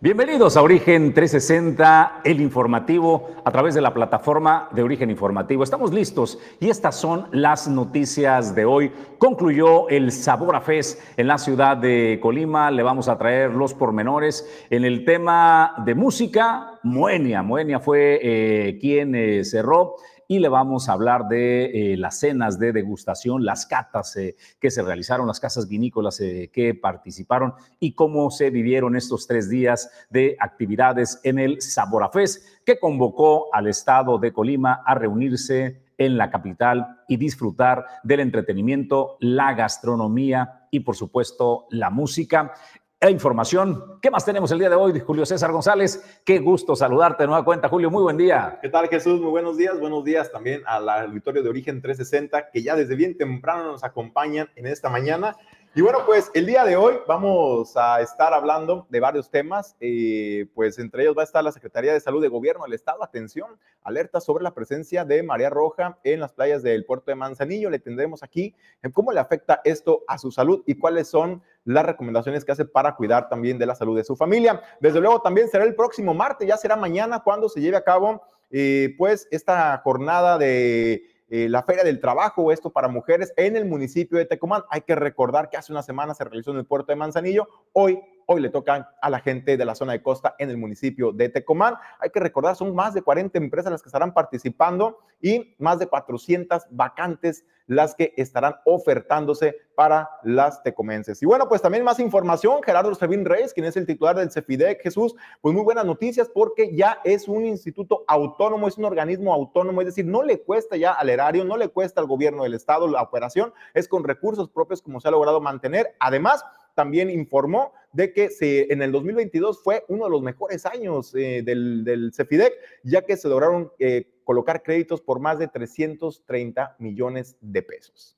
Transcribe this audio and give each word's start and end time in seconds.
Bienvenidos 0.00 0.56
a 0.56 0.62
Origen 0.62 1.12
360, 1.12 2.20
el 2.22 2.40
informativo, 2.40 3.30
a 3.44 3.50
través 3.50 3.74
de 3.74 3.80
la 3.80 3.92
plataforma 3.92 4.68
de 4.70 4.84
Origen 4.84 5.10
Informativo. 5.10 5.64
Estamos 5.64 5.92
listos 5.92 6.38
y 6.60 6.68
estas 6.68 6.94
son 6.94 7.26
las 7.32 7.66
noticias 7.66 8.54
de 8.54 8.64
hoy. 8.64 8.92
Concluyó 9.18 9.88
el 9.88 10.12
Sabor 10.12 10.54
a 10.54 10.60
Fest 10.60 11.00
en 11.16 11.26
la 11.26 11.36
ciudad 11.36 11.76
de 11.76 12.20
Colima. 12.22 12.70
Le 12.70 12.84
vamos 12.84 13.08
a 13.08 13.18
traer 13.18 13.50
los 13.50 13.74
pormenores. 13.74 14.48
En 14.70 14.84
el 14.84 15.04
tema 15.04 15.74
de 15.84 15.96
música, 15.96 16.78
Moenia. 16.84 17.42
Moenia 17.42 17.80
fue 17.80 18.20
eh, 18.22 18.78
quien 18.80 19.16
eh, 19.16 19.44
cerró 19.44 19.96
y 20.30 20.38
le 20.38 20.48
vamos 20.48 20.88
a 20.88 20.92
hablar 20.92 21.26
de 21.26 21.92
eh, 21.92 21.96
las 21.96 22.20
cenas 22.20 22.58
de 22.58 22.72
degustación, 22.72 23.46
las 23.46 23.64
catas 23.64 24.14
eh, 24.16 24.36
que 24.60 24.70
se 24.70 24.82
realizaron, 24.82 25.26
las 25.26 25.40
casas 25.40 25.66
vinícolas 25.66 26.20
eh, 26.20 26.50
que 26.52 26.74
participaron 26.74 27.54
y 27.80 27.94
cómo 27.94 28.30
se 28.30 28.50
vivieron 28.50 28.94
estos 28.94 29.26
tres 29.26 29.48
días 29.48 29.90
de 30.10 30.36
actividades 30.38 31.18
en 31.24 31.38
el 31.38 31.62
Saborafés, 31.62 32.60
que 32.66 32.78
convocó 32.78 33.46
al 33.54 33.68
Estado 33.68 34.18
de 34.18 34.32
Colima 34.32 34.82
a 34.84 34.94
reunirse 34.94 35.88
en 35.96 36.16
la 36.16 36.30
capital 36.30 37.00
y 37.08 37.16
disfrutar 37.16 37.84
del 38.04 38.20
entretenimiento, 38.20 39.16
la 39.20 39.54
gastronomía 39.54 40.68
y 40.70 40.80
por 40.80 40.94
supuesto 40.94 41.66
la 41.70 41.90
música 41.90 42.52
e 43.00 43.10
información. 43.10 44.00
¿Qué 44.02 44.10
más 44.10 44.24
tenemos 44.24 44.50
el 44.50 44.58
día 44.58 44.68
de 44.68 44.74
hoy, 44.74 44.98
Julio 44.98 45.24
César 45.24 45.52
González? 45.52 46.20
Qué 46.24 46.40
gusto 46.40 46.74
saludarte 46.74 47.22
de 47.22 47.28
nueva 47.28 47.44
cuenta, 47.44 47.68
Julio. 47.68 47.90
Muy 47.92 48.02
buen 48.02 48.16
día. 48.16 48.58
¿Qué 48.60 48.68
tal, 48.68 48.88
Jesús? 48.88 49.20
Muy 49.20 49.30
buenos 49.30 49.56
días. 49.56 49.78
Buenos 49.78 50.04
días 50.04 50.32
también 50.32 50.62
al 50.66 50.88
auditorio 50.88 51.44
de 51.44 51.48
Origen 51.48 51.80
360, 51.80 52.50
que 52.50 52.62
ya 52.62 52.74
desde 52.74 52.96
bien 52.96 53.16
temprano 53.16 53.64
nos 53.64 53.84
acompañan 53.84 54.50
en 54.56 54.66
esta 54.66 54.88
mañana. 54.88 55.36
Y 55.74 55.80
bueno, 55.80 56.00
pues 56.06 56.28
el 56.34 56.46
día 56.46 56.64
de 56.64 56.76
hoy 56.76 56.94
vamos 57.06 57.76
a 57.76 58.00
estar 58.00 58.32
hablando 58.32 58.88
de 58.88 58.98
varios 58.98 59.30
temas, 59.30 59.76
eh, 59.78 60.48
pues 60.54 60.78
entre 60.80 61.02
ellos 61.02 61.16
va 61.16 61.20
a 61.20 61.24
estar 61.24 61.44
la 61.44 61.52
Secretaría 61.52 61.92
de 61.92 62.00
Salud 62.00 62.20
de 62.20 62.26
Gobierno 62.26 62.64
del 62.64 62.72
Estado. 62.72 63.04
Atención, 63.04 63.50
alerta 63.84 64.20
sobre 64.20 64.42
la 64.42 64.54
presencia 64.54 65.04
de 65.04 65.22
María 65.22 65.50
Roja 65.50 65.98
en 66.02 66.18
las 66.18 66.32
playas 66.32 66.64
del 66.64 66.84
puerto 66.84 67.12
de 67.12 67.14
Manzanillo. 67.14 67.70
Le 67.70 67.78
tendremos 67.78 68.24
aquí 68.24 68.56
cómo 68.92 69.12
le 69.12 69.20
afecta 69.20 69.60
esto 69.62 70.02
a 70.08 70.18
su 70.18 70.32
salud 70.32 70.64
y 70.66 70.74
cuáles 70.74 71.06
son 71.06 71.44
las 71.68 71.84
recomendaciones 71.84 72.44
que 72.44 72.52
hace 72.52 72.64
para 72.64 72.96
cuidar 72.96 73.28
también 73.28 73.58
de 73.58 73.66
la 73.66 73.74
salud 73.74 73.96
de 73.96 74.04
su 74.04 74.16
familia. 74.16 74.62
Desde 74.80 75.00
luego 75.00 75.20
también 75.20 75.48
será 75.48 75.64
el 75.64 75.74
próximo 75.74 76.14
martes, 76.14 76.48
ya 76.48 76.56
será 76.56 76.76
mañana 76.76 77.22
cuando 77.22 77.48
se 77.48 77.60
lleve 77.60 77.76
a 77.76 77.84
cabo 77.84 78.22
eh, 78.50 78.94
pues 78.96 79.28
esta 79.30 79.76
jornada 79.84 80.38
de 80.38 81.02
eh, 81.28 81.46
la 81.50 81.62
Feria 81.62 81.84
del 81.84 82.00
Trabajo, 82.00 82.52
esto 82.52 82.70
para 82.70 82.88
mujeres 82.88 83.34
en 83.36 83.54
el 83.54 83.66
municipio 83.66 84.16
de 84.16 84.24
Tecomán. 84.24 84.62
Hay 84.70 84.80
que 84.80 84.94
recordar 84.94 85.50
que 85.50 85.58
hace 85.58 85.70
una 85.70 85.82
semana 85.82 86.14
se 86.14 86.24
realizó 86.24 86.52
en 86.52 86.56
el 86.56 86.64
puerto 86.64 86.90
de 86.90 86.96
Manzanillo. 86.96 87.46
Hoy 87.74 88.00
hoy 88.30 88.42
le 88.42 88.50
tocan 88.50 88.86
a 89.00 89.08
la 89.08 89.20
gente 89.20 89.56
de 89.56 89.64
la 89.64 89.74
zona 89.74 89.92
de 89.92 90.02
costa 90.02 90.34
en 90.38 90.50
el 90.50 90.58
municipio 90.58 91.12
de 91.12 91.30
Tecomán. 91.30 91.76
Hay 91.98 92.10
que 92.10 92.20
recordar, 92.20 92.56
son 92.56 92.74
más 92.74 92.92
de 92.92 93.00
40 93.00 93.38
empresas 93.38 93.72
las 93.72 93.82
que 93.82 93.88
estarán 93.88 94.12
participando 94.12 94.98
y 95.22 95.54
más 95.58 95.78
de 95.78 95.86
400 95.86 96.66
vacantes 96.70 97.46
las 97.66 97.94
que 97.94 98.12
estarán 98.18 98.56
ofertándose 98.66 99.56
para 99.74 100.10
las 100.22 100.62
tecomenses. 100.62 101.22
Y 101.22 101.26
bueno, 101.26 101.48
pues 101.48 101.62
también 101.62 101.84
más 101.84 102.00
información, 102.00 102.62
Gerardo 102.62 102.94
Servín 102.94 103.24
Reyes, 103.24 103.54
quien 103.54 103.64
es 103.64 103.78
el 103.78 103.86
titular 103.86 104.16
del 104.16 104.30
CEFIDEC, 104.30 104.82
Jesús, 104.82 105.14
pues 105.40 105.54
muy 105.54 105.64
buenas 105.64 105.86
noticias 105.86 106.28
porque 106.28 106.74
ya 106.74 107.00
es 107.04 107.28
un 107.28 107.46
instituto 107.46 108.04
autónomo, 108.08 108.68
es 108.68 108.76
un 108.76 108.84
organismo 108.84 109.32
autónomo, 109.32 109.80
es 109.80 109.86
decir, 109.86 110.04
no 110.04 110.22
le 110.22 110.42
cuesta 110.42 110.76
ya 110.76 110.92
al 110.92 111.08
erario, 111.08 111.46
no 111.46 111.56
le 111.56 111.68
cuesta 111.68 112.02
al 112.02 112.06
gobierno 112.06 112.42
del 112.42 112.54
estado 112.54 112.88
la 112.88 113.00
operación, 113.00 113.54
es 113.72 113.88
con 113.88 114.04
recursos 114.04 114.50
propios 114.50 114.82
como 114.82 115.00
se 115.00 115.08
ha 115.08 115.12
logrado 115.12 115.40
mantener. 115.40 115.94
Además, 115.98 116.44
también 116.74 117.10
informó 117.10 117.72
de 117.92 118.12
que 118.12 118.28
en 118.40 118.82
el 118.82 118.92
2022 118.92 119.62
fue 119.62 119.84
uno 119.88 120.04
de 120.04 120.10
los 120.10 120.22
mejores 120.22 120.66
años 120.66 121.14
eh, 121.14 121.42
del, 121.44 121.84
del, 121.84 122.12
CEFIDEC, 122.12 122.52
ya 122.84 123.02
que 123.02 123.16
se 123.16 123.28
lograron 123.28 123.70
eh, 123.78 124.20
colocar 124.24 124.62
créditos 124.62 125.00
por 125.00 125.20
más 125.20 125.38
de 125.38 125.48
330 125.48 126.76
millones 126.78 127.36
de 127.40 127.62
pesos. 127.62 128.16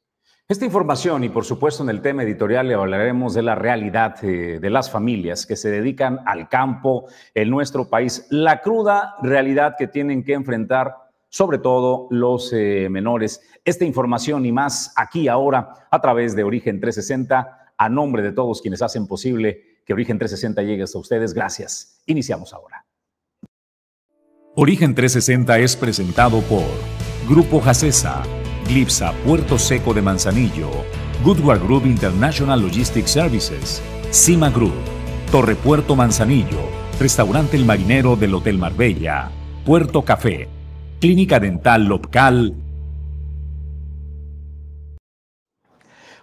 Esta 0.48 0.64
información 0.64 1.22
y 1.22 1.28
por 1.28 1.44
supuesto 1.44 1.84
en 1.84 1.90
el 1.90 2.02
tema 2.02 2.24
editorial 2.24 2.66
le 2.66 2.74
hablaremos 2.74 3.34
de 3.34 3.42
la 3.42 3.54
realidad 3.54 4.16
eh, 4.24 4.58
de 4.60 4.70
las 4.70 4.90
familias 4.90 5.46
que 5.46 5.54
se 5.54 5.70
dedican 5.70 6.18
al 6.26 6.48
campo 6.48 7.06
en 7.34 7.50
nuestro 7.50 7.88
país, 7.88 8.26
la 8.30 8.60
cruda 8.60 9.14
realidad 9.22 9.76
que 9.78 9.86
tienen 9.86 10.24
que 10.24 10.32
enfrentar 10.32 10.96
sobre 11.28 11.58
todo 11.58 12.08
los 12.10 12.52
menores. 12.52 13.40
Esta 13.64 13.84
información 13.84 14.44
y 14.44 14.50
más 14.50 14.92
aquí 14.96 15.28
ahora 15.28 15.86
a 15.88 16.00
través 16.00 16.34
de 16.34 16.42
Origen 16.42 16.80
360 16.80 17.60
a 17.80 17.88
nombre 17.88 18.22
de 18.22 18.32
todos 18.32 18.60
quienes 18.60 18.82
hacen 18.82 19.06
posible 19.06 19.69
que 19.90 19.94
Origen 19.94 20.18
360 20.18 20.62
llegue 20.62 20.84
hasta 20.84 21.00
ustedes, 21.00 21.34
gracias. 21.34 22.00
Iniciamos 22.06 22.54
ahora. 22.54 22.86
Origen 24.54 24.94
360 24.94 25.58
es 25.58 25.74
presentado 25.74 26.42
por 26.42 26.62
Grupo 27.28 27.60
Jacesa, 27.60 28.22
Glipsa 28.68 29.12
Puerto 29.24 29.58
Seco 29.58 29.92
de 29.92 30.00
Manzanillo, 30.00 30.70
Goodward 31.24 31.64
Group 31.64 31.86
International 31.86 32.62
Logistics 32.62 33.10
Services, 33.10 33.82
Cima 34.10 34.48
Group, 34.50 34.78
Torre 35.32 35.56
Puerto 35.56 35.96
Manzanillo, 35.96 36.68
Restaurante 37.00 37.56
El 37.56 37.64
Marinero 37.64 38.14
del 38.14 38.32
Hotel 38.32 38.58
Marbella, 38.58 39.32
Puerto 39.66 40.04
Café, 40.04 40.48
Clínica 41.00 41.40
Dental 41.40 41.82
Local 41.86 42.54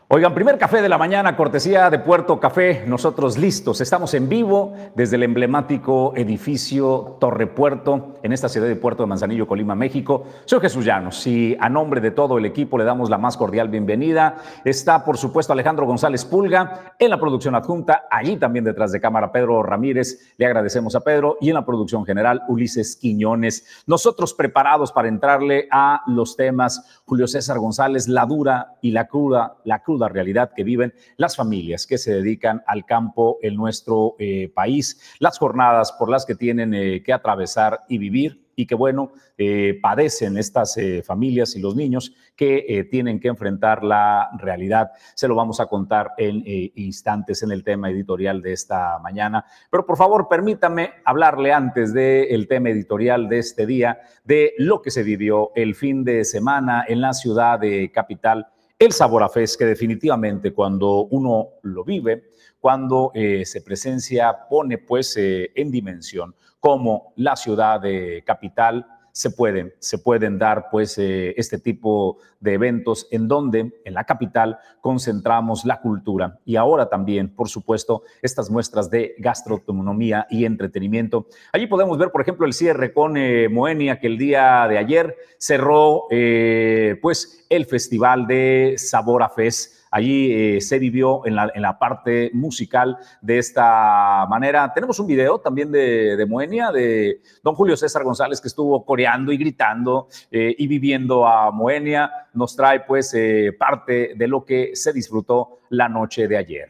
Oigan, 0.10 0.34
primer 0.34 0.58
café 0.58 0.82
de 0.82 0.88
la 0.88 0.98
mañana, 0.98 1.36
cortesía 1.36 1.90
de 1.90 2.00
Puerto 2.00 2.40
Café, 2.40 2.86
nosotros 2.88 3.38
listos. 3.38 3.82
Estamos 3.82 4.14
en 4.14 4.30
vivo 4.30 4.74
desde 4.96 5.18
el 5.18 5.24
emblemático 5.24 6.14
edificio 6.16 7.18
Torre 7.20 7.46
Puerto, 7.46 8.14
en 8.24 8.32
esta 8.32 8.48
ciudad 8.48 8.68
de 8.68 8.78
Puerto 8.78 9.04
de 9.04 9.08
Manzanillo, 9.08 9.46
Colima, 9.46 9.76
México. 9.76 10.24
Soy 10.46 10.62
Jesús 10.62 10.86
Llanos 10.86 11.28
y 11.28 11.58
a 11.60 11.68
nombre 11.68 12.00
de 12.00 12.12
todo 12.12 12.38
el 12.38 12.46
equipo 12.46 12.78
le 12.78 12.86
damos 12.86 13.10
la 13.10 13.18
más 13.18 13.36
cordial 13.36 13.68
bienvenida. 13.68 14.38
Está, 14.64 15.04
por 15.04 15.18
supuesto, 15.18 15.52
Alejandro 15.52 15.86
González 15.86 16.24
Pulga 16.24 16.94
en 16.98 17.10
la 17.10 17.20
producción 17.20 17.54
adjunta, 17.56 18.06
allí 18.10 18.38
también 18.38 18.64
detrás 18.64 18.94
de 18.94 19.02
cámara 19.02 19.34
Pedro 19.34 19.62
Ramírez. 19.62 20.34
Le 20.38 20.46
agradecemos 20.46 20.96
a 20.96 21.02
Pedro 21.02 21.36
y 21.42 21.50
en 21.50 21.56
la 21.56 21.66
producción 21.66 22.06
general 22.06 22.44
Ulises 22.48 22.96
Quiñones. 22.96 23.84
Nosotros 23.88 24.34
preparados 24.34 24.94
para 24.94 25.10
entrarle 25.10 25.68
a 25.70 26.04
los 26.08 26.38
temas 26.38 27.02
Julio 27.04 27.28
César 27.28 27.60
González, 27.60 28.08
la 28.08 28.26
dura 28.26 28.76
y 28.82 28.92
la 28.92 29.06
cruda, 29.06 29.58
la 29.66 29.84
cruda 29.84 29.97
la 29.98 30.10
realidad 30.10 30.52
que 30.56 30.64
viven 30.64 30.94
las 31.18 31.36
familias 31.36 31.88
que 31.88 31.98
se 31.98 32.14
dedican 32.14 32.64
al 32.68 32.86
campo 32.86 33.38
en 33.42 33.56
nuestro 33.56 34.16
eh, 34.20 34.52
país, 34.54 35.00
las 35.20 35.38
jornadas 35.38 35.92
por 35.94 36.10
las 36.10 36.26
que 36.26 36.36
tienen 36.36 36.74
eh, 36.74 37.02
que 37.04 37.14
atravesar 37.14 37.82
y 37.88 37.98
vivir 37.98 38.46
y 38.60 38.66
que, 38.66 38.74
bueno, 38.74 39.12
eh, 39.38 39.78
padecen 39.80 40.36
estas 40.36 40.80
familias 41.06 41.56
y 41.56 41.60
los 41.60 41.76
niños 41.76 42.16
que 42.36 42.88
tienen 42.90 43.20
que 43.20 43.28
enfrentar 43.28 43.84
la 43.84 44.32
realidad. 44.40 44.90
Se 45.14 45.28
lo 45.28 45.36
vamos 45.36 45.60
a 45.60 45.68
contar 45.68 46.14
en 46.18 46.42
instantes 46.74 47.44
en 47.44 47.52
el 47.52 47.64
tema 47.64 47.92
editorial 47.92 48.42
de 48.42 48.54
esta 48.54 48.98
mañana. 48.98 49.46
Pero 49.70 49.86
por 49.86 49.96
favor, 49.96 50.28
permítame 50.28 50.90
hablarle 51.06 51.54
antes 51.54 51.94
del 51.94 52.48
tema 52.48 52.70
editorial 52.72 53.30
de 53.30 53.38
este 53.38 53.68
día, 53.68 54.00
de 54.24 54.56
lo 54.58 54.82
que 54.82 54.90
se 54.90 55.04
vivió 55.04 55.52
el 55.54 55.76
fin 55.76 56.04
de 56.04 56.26
semana 56.26 56.84
en 56.88 57.00
la 57.00 57.14
ciudad 57.14 57.60
de 57.60 57.92
Capital 57.92 58.48
el 58.80 58.92
sabor 58.92 59.24
a 59.24 59.30
que 59.58 59.66
definitivamente 59.66 60.54
cuando 60.54 61.06
uno 61.06 61.50
lo 61.64 61.84
vive, 61.84 62.32
cuando 62.60 63.12
eh, 63.14 63.46
se 63.46 63.62
presencia, 63.62 64.36
pone 64.50 64.78
pues 64.78 65.18
eh, 65.18 65.52
en 65.56 65.72
dimensión 65.72 66.36
como 66.60 67.14
la 67.16 67.36
ciudad 67.36 67.80
de 67.80 68.24
capital 68.26 68.86
se 69.18 69.32
pueden, 69.32 69.74
se 69.80 69.98
pueden 69.98 70.38
dar 70.38 70.68
pues 70.70 70.96
eh, 71.00 71.34
este 71.38 71.58
tipo 71.58 72.20
de 72.40 72.54
eventos 72.54 73.08
en 73.10 73.28
donde 73.28 73.82
en 73.84 73.94
la 73.96 74.04
capital 74.04 74.60
concentramos 74.80 75.66
la 75.66 75.82
cultura 75.82 76.40
y 76.46 76.56
ahora 76.56 76.88
también, 76.88 77.34
por 77.34 77.50
supuesto, 77.50 78.04
estas 78.22 78.52
muestras 78.52 78.92
de 78.92 79.16
gastronomía 79.18 80.28
y 80.30 80.46
entretenimiento. 80.46 81.26
Allí 81.52 81.66
podemos 81.66 81.98
ver, 81.98 82.12
por 82.12 82.22
ejemplo, 82.22 82.46
el 82.46 82.54
cierre 82.54 82.94
con 82.94 83.18
eh, 83.18 83.50
Moenia 83.50 84.00
que 84.00 84.06
el 84.06 84.20
día 84.20 84.68
de 84.70 84.78
ayer 84.78 85.16
cerró 85.40 86.04
eh, 86.12 87.00
pues 87.02 87.48
el 87.50 87.66
festival 87.66 88.28
de 88.28 88.76
Sabor 88.78 89.24
a 89.24 89.30
Fest 89.30 89.77
Allí 89.92 90.32
eh, 90.32 90.62
se 90.62 90.80
vivió 90.80 91.26
en 91.26 91.36
la, 91.36 91.80
parte 91.80 92.32
musical 92.34 92.98
de 93.22 93.38
esta 93.38 94.26
manera. 94.28 94.72
Tenemos 94.74 95.00
un 95.00 95.08
video 95.08 95.40
también 95.40 95.72
de, 95.72 96.26
Moenia, 96.28 96.72
de 96.72 97.22
don 97.44 97.56
Julio 97.56 97.78
César 97.78 98.04
González, 98.04 98.42
que 98.42 98.48
estuvo 98.48 98.84
coreando 98.86 99.32
y 99.32 99.38
gritando 99.38 100.08
eh, 100.32 100.56
y 100.58 100.68
viviendo 100.68 101.28
a 101.28 101.52
Moenia. 101.52 102.12
Nos 102.34 102.56
trae 102.56 102.82
pues 102.82 103.14
eh, 103.14 103.56
parte 103.58 104.14
de 104.16 104.28
lo 104.28 104.44
que 104.44 104.76
se 104.76 104.94
disfrutó 104.94 105.60
la 105.70 105.88
noche 105.88 106.28
de 106.28 106.38
ayer. 106.38 106.70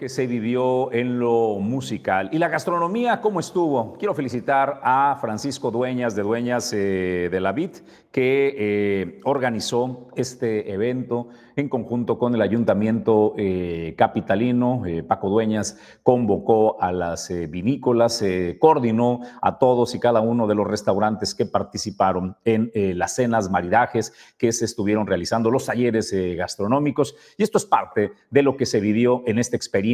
Que 0.00 0.08
se 0.08 0.26
vivió 0.26 0.90
en 0.94 1.18
lo 1.18 1.58
musical. 1.58 2.30
¿Y 2.32 2.38
la 2.38 2.48
gastronomía 2.48 3.20
cómo 3.20 3.38
estuvo? 3.38 3.98
Quiero 3.98 4.14
felicitar 4.14 4.80
a 4.82 5.18
Francisco 5.20 5.70
Dueñas 5.70 6.16
de 6.16 6.22
Dueñas 6.22 6.72
eh, 6.72 7.28
de 7.30 7.38
la 7.38 7.52
VIT, 7.52 7.80
que 8.10 8.54
eh, 8.58 9.20
organizó 9.24 10.08
este 10.16 10.72
evento 10.72 11.28
en 11.54 11.68
conjunto 11.68 12.18
con 12.18 12.34
el 12.34 12.40
ayuntamiento 12.40 13.34
eh, 13.36 13.94
capitalino. 13.98 14.82
Paco 15.06 15.28
Dueñas 15.28 15.78
convocó 16.02 16.80
a 16.82 16.92
las 16.92 17.30
vinícolas, 17.50 18.24
coordinó 18.58 19.20
a 19.42 19.58
todos 19.58 19.94
y 19.94 20.00
cada 20.00 20.22
uno 20.22 20.46
de 20.46 20.54
los 20.54 20.66
restaurantes 20.66 21.34
que 21.34 21.44
participaron 21.44 22.36
en 22.46 22.70
las 22.98 23.14
cenas, 23.14 23.50
maridajes 23.50 24.14
que 24.38 24.50
se 24.52 24.64
estuvieron 24.64 25.06
realizando, 25.06 25.50
los 25.50 25.66
talleres 25.66 26.12
gastronómicos. 26.36 27.14
Y 27.36 27.42
esto 27.42 27.58
es 27.58 27.66
parte 27.66 28.12
de 28.30 28.42
lo 28.42 28.56
que 28.56 28.64
se 28.64 28.80
vivió 28.80 29.22
en 29.26 29.38
esta 29.38 29.56
experiencia 29.56 29.89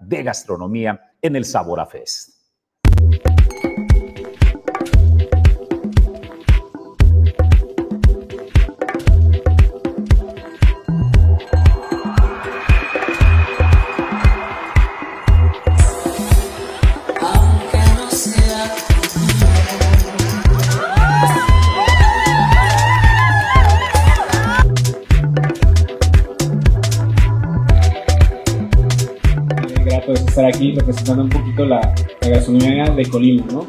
de 0.00 0.22
gastronomía 0.22 1.12
en 1.22 1.36
el 1.36 1.44
Sabora 1.44 1.86
Fest. 1.86 2.35
Aquí 30.48 30.74
representando 30.74 31.22
un 31.22 31.28
poquito 31.28 31.64
la, 31.64 31.80
la 32.20 32.28
gastronomía 32.28 32.84
de 32.84 33.08
Colima, 33.08 33.44
¿no? 33.52 33.66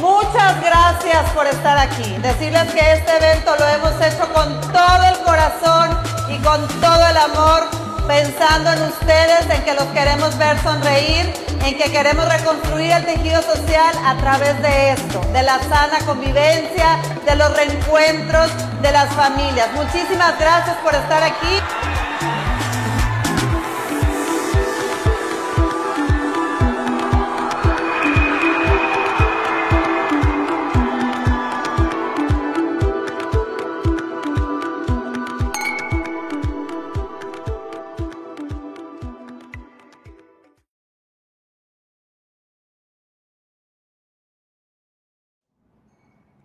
Muchas 0.00 0.60
gracias 0.62 1.30
por 1.34 1.46
estar 1.46 1.78
aquí. 1.78 2.16
Decirles 2.22 2.72
que 2.72 2.92
este 2.92 3.16
evento 3.16 3.52
lo 3.58 3.68
hemos 3.68 4.00
hecho 4.00 4.32
con 4.32 4.60
todo 4.72 5.02
el 5.08 5.18
corazón 5.24 5.90
y 6.28 6.38
con 6.42 6.66
todo 6.80 7.06
el 7.08 7.16
amor, 7.16 7.68
pensando 8.08 8.72
en 8.72 8.82
ustedes, 8.82 9.48
en 9.50 9.62
que 9.64 9.74
los 9.74 9.86
queremos 9.86 10.36
ver 10.38 10.58
sonreír 10.62 11.41
en 11.64 11.76
que 11.76 11.90
queremos 11.90 12.28
reconstruir 12.28 12.90
el 12.92 13.04
tejido 13.04 13.40
social 13.42 13.94
a 14.04 14.16
través 14.16 14.60
de 14.62 14.92
esto, 14.92 15.20
de 15.32 15.42
la 15.42 15.58
sana 15.60 15.98
convivencia, 16.04 16.98
de 17.24 17.36
los 17.36 17.56
reencuentros 17.56 18.50
de 18.82 18.92
las 18.92 19.12
familias. 19.14 19.68
Muchísimas 19.74 20.38
gracias 20.38 20.76
por 20.78 20.94
estar 20.94 21.22
aquí. 21.22 21.60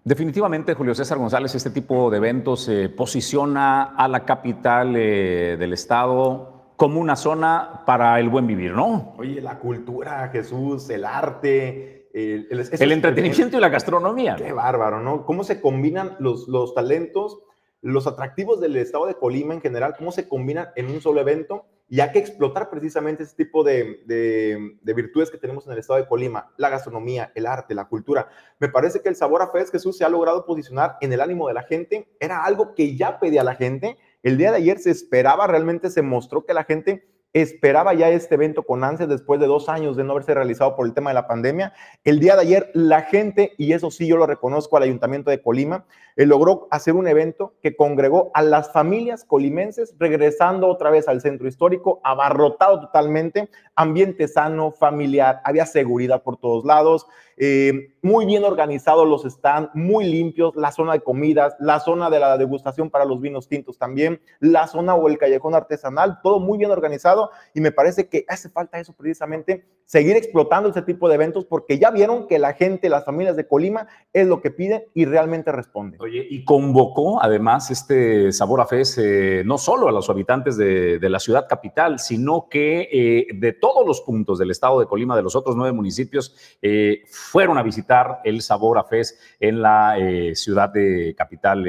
Definitivamente, 0.07 0.73
Julio 0.73 0.95
César 0.95 1.17
González, 1.17 1.53
este 1.53 1.69
tipo 1.69 2.09
de 2.09 2.15
eventos 2.15 2.69
eh, 2.69 2.87
posiciona 2.87 3.83
a 3.83 4.07
la 4.07 4.23
capital 4.23 4.95
eh, 4.95 5.57
del 5.59 5.73
estado 5.73 6.71
como 6.77 7.01
una 7.01 7.17
zona 7.17 7.83
para 7.85 8.17
el 8.17 8.29
buen 8.29 8.47
vivir, 8.47 8.71
¿no? 8.71 9.15
Oye, 9.17 9.41
la 9.41 9.59
cultura, 9.59 10.29
Jesús, 10.29 10.89
el 10.89 11.03
arte, 11.03 12.07
el, 12.13 12.47
el 12.49 12.91
entretenimiento 12.93 13.57
y 13.57 13.59
la 13.59 13.67
gastronomía. 13.67 14.37
Qué 14.37 14.53
bárbaro, 14.53 15.01
¿no? 15.01 15.25
¿Cómo 15.25 15.43
se 15.43 15.59
combinan 15.59 16.15
los, 16.19 16.47
los 16.47 16.73
talentos, 16.73 17.39
los 17.81 18.07
atractivos 18.07 18.61
del 18.61 18.77
estado 18.77 19.07
de 19.07 19.15
Colima 19.15 19.55
en 19.55 19.59
general, 19.59 19.95
cómo 19.97 20.13
se 20.13 20.29
combinan 20.29 20.69
en 20.77 20.89
un 20.89 21.01
solo 21.01 21.19
evento? 21.19 21.65
Y 21.89 22.01
hay 22.01 22.11
que 22.11 22.19
explotar 22.19 22.69
precisamente 22.69 23.23
ese 23.23 23.35
tipo 23.35 23.63
de, 23.63 24.01
de, 24.05 24.93
virtudes 24.93 25.31
que 25.31 25.37
tenemos 25.37 25.65
en 25.65 25.73
el 25.73 25.79
estado 25.79 25.99
de 25.99 26.07
Colima, 26.07 26.51
la 26.57 26.69
gastronomía, 26.69 27.31
el 27.33 27.45
arte, 27.45 27.73
la 27.73 27.85
cultura. 27.85 28.27
Me 28.59 28.67
parece 28.67 29.01
que 29.01 29.07
el 29.07 29.15
Sabor 29.15 29.41
a 29.41 29.47
Fest 29.47 29.71
Jesús 29.71 29.97
se 29.97 30.03
ha 30.03 30.09
logrado 30.09 30.45
posicionar 30.45 30.97
en 30.99 31.13
el 31.13 31.21
ánimo 31.21 31.47
de 31.47 31.53
la 31.53 31.63
gente, 31.63 32.09
era 32.19 32.43
algo 32.43 32.75
que 32.75 32.97
ya 32.97 33.19
pedía 33.19 33.43
la 33.43 33.55
gente. 33.55 33.97
El 34.21 34.37
día 34.37 34.51
de 34.51 34.57
ayer 34.57 34.79
se 34.79 34.91
esperaba, 34.91 35.47
realmente 35.47 35.89
se 35.89 36.01
mostró 36.01 36.45
que 36.45 36.53
la 36.53 36.65
gente 36.65 37.07
esperaba 37.41 37.93
ya 37.93 38.09
este 38.09 38.35
evento 38.35 38.63
con 38.63 38.83
ansias 38.83 39.09
después 39.09 39.39
de 39.39 39.47
dos 39.47 39.69
años 39.69 39.95
de 39.97 40.03
no 40.03 40.13
haberse 40.13 40.33
realizado 40.33 40.75
por 40.75 40.87
el 40.87 40.93
tema 40.93 41.09
de 41.09 41.15
la 41.15 41.27
pandemia. 41.27 41.73
El 42.03 42.19
día 42.19 42.35
de 42.35 42.41
ayer 42.41 42.71
la 42.73 43.01
gente, 43.01 43.53
y 43.57 43.73
eso 43.73 43.91
sí 43.91 44.07
yo 44.07 44.17
lo 44.17 44.25
reconozco 44.25 44.77
al 44.77 44.83
Ayuntamiento 44.83 45.29
de 45.29 45.41
Colima, 45.41 45.85
eh, 46.15 46.25
logró 46.25 46.67
hacer 46.71 46.95
un 46.95 47.07
evento 47.07 47.53
que 47.61 47.75
congregó 47.75 48.31
a 48.33 48.41
las 48.41 48.71
familias 48.71 49.23
colimenses 49.23 49.95
regresando 49.99 50.67
otra 50.67 50.89
vez 50.89 51.07
al 51.07 51.21
centro 51.21 51.47
histórico, 51.47 52.01
abarrotado 52.03 52.81
totalmente, 52.81 53.49
ambiente 53.75 54.27
sano, 54.27 54.71
familiar, 54.71 55.41
había 55.43 55.65
seguridad 55.65 56.23
por 56.23 56.37
todos 56.37 56.65
lados, 56.65 57.07
eh, 57.37 57.93
muy 58.01 58.25
bien 58.25 58.43
organizados 58.43 59.07
los 59.07 59.23
stands, 59.23 59.69
muy 59.73 60.05
limpios, 60.05 60.55
la 60.55 60.71
zona 60.71 60.93
de 60.93 61.01
comidas, 61.01 61.55
la 61.59 61.79
zona 61.79 62.09
de 62.09 62.19
la 62.19 62.37
degustación 62.37 62.89
para 62.89 63.05
los 63.05 63.21
vinos 63.21 63.47
tintos 63.47 63.77
también, 63.77 64.19
la 64.39 64.67
zona 64.67 64.95
o 64.95 65.07
el 65.07 65.17
callejón 65.17 65.53
artesanal, 65.53 66.19
todo 66.23 66.39
muy 66.39 66.57
bien 66.57 66.71
organizado 66.71 67.29
y 67.53 67.61
me 67.61 67.71
parece 67.71 68.07
que 68.07 68.25
hace 68.27 68.49
falta 68.49 68.79
eso 68.79 68.93
precisamente, 68.93 69.65
seguir 69.85 70.15
explotando 70.17 70.69
ese 70.69 70.81
tipo 70.81 71.07
de 71.07 71.15
eventos 71.15 71.45
porque 71.45 71.79
ya 71.79 71.91
vieron 71.91 72.27
que 72.27 72.39
la 72.39 72.53
gente, 72.53 72.89
las 72.89 73.05
familias 73.05 73.35
de 73.35 73.47
Colima 73.47 73.87
es 74.13 74.27
lo 74.27 74.41
que 74.41 74.51
piden 74.51 74.83
y 74.93 75.05
realmente 75.05 75.51
responden. 75.51 76.01
Oye, 76.01 76.25
y 76.29 76.43
convocó 76.43 77.21
además 77.21 77.71
este 77.71 78.31
Sabor 78.31 78.61
a 78.61 78.65
Fes 78.65 78.97
eh, 78.97 79.43
no 79.45 79.57
solo 79.57 79.87
a 79.87 79.91
los 79.91 80.09
habitantes 80.09 80.57
de, 80.57 81.07
la 81.07 81.19
ciudad 81.19 81.47
capital, 81.47 81.99
sino 81.99 82.47
que 82.49 82.89
eh, 82.91 83.27
de 83.33 83.53
todos 83.53 83.87
los 83.87 84.01
puntos 84.01 84.37
del 84.39 84.51
estado 84.51 84.79
de 84.79 84.87
Colima, 84.87 85.15
de 85.15 85.23
los 85.23 85.37
otros 85.37 85.55
nueve 85.55 85.71
municipios, 85.71 86.35
eh, 86.61 87.03
fueron 87.31 87.57
a 87.57 87.63
visitar 87.63 88.21
el 88.23 88.41
Sabor 88.41 88.77
a 88.77 88.83
Fes 88.83 89.19
en 89.39 89.61
la 89.61 89.95
ciudad 90.33 90.69
de 90.69 91.13
capital. 91.17 91.65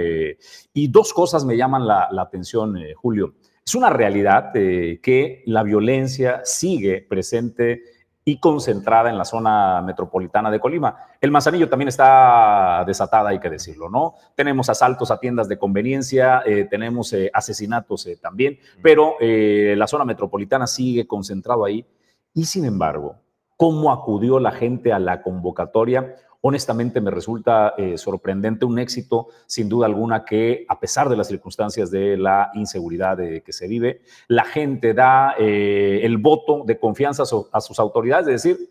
y 0.73 0.88
dos 0.88 1.12
cosas 1.12 1.45
me 1.45 1.57
llaman 1.57 1.87
la, 1.87 2.09
la 2.11 2.23
atención, 2.23 2.77
Julio. 2.97 3.35
Es 3.65 3.75
una 3.75 3.91
realidad 3.91 4.53
que 4.53 5.43
la 5.47 5.62
violencia 5.62 6.41
sigue 6.45 7.05
presente 7.09 7.83
y 8.29 8.38
concentrada 8.38 9.09
en 9.09 9.17
la 9.17 9.25
zona 9.25 9.81
metropolitana 9.81 10.50
de 10.50 10.61
Colima. 10.61 10.99
El 11.19 11.31
Manzanillo 11.31 11.67
también 11.67 11.88
está 11.88 12.85
desatada, 12.87 13.31
hay 13.31 13.41
que 13.41 13.49
decirlo, 13.49 13.88
¿no? 13.88 14.17
Tenemos 14.35 14.69
asaltos 14.69 15.11
a 15.11 15.19
tiendas 15.19 15.49
de 15.49 15.59
conveniencia, 15.59 16.43
eh, 16.45 16.67
tenemos 16.69 17.11
eh, 17.15 17.31
asesinatos 17.33 18.07
eh, 18.07 18.19
también, 18.21 18.59
pero 18.83 19.17
la 19.19 19.87
zona 19.87 20.05
metropolitana 20.05 20.67
sigue 20.67 21.07
concentrado 21.07 21.65
ahí. 21.65 21.87
Y 22.35 22.45
sin 22.45 22.67
embargo, 22.67 23.17
¿cómo 23.59 23.93
acudió 23.93 24.41
la 24.41 24.53
gente 24.53 24.95
a 24.95 24.99
la 24.99 25.21
convocatoria? 25.21 26.15
honestamente 26.41 27.00
me 27.00 27.11
resulta 27.11 27.75
eh, 27.77 27.99
sorprendente, 27.99 28.65
un 28.65 28.79
éxito 28.79 29.29
sin 29.47 29.69
duda 29.69 29.87
alguna 29.87 30.25
que 30.25 30.65
a 30.69 30.79
pesar 30.79 31.09
de 31.09 31.17
las 31.17 31.27
circunstancias 31.27 31.91
de 31.91 32.17
la 32.17 32.50
inseguridad 32.55 33.19
que 33.19 33.53
se 33.53 33.67
vive, 33.67 34.03
la 34.29 34.45
gente 34.45 34.95
da 34.95 35.35
eh, 35.38 36.00
el 36.05 36.19
voto 36.19 36.62
de 36.65 36.79
confianza 36.79 37.25
a, 37.25 37.61
sus 37.61 37.81
autoridades, 37.81 38.29
es 38.29 38.43
decir, 38.43 38.71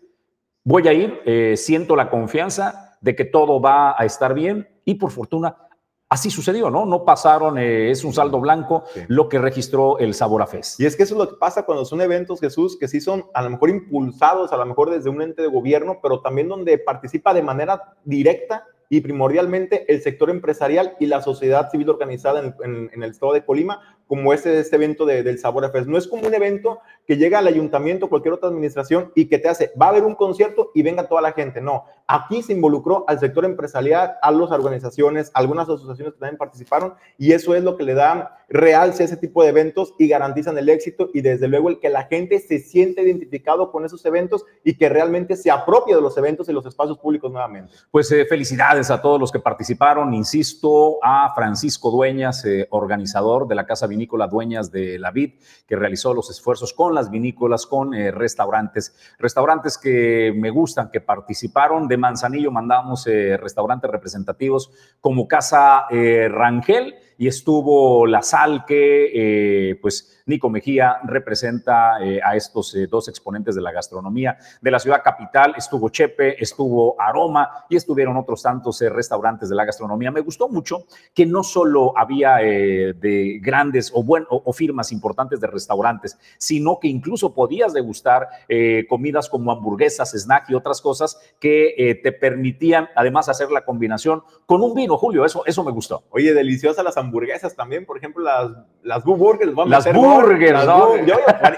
voy 0.64 0.88
a 0.88 0.92
ir, 0.92 1.20
eh, 1.24 1.54
siento 1.56 1.94
la 1.94 2.10
confianza 2.10 2.96
de 3.00 3.14
que 3.14 3.24
todo 3.24 3.60
va 3.60 3.94
a 3.98 4.04
estar 4.04 4.34
bien 4.34 4.66
y 4.84 4.94
por 4.94 5.10
fortuna 5.10 5.67
Así 6.10 6.30
sucedió, 6.30 6.70
¿no? 6.70 6.86
No 6.86 7.04
pasaron, 7.04 7.58
eh, 7.58 7.90
es 7.90 8.02
un 8.02 8.14
saldo 8.14 8.40
blanco 8.40 8.84
lo 9.08 9.28
que 9.28 9.38
registró 9.38 9.98
el 9.98 10.14
Sabor 10.14 10.40
a 10.40 10.46
Fest. 10.46 10.80
Y 10.80 10.86
es 10.86 10.96
que 10.96 11.02
eso 11.02 11.14
es 11.14 11.18
lo 11.18 11.28
que 11.28 11.36
pasa 11.36 11.66
cuando 11.66 11.84
son 11.84 12.00
eventos, 12.00 12.40
Jesús, 12.40 12.78
que 12.78 12.88
sí 12.88 13.02
son 13.02 13.26
a 13.34 13.42
lo 13.42 13.50
mejor 13.50 13.68
impulsados, 13.68 14.52
a 14.52 14.56
lo 14.56 14.64
mejor 14.64 14.88
desde 14.90 15.10
un 15.10 15.20
ente 15.20 15.42
de 15.42 15.48
gobierno, 15.48 15.98
pero 16.02 16.20
también 16.20 16.48
donde 16.48 16.78
participa 16.78 17.34
de 17.34 17.42
manera 17.42 17.94
directa 18.04 18.64
y 18.88 19.00
primordialmente 19.02 19.84
el 19.92 20.00
sector 20.00 20.30
empresarial 20.30 20.96
y 20.98 21.06
la 21.06 21.20
sociedad 21.20 21.70
civil 21.70 21.90
organizada 21.90 22.54
en, 22.62 22.90
el 22.90 23.10
estado 23.10 23.34
de 23.34 23.44
Colima, 23.44 23.97
como 24.08 24.32
este, 24.32 24.58
este 24.58 24.76
evento 24.76 25.06
del 25.06 25.38
Sabor 25.38 25.70
Fest. 25.70 25.86
No 25.86 25.98
es 25.98 26.08
como 26.08 26.26
un 26.26 26.34
evento 26.34 26.80
que 27.06 27.16
llega 27.16 27.38
al 27.38 27.46
ayuntamiento, 27.46 28.08
cualquier 28.08 28.34
otra 28.34 28.48
administración 28.48 29.12
y 29.14 29.26
que 29.26 29.38
te 29.38 29.48
hace, 29.48 29.70
va 29.80 29.86
a 29.86 29.88
haber 29.90 30.04
un 30.04 30.14
concierto 30.14 30.72
y 30.74 30.82
venga 30.82 31.06
toda 31.06 31.20
la 31.20 31.32
gente. 31.32 31.60
No, 31.60 31.84
aquí 32.06 32.42
se 32.42 32.54
involucró 32.54 33.04
al 33.06 33.20
sector 33.20 33.44
empresarial, 33.44 34.16
a 34.20 34.30
las 34.30 34.50
organizaciones, 34.50 35.30
algunas 35.34 35.68
asociaciones 35.68 36.14
que 36.14 36.20
también 36.20 36.38
participaron 36.38 36.94
y 37.18 37.32
eso 37.32 37.54
es 37.54 37.62
lo 37.62 37.76
que 37.76 37.84
le 37.84 37.94
da 37.94 38.34
realce 38.48 39.02
a 39.02 39.06
ese 39.06 39.16
tipo 39.18 39.42
de 39.42 39.50
eventos 39.50 39.94
y 39.98 40.08
garantizan 40.08 40.56
el 40.56 40.68
éxito 40.70 41.10
y 41.12 41.20
desde 41.20 41.48
luego 41.48 41.68
el 41.68 41.80
que 41.80 41.90
la 41.90 42.04
gente 42.04 42.38
se 42.38 42.58
siente 42.60 43.02
identificado 43.02 43.70
con 43.70 43.84
esos 43.84 44.04
eventos 44.06 44.44
y 44.64 44.74
que 44.76 44.88
realmente 44.88 45.36
se 45.36 45.50
apropie 45.50 45.94
de 45.94 46.00
los 46.00 46.16
eventos 46.16 46.48
y 46.48 46.52
los 46.52 46.64
espacios 46.64 46.98
públicos 46.98 47.30
nuevamente. 47.30 47.74
Pues 47.90 48.10
eh, 48.12 48.24
felicidades 48.24 48.90
a 48.90 49.02
todos 49.02 49.20
los 49.20 49.30
que 49.30 49.38
participaron, 49.38 50.14
insisto, 50.14 50.98
a 51.02 51.32
Francisco 51.34 51.90
Dueñas, 51.90 52.44
eh, 52.44 52.66
organizador 52.70 53.46
de 53.46 53.54
la 53.54 53.66
Casa 53.66 53.86
Vinícola 53.98 54.28
Dueñas 54.28 54.70
de 54.70 54.96
la 54.98 55.10
Vid, 55.10 55.34
que 55.66 55.74
realizó 55.74 56.14
los 56.14 56.30
esfuerzos 56.30 56.72
con 56.72 56.94
las 56.94 57.10
vinícolas, 57.10 57.66
con 57.66 57.92
eh, 57.94 58.12
restaurantes, 58.12 58.94
restaurantes 59.18 59.76
que 59.76 60.32
me 60.36 60.50
gustan, 60.50 60.90
que 60.90 61.00
participaron. 61.00 61.88
De 61.88 61.96
Manzanillo 61.96 62.52
mandamos 62.52 63.06
eh, 63.08 63.36
restaurantes 63.36 63.90
representativos 63.90 64.70
como 65.00 65.26
Casa 65.26 65.86
eh, 65.90 66.28
Rangel 66.30 66.94
y 67.18 67.26
estuvo 67.26 68.06
La 68.06 68.22
Sal, 68.22 68.64
que 68.64 69.76
pues 69.82 70.22
Nico 70.26 70.48
Mejía 70.48 70.98
representa 71.04 71.96
a 71.96 72.36
estos 72.36 72.76
dos 72.88 73.08
exponentes 73.08 73.54
de 73.54 73.60
la 73.60 73.72
gastronomía 73.72 74.38
de 74.60 74.70
la 74.70 74.78
ciudad 74.78 75.02
capital. 75.02 75.54
Estuvo 75.56 75.88
Chepe, 75.88 76.42
estuvo 76.42 77.00
Aroma 77.00 77.64
y 77.68 77.76
estuvieron 77.76 78.16
otros 78.16 78.42
tantos 78.42 78.80
restaurantes 78.80 79.48
de 79.48 79.56
la 79.56 79.64
gastronomía. 79.64 80.10
Me 80.10 80.20
gustó 80.20 80.48
mucho 80.48 80.84
que 81.12 81.26
no 81.26 81.42
solo 81.42 81.92
había 81.98 82.36
de 82.36 83.40
grandes 83.42 83.90
o, 83.94 84.02
bueno, 84.04 84.26
o 84.30 84.52
firmas 84.52 84.92
importantes 84.92 85.40
de 85.40 85.46
restaurantes, 85.46 86.16
sino 86.38 86.78
que 86.78 86.88
incluso 86.88 87.34
podías 87.34 87.72
degustar 87.72 88.28
eh, 88.48 88.86
comidas 88.88 89.28
como 89.28 89.50
hamburguesas, 89.50 90.12
snack 90.12 90.50
y 90.50 90.54
otras 90.54 90.80
cosas 90.80 91.18
que 91.40 91.74
eh, 91.76 91.94
te 91.96 92.12
permitían 92.12 92.88
además 92.94 93.28
hacer 93.28 93.50
la 93.50 93.64
combinación 93.64 94.22
con 94.46 94.62
un 94.62 94.74
vino, 94.74 94.96
Julio, 94.96 95.24
eso, 95.24 95.44
eso 95.46 95.64
me 95.64 95.72
gustó. 95.72 96.04
Oye, 96.10 96.32
deliciosas 96.32 96.84
las 96.84 96.96
hamburguesas 96.96 97.07
también, 97.56 97.86
por 97.86 97.98
ejemplo, 97.98 98.22
las, 98.22 98.50
las 98.82 99.04
Burgers. 99.04 99.52
las 99.66 99.92
Burgers, 99.92 100.64
¿no? 100.64 100.94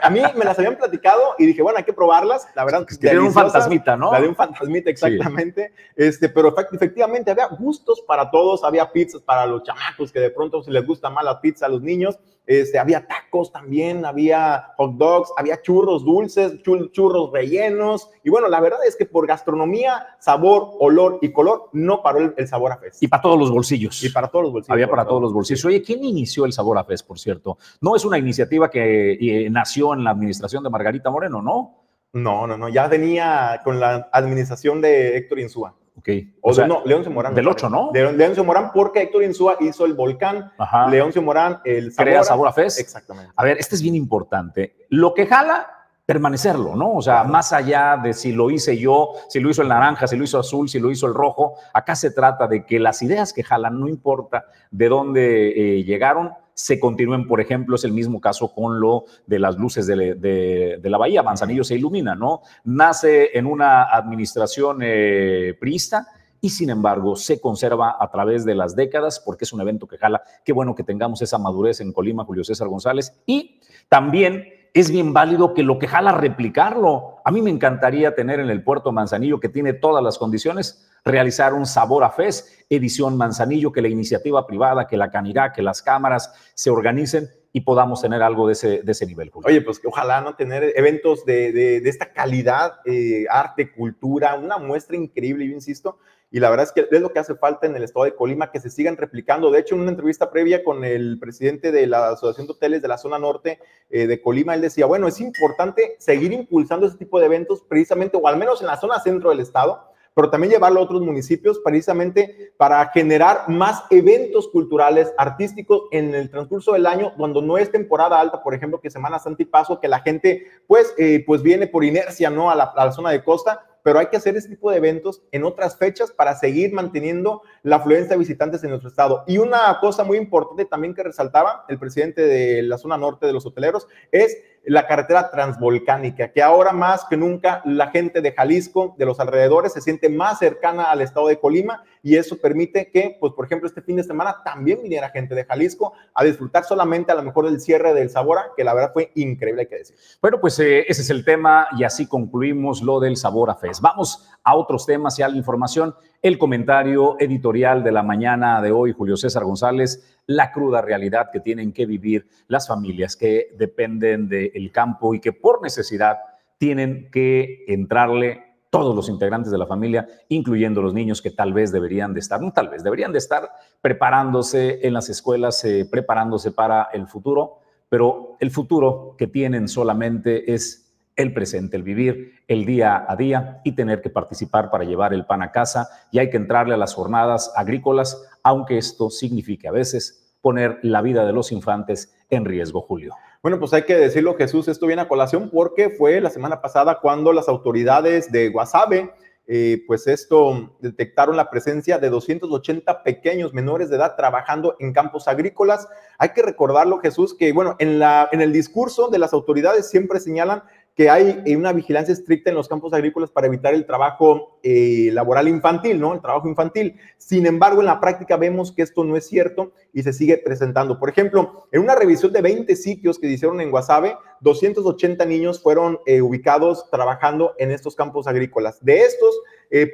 a 0.03 0.11
mí 0.11 0.21
me 0.37 0.45
las 0.45 0.59
habían 0.59 0.77
platicado 0.77 1.35
y 1.39 1.47
dije, 1.47 1.63
bueno, 1.63 1.79
hay 1.79 1.85
que 1.85 1.93
probarlas, 1.93 2.47
la 2.55 2.65
verdad. 2.65 2.87
que 2.87 3.11
de 3.11 3.19
un 3.19 3.33
fantasmita, 3.33 3.97
¿no? 3.97 4.13
La 4.13 4.21
de 4.21 4.29
un 4.29 4.35
fantasmita, 4.35 4.91
exactamente. 4.91 5.73
Este, 5.97 6.29
pero 6.29 6.55
efectivamente 6.73 7.31
había 7.31 7.47
gustos 7.47 8.03
para 8.07 8.31
todos, 8.31 8.65
había 8.65 8.91
pizzas 8.91 9.23
para 9.23 9.47
los 9.47 9.63
chamacos 9.63 10.13
que 10.13 10.21
de 10.21 10.31
pronto 10.31 10.63
se 10.63 10.71
les 10.71 10.87
gusta 10.87 11.11
más 11.11 11.25
la 11.25 11.41
pizza 11.41 11.67
a 11.67 11.69
los 11.69 11.83
niños, 11.83 12.19
este, 12.47 12.79
había 12.79 13.07
tacos 13.07 13.53
también, 13.53 14.05
había 14.05 14.73
hot 14.77 14.97
dogs, 14.97 15.31
había 15.37 15.63
churros 15.63 16.05
dulces, 16.05 16.61
churros 16.63 17.31
rellenos. 17.33 18.11
Y 18.25 18.31
bueno, 18.31 18.49
la 18.49 18.61
verdad 18.61 18.81
es 18.87 18.97
que 18.97 19.07
por 19.07 19.27
gastronomía, 19.27 20.17
sabor, 20.19 20.73
olor 20.81 21.19
y 21.23 21.33
color, 21.33 21.69
no 21.73 22.03
paró 22.03 22.35
el, 22.37 22.49
sabor 22.49 22.73
a 22.73 22.79
fest. 22.79 23.03
Y 23.03 23.09
para 23.09 23.23
todos 23.23 23.39
los 23.39 23.51
bolsillos. 23.51 24.03
Y 24.03 24.09
para 24.09 24.29
todos 24.29 24.45
los 24.45 24.53
bolsillos. 24.53 24.73
Había 24.73 24.91
para 24.91 25.05
todos 25.05 25.23
los 25.23 25.33
bolsillos. 25.33 25.65
Oye, 25.65 25.83
¿quién 25.83 26.03
inició 26.03 26.45
el 26.45 26.53
sabor 26.53 26.79
a 26.79 26.85
fest, 26.85 27.07
por 27.07 27.19
cierto? 27.19 27.59
No 27.81 27.95
es 27.95 28.05
una 28.05 28.19
iniciativa 28.19 28.71
que 28.71 29.13
eh, 29.13 29.51
nació 29.51 29.95
en 29.95 30.03
la 30.05 30.11
administración 30.11 30.65
de 30.65 30.71
Margarita 30.71 31.11
Moreno, 31.11 31.41
¿no? 31.43 31.77
No, 32.13 32.49
no, 32.49 32.57
no, 32.57 32.69
ya 32.69 32.89
venía 32.89 33.61
con 33.63 33.79
la 33.79 34.09
administración 34.13 34.81
de 34.81 35.17
Héctor 35.17 35.39
Insúa. 35.39 35.77
Ok. 36.01 36.09
O, 36.41 36.55
sea, 36.55 36.67
no, 36.67 36.83
León 36.87 37.05
Morán. 37.13 37.35
Del 37.35 37.47
8, 37.47 37.69
¿no? 37.69 37.91
De, 37.93 38.11
León 38.13 38.47
Morán, 38.47 38.71
porque 38.73 39.03
Héctor 39.03 39.23
Insúa 39.23 39.57
hizo 39.61 39.85
el 39.85 39.93
volcán. 39.93 40.51
León 40.91 41.13
Morán, 41.23 41.61
el. 41.65 41.95
Crea 41.95 42.25
sabor 42.25 42.49
a 42.49 42.53
fest. 42.53 42.81
Exactamente. 42.81 43.31
A 43.37 43.45
ver, 43.45 43.59
este 43.59 43.75
es 43.75 43.83
bien 43.83 43.95
importante. 43.95 44.87
Lo 44.89 45.13
que 45.13 45.27
jala, 45.27 45.69
permanecerlo, 46.07 46.75
¿no? 46.75 46.95
O 46.95 47.03
sea, 47.03 47.23
más 47.25 47.53
allá 47.53 47.99
de 48.03 48.15
si 48.15 48.33
lo 48.33 48.51
hice 48.51 48.79
yo, 48.79 49.11
si 49.29 49.41
lo 49.41 49.51
hizo 49.51 49.61
el 49.61 49.69
naranja, 49.69 50.07
si 50.07 50.17
lo 50.17 50.25
hizo 50.25 50.39
azul, 50.39 50.71
si 50.71 50.81
lo 50.81 50.91
hizo 50.91 51.07
el 51.07 51.13
rojo, 51.13 51.57
acá 51.75 51.95
se 51.95 52.11
trata 52.11 52.47
de 52.49 52.65
que 52.65 52.81
las 52.81 53.03
ideas 53.03 53.35
que 53.35 53.43
jalan, 53.43 53.79
no 53.79 53.89
importa 53.89 54.47
de 54.71 54.89
dónde 54.89 55.49
eh, 55.51 55.85
llegaron, 55.85 56.33
se 56.61 56.79
continúen, 56.79 57.27
por 57.27 57.41
ejemplo, 57.41 57.77
es 57.77 57.85
el 57.85 57.93
mismo 57.93 58.21
caso 58.21 58.53
con 58.53 58.81
lo 58.81 59.07
de 59.27 59.39
las 59.39 59.57
luces 59.57 59.87
de, 59.87 60.79
la 60.83 60.99
bahía, 60.99 61.23
Manzanillo 61.23 61.65
se 61.65 61.77
ilumina, 61.77 62.15
¿no? 62.15 62.43
Nace 62.65 63.31
en 63.39 63.47
una 63.47 63.85
administración 63.85 64.81
eh, 64.83 65.57
priista 65.59 66.07
y 66.39 66.51
sin 66.51 66.69
embargo 66.69 67.17
se 67.17 67.41
conserva 67.41 67.97
a 67.99 68.11
través 68.11 68.45
de 68.45 68.55
las 68.55 68.77
décadas 68.77 69.21
porque 69.25 69.45
es 69.45 69.53
un 69.55 69.63
evento 69.63 69.87
que 69.87 69.97
jala. 69.97 70.23
Qué 70.45 70.53
bueno 70.53 70.75
que 70.75 70.85
tengamos 70.85 71.23
esa 71.23 71.39
madurez 71.39 71.81
en 71.81 71.95
Colima, 71.95 72.27
Julio 72.27 72.45
César 72.45 72.69
González. 72.69 73.19
Y 73.25 73.59
también 73.89 74.60
es 74.75 74.91
bien 74.91 75.13
válido 75.13 75.55
que 75.55 75.63
lo 75.63 75.79
que 75.79 75.89
jala 75.89 76.13
replicarlo. 76.13 77.17
A 77.25 77.31
mí 77.31 77.43
me 77.43 77.51
encantaría 77.51 78.15
tener 78.15 78.41
en 78.41 78.51
el 78.51 78.63
puerto 78.63 78.93
Manzanillo, 78.93 79.41
que 79.41 79.49
tiene 79.49 79.73
todas 79.73 80.03
las 80.03 80.19
condiciones, 80.19 80.89
realizar 81.05 81.55
un 81.55 81.67
Sabor 81.67 82.05
a 82.05 82.11
Fes, 82.11 82.65
edición 82.69 83.17
Manzanillo, 83.17 83.73
que 83.73 83.83
la 83.83 83.89
iniciativa 83.89 84.47
privada, 84.47 84.87
que 84.87 84.97
la 84.97 85.11
Canirá, 85.11 85.53
que 85.53 85.63
las 85.63 85.83
cámaras 85.83 86.33
se 86.55 86.71
organicen 86.71 87.29
y 87.53 87.63
podamos 87.63 88.01
tener 88.01 88.23
algo 88.23 88.47
de 88.47 88.53
ese, 88.53 88.83
de 88.83 88.93
ese 88.93 89.07
nivel. 89.07 89.31
Oye, 89.35 89.61
pues 89.61 89.81
ojalá 89.85 90.21
no 90.21 90.37
tener 90.37 90.73
eventos 90.77 91.25
de, 91.25 91.53
de, 91.53 91.89
esta 91.89 92.13
calidad, 92.13 92.75
eh, 92.85 93.27
arte, 93.29 93.73
cultura, 93.73 94.37
una 94.37 94.59
muestra 94.59 94.97
increíble, 94.97 95.47
yo 95.47 95.55
insisto, 95.55 95.99
y 96.33 96.39
la 96.39 96.49
verdad 96.49 96.67
es 96.67 96.73
que 96.73 96.87
es 96.95 97.03
lo 97.03 97.13
que 97.13 97.19
hace 97.19 97.35
falta 97.35 97.67
en 97.67 97.75
el 97.75 97.83
estado 97.83 98.05
de 98.05 98.15
Colima, 98.15 98.53
que 98.53 98.61
se 98.61 98.71
sigan 98.71 98.97
replicando. 98.97 99.51
De 99.51 99.59
hecho, 99.59 99.75
en 99.75 99.81
una 99.81 99.91
entrevista 99.91 100.31
previa 100.31 100.63
con 100.63 100.85
el 100.85 101.19
presidente 101.19 101.73
de 101.73 101.89
la 101.89 102.11
Asociación 102.11 102.47
de 102.47 102.53
Hoteles 102.53 102.83
de 102.83 102.89
la 102.89 102.99
zona 102.99 103.19
norte 103.19 103.59
eh, 103.91 104.07
de 104.07 104.23
Colima, 104.23 104.55
él 104.55 104.61
decía, 104.61 104.87
bueno, 104.87 105.09
es 105.09 105.21
importante 105.21 105.97
seguir 105.99 106.33
impulsando 106.33 106.87
ese 106.87 106.99
tipo 106.99 107.19
de 107.19 107.27
eventos 107.27 107.63
precisamente, 107.69 108.17
o 108.17 108.29
al 108.29 108.37
menos 108.37 108.61
en 108.61 108.69
la 108.69 108.77
zona 108.77 109.01
centro 109.01 109.31
del 109.31 109.41
estado, 109.41 109.91
pero 110.15 110.31
también 110.31 110.53
llevarlo 110.53 110.81
a 110.81 110.85
otros 110.85 111.03
municipios 111.03 111.59
precisamente 111.65 112.53
para 112.57 112.87
generar 112.91 113.49
más 113.49 113.83
eventos 113.91 114.49
culturales, 114.49 115.13
artísticos 115.19 115.83
en 115.91 116.15
el 116.15 116.31
transcurso 116.31 116.75
del 116.75 116.87
año, 116.87 117.13
cuando 117.17 117.43
no 117.43 117.59
es 117.59 117.73
temporada 117.73 118.21
alta, 118.21 118.43
por 118.43 118.55
ejemplo, 118.55 118.81
que 118.81 118.91
Semana 118.91 119.19
Santa 119.19 119.45
Paso, 119.51 119.81
que 119.81 119.89
la 119.89 120.01
gente 120.01 120.47
pues, 120.69 120.95
eh, 120.97 121.25
pues 121.27 121.43
viene 121.43 121.67
por 121.67 121.85
inercia 121.85 122.31
¿no? 122.31 122.51
a 122.51 122.55
la 122.55 122.93
zona 122.93 123.11
de 123.11 123.25
costa, 123.25 123.67
pero 123.83 123.99
hay 123.99 124.07
que 124.07 124.17
hacer 124.17 124.37
este 124.37 124.51
tipo 124.51 124.71
de 124.71 124.77
eventos 124.77 125.23
en 125.33 125.45
otras 125.45 125.77
fechas 125.77 126.11
para 126.11 126.35
seguir 126.37 126.73
manteniendo 126.73 127.43
la 127.63 127.77
afluencia 127.77 128.11
de 128.11 128.19
visitantes 128.19 128.63
en 128.63 128.71
nuestro 128.71 128.89
estado. 128.89 129.25
Y 129.27 129.39
una 129.39 129.79
cosa 129.81 130.05
muy 130.05 130.19
importante 130.19 130.65
también 130.65 130.95
que 130.95 131.03
resaltaba 131.03 131.65
el 131.69 131.79
presidente 131.79 132.23
de 132.23 132.63
la 132.63 132.79
zona 132.79 132.97
norte 132.97 133.27
de 133.27 133.33
los 133.33 133.47
hoteleros 133.47 133.89
es 134.13 134.37
la 134.65 134.87
carretera 134.87 135.31
transvolcánica, 135.31 136.33
que 136.33 136.43
ahora 136.43 136.73
más 136.73 137.05
que 137.09 137.17
nunca 137.17 137.63
la 137.65 137.89
gente 137.89 138.21
de 138.21 138.33
Jalisco, 138.33 138.95
de 138.99 139.07
los 139.07 139.19
alrededores, 139.19 139.73
se 139.73 139.81
siente 139.81 140.09
más 140.09 140.39
cercana 140.39 140.85
al 140.85 141.01
estado 141.01 141.29
de 141.29 141.39
Colima 141.39 141.83
y 142.03 142.17
eso 142.17 142.39
permite 142.39 142.91
que, 142.91 143.17
pues, 143.19 143.33
por 143.33 143.47
ejemplo, 143.47 143.67
este 143.67 143.83
fin 143.83 143.97
de 143.97 144.05
semana 144.05 144.37
también 144.45 144.83
viniera 144.83 145.11
gente 145.11 145.35
de 145.35 145.45
Jalisco 145.45 145.93
a 146.15 146.25
disfrutar 146.25 146.65
solamente 146.65 147.13
a 147.13 147.15
lo 147.15 147.23
mejor 147.23 147.47
del 147.47 147.61
cierre 147.61 147.95
del 147.95 148.11
Sabora, 148.11 148.51
que 148.57 148.65
la 148.65 148.75
verdad 148.75 148.93
fue 148.93 149.11
increíble, 149.15 149.63
hay 149.63 149.69
que 149.69 149.79
decir. 149.79 149.97
Bueno, 150.21 150.41
pues 150.41 150.59
eh, 150.59 150.85
ese 150.89 151.03
es 151.03 151.11
el 151.11 151.25
tema 151.25 151.69
y 151.77 151.85
así 151.85 152.07
concluimos 152.07 152.83
lo 152.83 153.01
del 153.01 153.17
Sabora 153.17 153.55
Fest. 153.55 153.81
Vamos 153.81 154.29
a 154.51 154.55
otros 154.57 154.85
temas 154.85 155.17
y 155.19 155.23
a 155.23 155.29
la 155.29 155.37
información. 155.37 155.95
El 156.21 156.37
comentario 156.37 157.17
editorial 157.21 157.85
de 157.85 157.93
la 157.93 158.03
mañana 158.03 158.61
de 158.61 158.73
hoy, 158.73 158.93
Julio 158.93 159.17
César 159.17 159.45
González, 159.45 160.19
la 160.27 160.51
cruda 160.51 160.83
realidad 160.83 161.31
que 161.33 161.39
tienen 161.39 161.73
que 161.73 161.87
vivir 161.87 162.27
las 162.49 162.67
familias 162.67 163.15
que 163.15 163.55
dependen 163.57 164.29
del 164.29 164.73
campo 164.73 165.15
y 165.15 165.21
que 165.21 165.33
por 165.33 165.63
necesidad 165.63 166.19
tienen 166.59 167.11
que 167.13 167.65
entrarle 167.69 168.51
todos 168.71 168.95
los 168.95 169.09
integrantes 169.09 169.53
de 169.53 169.59
la 169.59 169.67
familia, 169.67 170.07
incluyendo 170.29 170.83
los 170.83 170.95
niños 170.95 171.23
que 171.23 171.31
tal 171.31 171.53
vez 171.53 171.71
deberían 171.71 172.13
de 172.13 172.21
estar, 172.21 172.41
no 172.41 172.53
tal 172.53 172.69
vez, 172.69 172.83
deberían 172.83 173.13
de 173.13 173.19
estar 173.19 173.51
preparándose 173.81 174.81
en 174.87 174.95
las 174.95 175.09
escuelas, 175.09 175.65
eh, 175.65 175.89
preparándose 175.91 176.51
para 176.51 176.89
el 176.93 177.07
futuro, 177.07 177.59
pero 177.89 178.37
el 178.41 178.51
futuro 178.51 179.15
que 179.17 179.27
tienen 179.27 179.69
solamente 179.69 180.53
es 180.53 180.80
el 181.21 181.33
presente, 181.33 181.77
el 181.77 181.83
vivir 181.83 182.41
el 182.49 182.65
día 182.65 183.05
a 183.09 183.17
día 183.17 183.61
y 183.65 183.73
tener 183.73 184.01
que 184.01 184.11
participar 184.11 184.71
para 184.71 184.85
llevar 184.85 185.15
el 185.15 185.27
pan 185.27 185.43
a 185.43 185.53
casa 185.53 185.89
y 186.11 186.19
hay 186.19 186.31
que 186.31 186.37
entrarle 186.37 186.75
a 186.75 186.79
las 186.79 186.95
jornadas 186.95 187.53
agrícolas, 187.57 188.23
aunque 188.43 188.79
esto 188.79 189.11
signifique 189.11 189.69
a 189.69 189.73
veces 189.73 190.37
poner 190.41 190.79
la 190.83 191.03
vida 191.03 191.27
de 191.27 191.33
los 191.33 191.53
infantes 191.53 192.15
en 192.31 192.45
riesgo, 192.45 192.81
Julio. 192.83 193.15
Bueno, 193.43 193.59
pues 193.59 193.73
hay 193.73 193.83
que 193.83 193.97
decirlo, 193.97 194.37
Jesús, 194.37 194.69
esto 194.69 194.87
viene 194.87 195.03
a 195.03 195.09
colación 195.09 195.51
porque 195.51 195.91
fue 195.91 196.21
la 196.21 196.31
semana 196.31 196.61
pasada 196.61 196.99
cuando 197.01 197.33
las 197.33 197.49
autoridades 197.49 198.31
de 198.31 198.49
Guasave, 198.49 199.11
eh, 199.53 199.83
pues 199.87 200.07
esto 200.07 200.77
detectaron 200.79 201.37
la 201.37 201.51
presencia 201.51 201.99
de 201.99 202.09
280 202.09 203.03
pequeños 203.03 203.53
menores 203.53 203.91
de 203.91 203.97
edad 203.97 204.15
trabajando 204.15 204.77
en 204.79 204.93
campos 204.93 205.27
agrícolas. 205.27 205.89
Hay 206.19 206.29
que 206.29 206.43
recordarlo, 206.43 206.99
Jesús, 206.99 207.35
que 207.35 207.53
bueno, 207.53 207.75
en, 207.81 207.99
la, 207.99 208.29
en 208.31 208.43
el 208.43 208.53
discurso 208.53 209.09
de 209.09 209.19
las 209.19 209.33
autoridades 209.33 209.91
siempre 209.91 210.21
señalan 210.21 210.63
que 211.01 211.09
hay 211.09 211.43
eh, 211.47 211.57
una 211.57 211.73
vigilancia 211.73 212.13
estricta 212.13 212.51
en 212.51 212.57
los 212.57 212.69
campos 212.69 212.93
agrícolas 212.93 213.31
para 213.31 213.47
evitar 213.47 213.73
el 213.73 213.87
trabajo 213.87 214.61
eh, 214.63 215.09
laboral 215.15 215.49
infantil, 215.49 215.99
¿no? 215.99 216.13
El 216.13 216.21
trabajo 216.21 216.47
infantil. 216.47 216.95
Sin 217.17 217.47
embargo, 217.47 217.81
en 217.81 217.87
la 217.87 218.01
práctica 218.01 218.37
vemos 218.37 218.71
que 218.71 218.83
esto 218.83 219.03
no 219.03 219.17
es 219.17 219.27
cierto 219.27 219.73
y 219.95 220.03
se 220.03 220.13
sigue 220.13 220.37
presentando. 220.37 220.99
Por 220.99 221.09
ejemplo, 221.09 221.67
en 221.73 221.81
una 221.81 221.95
revisión 221.95 222.35
de 222.35 222.43
20 222.43 222.77
sitios 222.77 223.19
que 223.19 223.29
se 223.29 223.33
hicieron 223.33 223.63
en 223.63 223.71
Guasave, 223.71 224.15
280 224.43 225.25
niños 225.25 225.63
fueron 225.63 226.01
eh, 226.05 226.21
ubicados 226.21 226.91
trabajando 226.91 227.55
en 227.57 227.71
estos 227.71 227.97
campos 227.97 228.27
agrícolas. 228.27 228.85
De 228.85 229.01
estos, 229.01 229.41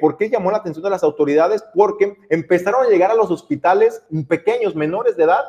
¿por 0.01 0.17
qué 0.17 0.29
llamó 0.29 0.51
la 0.51 0.57
atención 0.57 0.83
de 0.83 0.89
las 0.89 1.03
autoridades? 1.03 1.63
Porque 1.73 2.17
empezaron 2.29 2.85
a 2.85 2.89
llegar 2.89 3.11
a 3.11 3.15
los 3.15 3.31
hospitales 3.31 4.03
pequeños, 4.27 4.75
menores 4.75 5.15
de 5.15 5.23
edad, 5.23 5.45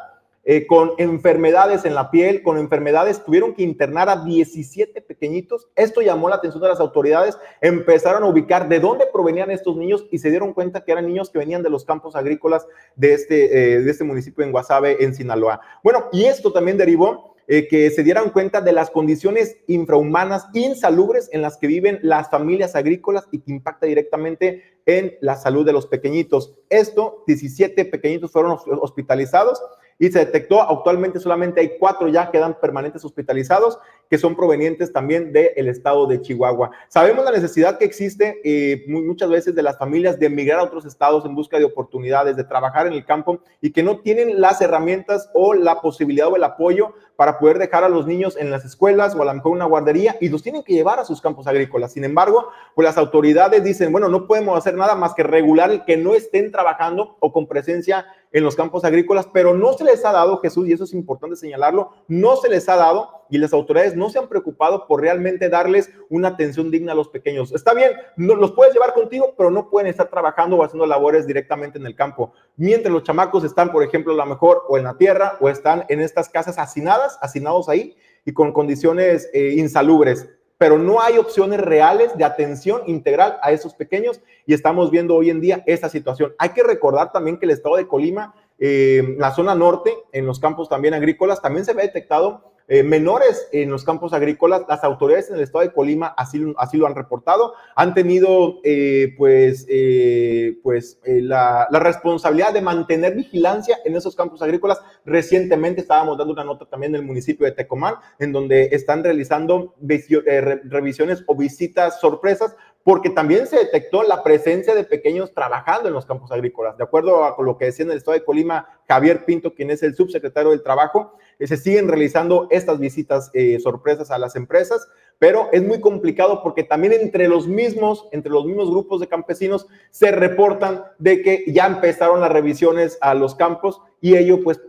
eh, 0.50 0.67
con 0.67 0.93
enfermedades 0.97 1.85
en 1.85 1.95
la 1.95 2.11
piel, 2.11 2.43
con 2.43 2.57
enfermedades, 2.57 3.23
tuvieron 3.23 3.52
que 3.52 3.62
internar 3.62 4.09
a 4.09 4.25
17 4.25 5.02
pequeñitos. 5.02 5.69
Esto 5.76 6.00
llamó 6.00 6.31
la 6.31 6.37
atención 6.37 6.62
de 6.62 6.71
las 6.71 6.81
autoridades, 6.81 7.37
empezaron 7.61 8.23
a 8.23 8.28
ubicar 8.28 8.67
de 8.67 8.81
dónde 8.81 9.05
provenían 9.12 9.50
estos 9.50 9.76
niños 9.76 10.07
y 10.11 10.21
se 10.21 10.31
dieron 10.31 10.55
cuenta 10.55 10.87
que 10.87 10.93
eran 10.93 11.07
niños 11.07 11.28
que 11.28 11.37
venían 11.37 11.62
de 11.62 11.69
los 11.69 11.85
campos 11.85 12.17
agrícolas 12.17 12.67
de 12.97 13.12
este, 13.12 13.75
eh, 13.75 13.81
de 13.81 13.90
este 13.90 14.05
municipio 14.05 14.43
en 14.43 14.50
Guasave, 14.50 15.05
en 15.05 15.14
Sinaloa. 15.14 15.61
Bueno, 15.85 16.07
y 16.12 16.25
esto 16.25 16.50
también 16.50 16.78
derivó 16.78 17.37
eh, 17.47 17.69
que 17.69 17.90
se 17.90 18.02
dieran 18.02 18.31
cuenta 18.31 18.62
de 18.62 18.73
las 18.73 18.88
condiciones 18.88 19.59
infrahumanas, 19.67 20.47
insalubres 20.55 21.28
en 21.31 21.43
las 21.43 21.59
que 21.59 21.67
viven 21.67 21.99
las 22.00 22.31
familias 22.31 22.75
agrícolas 22.75 23.28
y 23.33 23.40
que 23.40 23.52
impacta 23.52 23.85
directamente 23.85 24.62
en 24.87 25.12
la 25.21 25.37
salud 25.37 25.67
de 25.67 25.75
los 25.75 25.87
pequeñitos. 25.87 26.55
Esto, 26.71 27.23
17 27.26 27.85
pequeñitos 27.85 28.33
fueron 28.33 28.59
hospitalizados 28.81 29.61
y 29.99 30.11
se 30.11 30.21
detectó 30.21 30.62
actualmente 30.62 31.19
solamente 31.19 31.61
hay 31.61 31.73
cuatro 31.78 32.09
ya 32.09 32.31
quedan 32.31 32.59
permanentes 32.61 33.05
hospitalizados 33.05 33.78
que 34.09 34.19
son 34.19 34.37
provenientes 34.37 34.93
también 34.93 35.33
del 35.33 35.69
estado 35.69 36.07
de 36.07 36.21
Chihuahua. 36.23 36.71
Sabemos 36.88 37.25
la 37.25 37.31
necesidad 37.31 37.76
que 37.78 37.85
existe 37.85 38.40
eh, 38.43 38.85
muchas 38.88 39.28
veces 39.28 39.55
de 39.55 39.62
las 39.62 39.76
familias 39.76 40.19
de 40.19 40.26
emigrar 40.26 40.61
a 40.61 40.64
otros 40.64 40.87
estados 40.87 41.26
en 41.26 41.35
busca 41.35 41.59
de 41.59 41.64
oportunidades, 41.64 42.37
de 42.37 42.45
trabajar 42.45 42.87
en 42.87 42.95
el 42.95 43.05
campo 43.05 43.40
y 43.61 43.71
que 43.71 43.83
no 43.83 44.00
tienen 44.00 44.40
las 44.40 44.62
herramientas 44.62 45.28
o 45.35 45.52
la 45.52 45.81
posibilidad 45.83 46.28
o 46.28 46.37
el 46.37 46.45
apoyo 46.45 46.95
para 47.17 47.38
poder 47.38 47.59
dejar 47.59 47.85
a 47.85 47.88
los 47.88 48.07
niños 48.07 48.37
en 48.38 48.50
las 48.50 48.64
escuelas 48.64 49.14
o 49.14 49.21
a 49.21 49.25
lo 49.25 49.35
mejor 49.35 49.52
una 49.52 49.64
guardería 49.64 50.17
y 50.21 50.28
los 50.28 50.43
tienen 50.43 50.62
que 50.62 50.73
llevar 50.73 51.00
a 51.00 51.05
sus 51.05 51.21
campos 51.21 51.47
agrícolas. 51.47 51.93
Sin 51.93 52.05
embargo, 52.05 52.49
pues 52.75 52.87
las 52.87 52.97
autoridades 52.97 53.62
dicen, 53.64 53.93
bueno, 53.93 54.09
no 54.09 54.26
podemos 54.26 54.57
hacer 54.57 54.75
nada 54.75 54.95
más 54.95 55.14
que 55.14 55.25
regular 55.25 55.71
el 55.71 55.85
que 55.85 55.97
no 55.97 56.14
estén 56.14 56.52
trabajando 56.52 57.17
o 57.21 57.33
con 57.33 57.47
presencia 57.47 58.07
en 58.32 58.44
los 58.44 58.56
campos 58.56 58.85
agrícolas, 58.85 59.28
pero 59.32 59.54
no 59.54 59.73
se 59.73 59.85
les 59.85 60.04
ha 60.04 60.12
dado, 60.12 60.38
Jesús, 60.38 60.68
y 60.68 60.73
eso 60.73 60.85
es 60.85 60.92
importante 60.92 61.37
señalarlo, 61.37 61.90
no 62.08 62.37
se 62.37 62.49
les 62.49 62.68
ha 62.68 62.76
dado 62.76 63.11
y 63.30 63.38
las 63.38 63.52
autoridades 63.52 63.94
no 63.94 64.11
se 64.11 64.18
han 64.18 64.28
preocupado 64.28 64.87
por 64.87 65.00
realmente 65.00 65.49
darles 65.49 65.90
una 66.08 66.28
atención 66.28 66.70
digna 66.70 66.92
a 66.92 66.94
los 66.94 67.08
pequeños. 67.08 67.52
Está 67.52 67.75
bien, 67.75 67.92
no, 68.16 68.35
los 68.35 68.52
puedes 68.52 68.73
llevar 68.73 68.94
contigo, 68.94 69.35
pero 69.37 69.50
no 69.50 69.70
pueden 69.70 69.88
estar 69.88 70.08
trabajando 70.08 70.56
o 70.56 70.64
haciendo 70.64 70.87
labores 70.87 71.26
directamente 71.26 71.78
en 71.78 71.87
el 71.87 71.94
campo. 71.94 72.32
Mientras 72.56 72.92
los 72.92 73.02
chamacos 73.02 73.44
están, 73.44 73.70
por 73.70 73.82
ejemplo, 73.82 74.12
a 74.12 74.16
lo 74.16 74.26
mejor 74.26 74.62
o 74.68 74.78
en 74.78 74.85
la 74.85 74.97
tierra 74.97 75.37
o 75.40 75.49
están 75.49 75.85
en 75.88 76.00
estas 76.00 76.28
casas 76.28 76.58
hacinadas, 76.58 77.18
hacinados 77.20 77.68
ahí 77.68 77.97
y 78.25 78.32
con 78.32 78.52
condiciones 78.52 79.28
eh, 79.32 79.54
insalubres 79.56 80.28
pero 80.58 80.76
no 80.76 81.00
hay 81.00 81.18
opciones 81.18 81.60
reales 81.60 82.18
de 82.18 82.24
atención 82.24 82.82
integral 82.86 83.38
a 83.42 83.52
esos 83.52 83.74
pequeños 83.74 84.20
y 84.44 84.52
estamos 84.52 84.90
viendo 84.90 85.14
hoy 85.14 85.30
en 85.30 85.40
día 85.40 85.62
esta 85.66 85.88
situación. 85.88 86.34
Hay 86.38 86.50
que 86.50 86.64
recordar 86.64 87.12
también 87.12 87.38
que 87.38 87.46
el 87.46 87.52
estado 87.52 87.76
de 87.76 87.86
Colima, 87.86 88.34
eh, 88.58 89.14
la 89.18 89.30
zona 89.30 89.54
norte, 89.54 89.96
en 90.12 90.26
los 90.26 90.40
campos 90.40 90.68
también 90.68 90.94
agrícolas, 90.94 91.40
también 91.40 91.64
se 91.64 91.72
ve 91.74 91.82
detectado 91.82 92.52
eh, 92.70 92.82
menores 92.82 93.48
en 93.50 93.70
los 93.70 93.82
campos 93.82 94.12
agrícolas. 94.12 94.62
Las 94.68 94.84
autoridades 94.84 95.30
en 95.30 95.37
el 95.37 95.42
estado 95.42 95.64
de 95.64 95.72
Colima 95.72 96.08
así, 96.18 96.38
así 96.58 96.76
lo 96.76 96.87
han 96.87 96.94
reportado. 96.94 97.54
Han 97.75 97.94
tenido 97.94 98.60
eh, 98.62 99.14
pues, 99.16 99.64
eh, 99.70 100.58
pues 100.62 101.00
la, 101.04 101.66
responsabilidad 101.70 102.52
de 102.52 102.60
mantener 102.60 103.14
vigilancia 103.14 103.78
en 103.87 103.96
esos 103.96 104.14
campos 104.14 104.42
agrícolas. 104.42 104.82
Recientemente 105.06 105.80
estábamos 105.80 106.18
dando 106.18 106.34
una 106.34 106.44
nota 106.44 106.66
también 106.66 106.92
del 106.92 107.02
municipio 107.02 107.46
de 107.46 107.52
Tecomán, 107.52 107.94
en 108.18 108.32
donde 108.32 108.68
están 108.72 109.02
realizando 109.02 109.75
revisiones 109.80 111.25
o 111.26 111.34
visitas 111.34 112.00
sorpresas 112.00 112.54
porque 112.84 113.10
también 113.10 113.47
se 113.47 113.58
detectó 113.58 114.02
la 114.02 114.23
presencia 114.23 114.75
de 114.75 114.84
pequeños 114.84 115.34
trabajando 115.34 115.88
en 115.88 115.95
los 115.95 116.06
campos 116.06 116.32
agrícolas. 116.32 116.78
De 116.78 116.84
acuerdo 116.84 117.25
a 117.25 117.36
lo 117.43 117.58
que 117.58 117.67
decía 117.67 117.84
en 117.84 117.91
el 117.91 117.99
estado 117.99 118.17
de 118.17 118.25
Colima 118.25 118.67
Javier 118.88 119.25
Pinto, 119.25 119.54
quien 119.54 119.71
es 119.71 119.82
el 119.82 119.95
subsecretario 119.95 120.50
del 120.50 120.62
Trabajo, 120.62 121.19
eh, 121.38 121.47
se 121.47 121.56
siguen 121.56 121.88
realizando 121.88 122.49
estas 122.50 122.78
visitas 122.78 123.30
eh, 123.34 123.58
sorpresas 123.60 124.10
a 124.10 124.19
las 124.19 124.36
empresas, 124.36 124.88
pero 125.19 125.49
es 125.52 125.62
muy 125.62 125.80
complicado 125.80 126.43
porque 126.43 126.64
también 126.64 126.95
entre 126.95 127.28
los 127.28 127.47
mismos, 127.47 128.08
entre 128.12 128.32
los 128.32 128.47
mismos 128.47 128.71
grupos 128.71 129.00
de 129.00 129.08
campesinos 129.08 129.67
se 129.91 130.10
reportan 130.10 130.84
de 130.99 131.23
que 131.23 131.45
ya 131.49 131.67
empezaron 131.67 132.21
las 132.21 132.32
revisiones 132.32 132.99
a 133.00 133.14
los 133.14 133.34
campos 133.34 133.82
y 134.00 134.17
ello 134.17 134.43
pues 134.43 134.60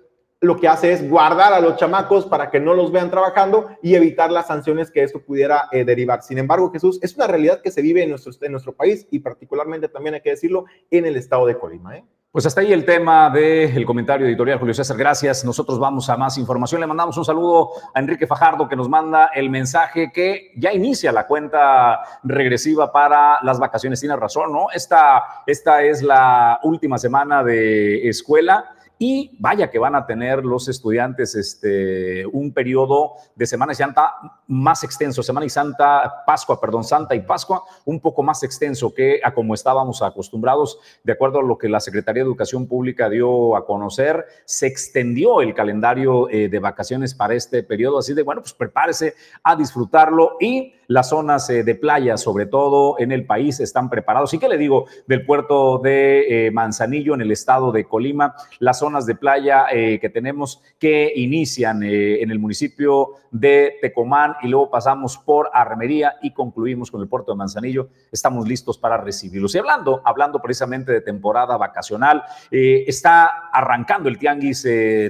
lo 0.41 0.57
que 0.57 0.67
hace 0.67 0.93
es 0.93 1.09
guardar 1.09 1.53
a 1.53 1.59
los 1.59 1.75
chamacos 1.75 2.25
para 2.25 2.49
que 2.49 2.59
no 2.59 2.73
los 2.73 2.91
vean 2.91 3.11
trabajando 3.11 3.69
y 3.81 3.95
evitar 3.95 4.31
las 4.31 4.47
sanciones 4.47 4.89
que 4.89 5.03
esto 5.03 5.21
pudiera 5.21 5.67
eh, 5.71 5.83
derivar. 5.83 6.21
Sin 6.21 6.37
embargo, 6.37 6.71
Jesús, 6.71 6.99
es 7.01 7.15
una 7.15 7.27
realidad 7.27 7.61
que 7.61 7.71
se 7.71 7.81
vive 7.81 8.03
en 8.03 8.09
nuestro, 8.09 8.31
en 8.41 8.51
nuestro 8.51 8.73
país 8.73 9.05
y 9.11 9.19
particularmente 9.19 9.89
también 9.89 10.15
hay 10.15 10.21
que 10.21 10.29
decirlo 10.31 10.65
en 10.89 11.05
el 11.05 11.17
estado 11.17 11.45
de 11.45 11.57
Colima. 11.57 11.97
¿eh? 11.97 12.05
Pues 12.31 12.45
hasta 12.45 12.61
ahí 12.61 12.71
el 12.71 12.85
tema 12.85 13.29
del 13.31 13.83
comentario 13.85 14.27
editorial, 14.27 14.59
Julio 14.59 14.73
César. 14.73 14.95
Gracias. 14.95 15.43
Nosotros 15.43 15.77
vamos 15.77 16.09
a 16.09 16.15
más 16.15 16.37
información. 16.37 16.79
Le 16.79 16.87
mandamos 16.87 17.17
un 17.17 17.25
saludo 17.25 17.71
a 17.93 17.99
Enrique 17.99 18.27
Fajardo 18.27 18.69
que 18.69 18.77
nos 18.77 18.87
manda 18.87 19.31
el 19.33 19.49
mensaje 19.49 20.11
que 20.13 20.51
ya 20.55 20.71
inicia 20.71 21.11
la 21.11 21.27
cuenta 21.27 21.99
regresiva 22.23 22.93
para 22.93 23.39
las 23.41 23.59
vacaciones. 23.59 23.99
Tiene 23.99 24.15
razón, 24.15 24.53
¿no? 24.53 24.67
Esta, 24.73 25.43
esta 25.47 25.83
es 25.83 26.01
la 26.01 26.59
última 26.63 26.97
semana 26.97 27.43
de 27.43 28.07
escuela 28.07 28.75
y 29.01 29.31
vaya 29.39 29.71
que 29.71 29.79
van 29.79 29.95
a 29.95 30.05
tener 30.05 30.43
los 30.43 30.67
estudiantes 30.67 31.33
este, 31.33 32.25
un 32.27 32.53
periodo 32.53 33.13
de 33.33 33.47
Semana 33.47 33.73
Santa 33.73 34.13
más 34.47 34.83
extenso, 34.83 35.23
Semana 35.23 35.45
y 35.45 35.49
Santa, 35.49 36.23
Pascua, 36.27 36.59
perdón, 36.59 36.83
Santa 36.83 37.15
y 37.15 37.21
Pascua, 37.21 37.63
un 37.85 38.01
poco 38.01 38.21
más 38.23 38.43
extenso 38.43 38.93
que 38.93 39.21
a 39.23 39.33
como 39.33 39.53
estábamos 39.53 40.01
acostumbrados, 40.01 40.79
de 41.03 41.13
acuerdo 41.13 41.39
a 41.39 41.43
lo 41.43 41.57
que 41.57 41.69
la 41.69 41.79
Secretaría 41.79 42.23
de 42.23 42.27
Educación 42.27 42.67
Pública 42.67 43.09
dio 43.09 43.55
a 43.55 43.65
conocer, 43.65 44.25
se 44.43 44.67
extendió 44.67 45.41
el 45.41 45.53
calendario 45.53 46.29
eh, 46.29 46.49
de 46.49 46.59
vacaciones 46.59 47.15
para 47.15 47.35
este 47.35 47.63
periodo, 47.63 47.99
así 47.99 48.13
de, 48.13 48.23
bueno, 48.23 48.41
pues 48.41 48.53
prepárese 48.53 49.15
a 49.43 49.55
disfrutarlo 49.55 50.35
y 50.41 50.73
las 50.89 51.09
zonas 51.09 51.47
eh, 51.51 51.63
de 51.63 51.75
playa, 51.75 52.17
sobre 52.17 52.47
todo 52.47 52.95
en 52.99 53.11
el 53.11 53.25
país, 53.25 53.59
están 53.59 53.91
preparados. 53.91 54.33
¿Y 54.33 54.39
qué 54.39 54.49
le 54.49 54.57
digo 54.57 54.87
del 55.05 55.23
puerto 55.23 55.77
de 55.77 56.47
eh, 56.47 56.51
Manzanillo 56.51 57.13
en 57.13 57.21
el 57.21 57.31
estado 57.31 57.71
de 57.71 57.85
Colima? 57.85 58.33
Las 58.57 58.79
zonas 58.79 59.05
de 59.05 59.13
playa 59.13 59.65
eh, 59.71 59.99
que 59.99 60.09
tenemos 60.09 60.63
que 60.79 61.13
inician 61.15 61.83
en 61.83 62.31
el 62.31 62.39
municipio 62.39 63.09
de 63.29 63.75
Tecomán 63.81 64.33
y 64.41 64.47
luego 64.47 64.71
pasamos 64.71 65.17
por 65.19 65.51
Armería 65.53 66.15
y 66.23 66.33
concluimos 66.33 66.89
con 66.89 67.01
el 67.01 67.07
puerto 67.07 67.33
de 67.33 67.37
Manzanillo. 67.37 67.89
Estamos 68.11 68.47
listos 68.47 68.79
para 68.79 68.97
recibirlos. 68.97 69.53
Y 69.53 69.59
hablando, 69.59 70.01
hablando 70.03 70.39
precisamente 70.39 70.91
de 70.91 71.01
temporada 71.01 71.55
vacacional, 71.55 72.23
está 72.49 73.49
arrancando 73.51 74.09
el 74.09 74.17
tianguis 74.17 74.67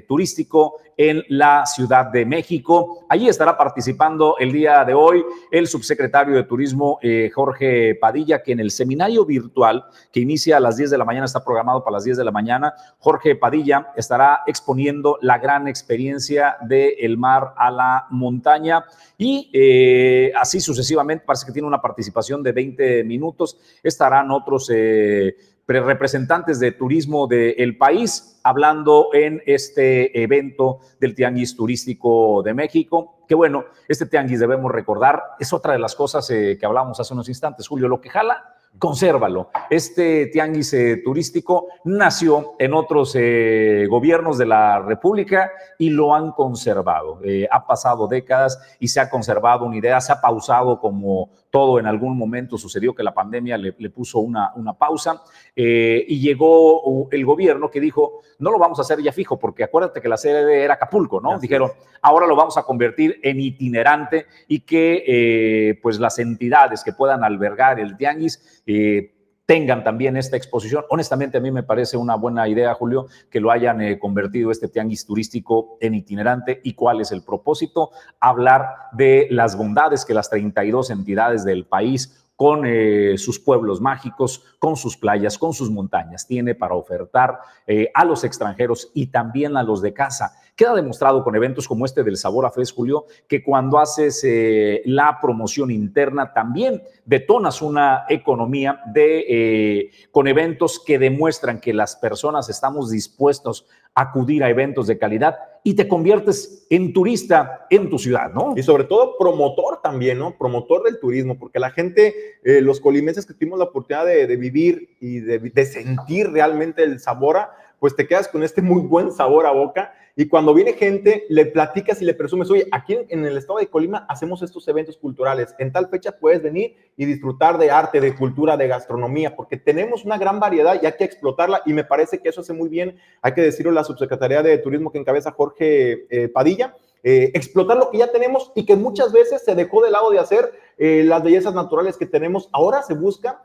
turístico 0.07 0.75
en 0.99 1.23
la 1.29 1.65
Ciudad 1.65 2.07
de 2.07 2.25
México. 2.25 3.05
Allí 3.07 3.29
estará 3.29 3.57
participando 3.57 4.35
el 4.37 4.51
día 4.51 4.83
de 4.83 4.93
hoy 4.93 5.23
el 5.49 5.65
subsecretario 5.65 6.35
de 6.35 6.43
Turismo 6.43 6.99
eh, 7.01 7.31
Jorge 7.33 7.95
Padilla, 7.95 8.43
que 8.43 8.51
en 8.51 8.59
el 8.59 8.69
seminario 8.69 9.25
virtual 9.25 9.85
que 10.11 10.19
inicia 10.19 10.57
a 10.57 10.59
las 10.59 10.75
10 10.75 10.91
de 10.91 10.97
la 10.97 11.05
mañana, 11.05 11.25
está 11.25 11.41
programado 11.41 11.85
para 11.85 11.93
las 11.93 12.03
10 12.03 12.17
de 12.17 12.25
la 12.25 12.31
mañana, 12.31 12.73
Jorge 12.97 13.37
Padilla 13.37 13.93
estará 13.95 14.41
exponiendo 14.45 15.17
la 15.21 15.37
gran 15.37 15.69
experiencia 15.69 16.57
del 16.67 17.17
mar 17.17 17.53
a 17.55 17.71
la 17.71 18.07
montaña 18.09 18.83
y 19.17 19.49
eh, 19.53 20.33
así 20.35 20.59
sucesivamente, 20.59 21.23
parece 21.25 21.45
que 21.45 21.53
tiene 21.53 21.67
una 21.69 21.81
participación 21.81 22.43
de 22.43 22.51
20 22.51 23.05
minutos, 23.05 23.57
estarán 23.81 24.31
otros... 24.31 24.69
Eh, 24.69 25.37
representantes 25.77 26.59
de 26.59 26.71
turismo 26.71 27.27
del 27.27 27.77
país 27.77 28.39
hablando 28.43 29.09
en 29.13 29.43
este 29.45 30.23
evento 30.23 30.79
del 30.99 31.13
Tianguis 31.13 31.55
Turístico 31.55 32.41
de 32.43 32.55
México. 32.55 33.19
Que 33.27 33.35
bueno, 33.35 33.65
este 33.87 34.07
Tianguis 34.07 34.39
debemos 34.39 34.71
recordar, 34.71 35.21
es 35.39 35.53
otra 35.53 35.73
de 35.73 35.79
las 35.79 35.93
cosas 35.93 36.27
eh, 36.31 36.57
que 36.59 36.65
hablábamos 36.65 36.99
hace 36.99 37.13
unos 37.13 37.29
instantes, 37.29 37.67
Julio, 37.67 37.87
lo 37.87 38.01
que 38.01 38.09
jala 38.09 38.55
consérvalo. 38.77 39.49
Este 39.69 40.27
tianguis 40.27 40.73
eh, 40.73 41.01
turístico 41.03 41.67
nació 41.85 42.53
en 42.59 42.73
otros 42.75 43.15
eh, 43.15 43.87
gobiernos 43.89 44.37
de 44.37 44.45
la 44.45 44.79
República 44.79 45.51
y 45.79 45.89
lo 45.89 46.13
han 46.13 46.31
conservado. 46.31 47.19
Ha 47.49 47.65
pasado 47.65 48.07
décadas 48.07 48.59
y 48.79 48.87
se 48.87 48.99
ha 48.99 49.09
conservado 49.09 49.65
una 49.65 49.77
idea, 49.77 49.99
se 49.99 50.11
ha 50.11 50.21
pausado 50.21 50.79
como 50.79 51.31
todo 51.49 51.79
en 51.79 51.87
algún 51.87 52.17
momento 52.17 52.57
sucedió 52.57 52.93
que 52.93 53.03
la 53.03 53.13
pandemia 53.13 53.57
le, 53.57 53.73
puso 53.89 54.19
una, 54.19 54.51
una 54.55 54.73
pausa 54.73 55.23
y 55.55 56.19
llegó 56.19 57.09
el 57.11 57.25
gobierno 57.25 57.71
que 57.71 57.79
dijo, 57.79 58.21
no 58.39 58.51
lo 58.51 58.59
vamos 58.59 58.79
a 58.79 58.83
hacer 58.83 59.01
ya 59.01 59.11
fijo, 59.11 59.37
porque 59.37 59.63
acuérdate 59.63 60.01
que 60.01 60.07
la 60.07 60.17
sede 60.17 60.63
era 60.63 60.75
Acapulco, 60.75 61.19
¿no? 61.19 61.39
Dijeron, 61.39 61.71
ahora 62.01 62.25
lo 62.25 62.35
vamos 62.35 62.57
a 62.57 62.63
convertir 62.63 63.19
en 63.23 63.39
itinerante 63.39 64.25
y 64.47 64.61
que 64.61 65.03
eh, 65.05 65.79
pues 65.81 65.99
las 65.99 66.19
entidades 66.19 66.83
que 66.83 66.93
puedan 66.93 67.23
albergar 67.23 67.79
el 67.79 67.97
tianguis 67.97 68.63
eh, 68.65 69.13
tengan 69.49 69.83
también 69.83 70.15
esta 70.15 70.37
exposición. 70.37 70.85
Honestamente, 70.91 71.39
a 71.39 71.41
mí 71.41 71.49
me 71.49 71.63
parece 71.63 71.97
una 71.97 72.13
buena 72.13 72.47
idea, 72.47 72.71
Julio, 72.75 73.07
que 73.31 73.39
lo 73.39 73.49
hayan 73.49 73.81
eh, 73.81 73.97
convertido 73.97 74.51
este 74.51 74.67
tianguis 74.67 75.07
turístico 75.07 75.79
en 75.81 75.95
itinerante. 75.95 76.61
¿Y 76.63 76.75
cuál 76.75 77.01
es 77.01 77.11
el 77.11 77.23
propósito? 77.23 77.89
Hablar 78.19 78.67
de 78.91 79.27
las 79.31 79.57
bondades 79.57 80.05
que 80.05 80.13
las 80.13 80.29
32 80.29 80.91
entidades 80.91 81.43
del 81.45 81.65
país 81.65 82.28
con 82.39 82.63
eh, 82.65 83.17
sus 83.17 83.37
pueblos 83.37 83.81
mágicos, 83.81 84.45
con 84.59 84.77
sus 84.77 84.95
playas, 84.95 85.37
con 85.37 85.51
sus 85.51 85.69
montañas, 85.69 86.25
tiene 86.25 86.55
para 86.55 86.73
ofertar 86.73 87.37
eh, 87.67 87.91
a 87.93 88.05
los 88.05 88.23
extranjeros 88.23 88.91
y 88.93 89.07
también 89.07 89.57
a 89.57 89.63
los 89.63 89.81
de 89.81 89.93
casa. 89.93 90.37
Queda 90.55 90.73
demostrado 90.73 91.21
con 91.21 91.35
eventos 91.35 91.67
como 91.67 91.85
este 91.85 92.01
del 92.01 92.15
Sabor 92.15 92.45
a 92.45 92.51
Fest, 92.51 92.73
Julio, 92.73 93.07
que 93.27 93.43
cuando 93.43 93.77
haces 93.77 94.23
eh, 94.23 94.81
la 94.85 95.19
promoción 95.21 95.69
interna 95.69 96.31
también 96.31 96.81
detonas 97.03 97.61
una 97.61 98.05
economía 98.07 98.83
de, 98.85 99.91
con 100.11 100.29
eventos 100.29 100.79
que 100.79 100.97
demuestran 100.97 101.59
que 101.59 101.73
las 101.73 101.97
personas 101.97 102.47
estamos 102.47 102.89
dispuestos 102.89 103.65
acudir 103.95 104.43
a 104.43 104.49
eventos 104.49 104.87
de 104.87 104.97
calidad 104.97 105.35
y 105.63 105.73
te 105.73 105.87
conviertes 105.87 106.65
en 106.69 106.93
turista 106.93 107.67
en 107.69 107.89
tu 107.89 107.99
ciudad, 107.99 108.31
¿no? 108.33 108.53
Y 108.55 108.63
sobre 108.63 108.85
todo 108.85 109.17
promotor 109.17 109.81
también, 109.81 110.19
¿no? 110.19 110.37
Promotor 110.37 110.83
del 110.83 110.99
turismo, 110.99 111.37
porque 111.37 111.59
la 111.59 111.69
gente, 111.69 112.39
eh, 112.43 112.61
los 112.61 112.79
colimenses 112.79 113.25
que 113.25 113.33
tuvimos 113.33 113.59
la 113.59 113.65
oportunidad 113.65 114.05
de, 114.05 114.35
vivir 114.37 114.95
y 115.01 115.19
de, 115.19 115.65
sentir 115.65 116.31
realmente 116.31 116.83
el 116.83 116.99
sabor, 116.99 117.39
pues 117.79 117.95
te 117.95 118.07
quedas 118.07 118.27
con 118.27 118.43
este 118.43 118.61
muy 118.61 118.81
buen 118.81 119.11
sabor 119.11 119.45
a 119.45 119.51
boca 119.51 119.93
y 120.19 120.27
cuando 120.27 120.53
viene 120.53 120.73
gente, 120.73 121.25
le 121.29 121.45
platicas 121.45 122.01
y 122.01 122.05
le 122.05 122.13
presumes, 122.13 122.51
oye, 122.51 122.67
aquí 122.73 122.97
en 123.07 123.25
el 123.25 123.37
estado 123.37 123.59
de 123.59 123.67
Colima 123.67 124.05
hacemos 124.09 124.41
estos 124.41 124.67
eventos 124.67 124.97
culturales. 124.97 125.55
En 125.59 125.71
tal 125.71 125.87
fecha 125.87 126.11
puedes 126.11 126.43
venir 126.43 126.75
y 126.97 127.05
disfrutar 127.05 127.57
de 127.57 127.71
arte, 127.71 128.01
de 128.01 128.13
cultura, 128.13 128.57
de 128.57 128.67
gastronomía, 128.67 129.33
porque 129.33 129.55
tenemos 129.55 130.03
una 130.03 130.17
gran 130.17 130.41
variedad 130.41 130.77
y 130.83 130.85
hay 130.85 130.91
que 130.97 131.05
explotarla. 131.05 131.61
Y 131.65 131.71
me 131.71 131.85
parece 131.85 132.19
que 132.19 132.27
eso 132.27 132.41
hace 132.41 132.51
muy 132.51 132.67
bien, 132.67 132.97
hay 133.21 133.33
que 133.33 133.39
decirlo, 133.39 133.71
la 133.71 133.85
subsecretaría 133.85 134.43
de 134.43 134.57
Turismo 134.57 134.91
que 134.91 134.97
encabeza 134.97 135.31
Jorge 135.31 136.05
eh, 136.09 136.27
Padilla. 136.27 136.75
Eh, 137.01 137.31
explotar 137.33 137.77
lo 137.77 137.89
que 137.89 137.99
ya 137.99 138.11
tenemos 138.11 138.51
y 138.55 138.65
que 138.65 138.75
muchas 138.75 139.13
veces 139.13 139.41
se 139.45 139.55
dejó 139.55 139.81
de 139.81 139.89
lado 139.89 140.11
de 140.11 140.19
hacer 140.19 140.51
eh, 140.77 141.01
las 141.05 141.23
bellezas 141.23 141.53
naturales 141.55 141.95
que 141.95 142.07
tenemos. 142.07 142.49
Ahora 142.51 142.81
se 142.81 142.93
busca 142.93 143.41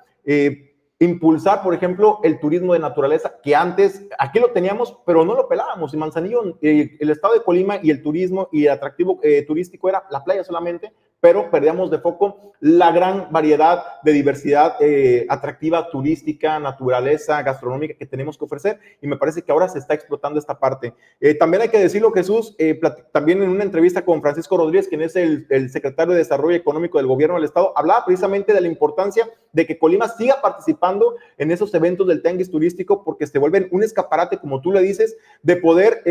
impulsar, 1.05 1.62
por 1.62 1.75
ejemplo, 1.75 2.21
el 2.23 2.40
turismo 2.40 2.73
de 2.73 2.79
naturaleza, 2.79 3.35
que 3.43 3.55
antes 3.55 4.07
aquí 4.19 4.40
lo 4.40 4.51
teníamos, 4.51 4.97
pero 5.07 5.25
no 5.25 5.35
lo 5.35 5.49
pelábamos. 5.49 5.93
En 5.93 6.01
Manzanillo, 6.01 6.59
eh, 6.61 6.97
el 6.99 7.11
estado 7.11 7.35
de 7.35 7.43
Colima 7.43 7.79
y 7.83 7.90
el 7.90 8.03
turismo 8.03 8.49
y 8.53 8.67
el 8.67 8.73
atractivo 8.73 9.21
eh, 9.23 9.45
turístico 9.47 9.88
era 9.88 10.05
la 10.11 10.25
playa 10.25 10.45
solamente, 10.45 10.93
pero 11.25 11.51
perdíamos 11.51 11.91
de 11.91 12.01
foco 12.01 12.53
la 12.61 12.93
gran 12.93 13.29
variedad 13.33 13.83
de 14.03 14.13
diversidad 14.13 14.77
eh, 14.79 15.25
atractiva, 15.31 15.89
turística, 15.89 16.61
naturaleza, 16.61 17.43
gastronómica 17.43 17.95
que 17.95 18.05
tenemos 18.05 18.37
que 18.37 18.45
ofrecer 18.45 18.79
y 19.01 19.07
me 19.07 19.17
parece 19.17 19.41
que 19.41 19.51
ahora 19.51 19.67
se 19.71 19.79
está 19.79 19.95
explotando 19.95 20.39
esta 20.39 20.59
parte. 20.59 20.93
Eh, 21.23 21.33
también 21.33 21.63
hay 21.63 21.71
que 21.71 21.79
decirlo, 21.79 22.13
Jesús, 22.13 22.55
eh, 22.59 22.79
también 23.11 23.43
en 23.43 23.49
una 23.49 23.65
entrevista 23.65 24.05
con 24.05 24.21
Francisco 24.21 24.59
Rodríguez, 24.59 24.87
quien 24.87 25.01
es 25.01 25.17
el, 25.17 25.47
el, 25.49 25.71
secretario 25.71 26.13
de 26.13 26.19
Desarrollo 26.19 26.57
Económico 26.57 26.99
del 26.99 27.07
Gobierno 27.07 27.37
del 27.37 27.45
Estado, 27.45 27.73
hablaba 27.75 28.05
precisamente 28.05 28.53
de 28.53 28.61
la 28.61 28.69
importancia 28.69 29.27
de 29.51 29.65
que 29.65 29.79
Colima 29.79 30.09
siga 30.09 30.43
participando 30.43 31.15
en 31.39 31.53
esos 31.53 31.73
eventos 31.73 32.07
del 32.07 32.21
tianguis 32.21 32.51
turístico 32.51 33.03
porque 33.03 33.27
se 33.27 33.39
vuelven 33.39 33.69
un 33.71 33.83
escaparate, 33.83 34.37
como 34.37 34.61
tú 34.61 34.73
le 34.73 34.83
dices, 34.83 35.17
de 35.43 35.57
poder 35.57 36.03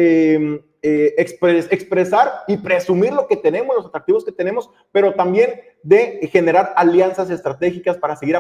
eh, 0.86 1.16
expresar 1.18 2.44
y 2.46 2.58
presumir 2.58 3.14
lo 3.14 3.26
que 3.26 3.38
tenemos, 3.38 3.74
los 3.74 3.86
atractivos 3.86 4.26
que 4.26 4.34
tenemos, 4.34 4.70
pero 4.92 5.14
también 5.14 5.62
de 5.82 6.30
generar 6.30 6.74
alianzas 6.76 7.30
estratégicas 7.30 7.98
para 7.98 8.18
seguir 8.18 8.36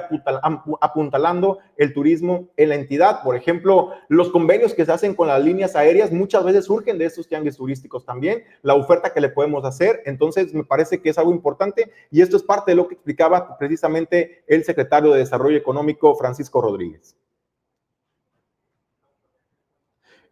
apuntalando 0.81 1.59
el 1.77 1.93
turismo 1.93 2.49
en 2.57 2.69
la 2.69 2.75
entidad. 2.75 3.23
Por 3.23 3.37
ejemplo, 3.37 3.91
los 4.09 4.29
convenios 4.29 4.73
que 4.73 4.85
se 4.85 4.91
hacen 4.91 5.15
con 5.15 5.29
las 5.29 5.41
líneas 5.41 5.77
aéreas 5.77 6.11
muchas 6.11 6.43
veces 6.43 6.65
surgen 6.65 6.97
de 6.97 7.05
estos 7.05 7.29
tianguis 7.29 7.55
turísticos 7.55 8.05
también, 8.05 8.43
la 8.61 8.75
oferta 8.75 9.13
que 9.13 9.21
le 9.21 9.29
podemos 9.29 9.63
hacer. 9.63 10.01
Entonces, 10.05 10.53
me 10.53 10.65
parece 10.65 11.01
que 11.01 11.11
es 11.11 11.17
algo 11.17 11.31
importante 11.31 11.91
y 12.11 12.21
esto 12.21 12.35
es 12.35 12.43
parte 12.43 12.71
de 12.71 12.75
lo 12.75 12.89
que 12.89 12.95
explicaba 12.95 13.57
precisamente 13.57 14.43
el 14.47 14.65
secretario 14.65 15.11
de 15.11 15.19
Desarrollo 15.19 15.57
Económico, 15.57 16.13
Francisco 16.15 16.61
Rodríguez. 16.61 17.15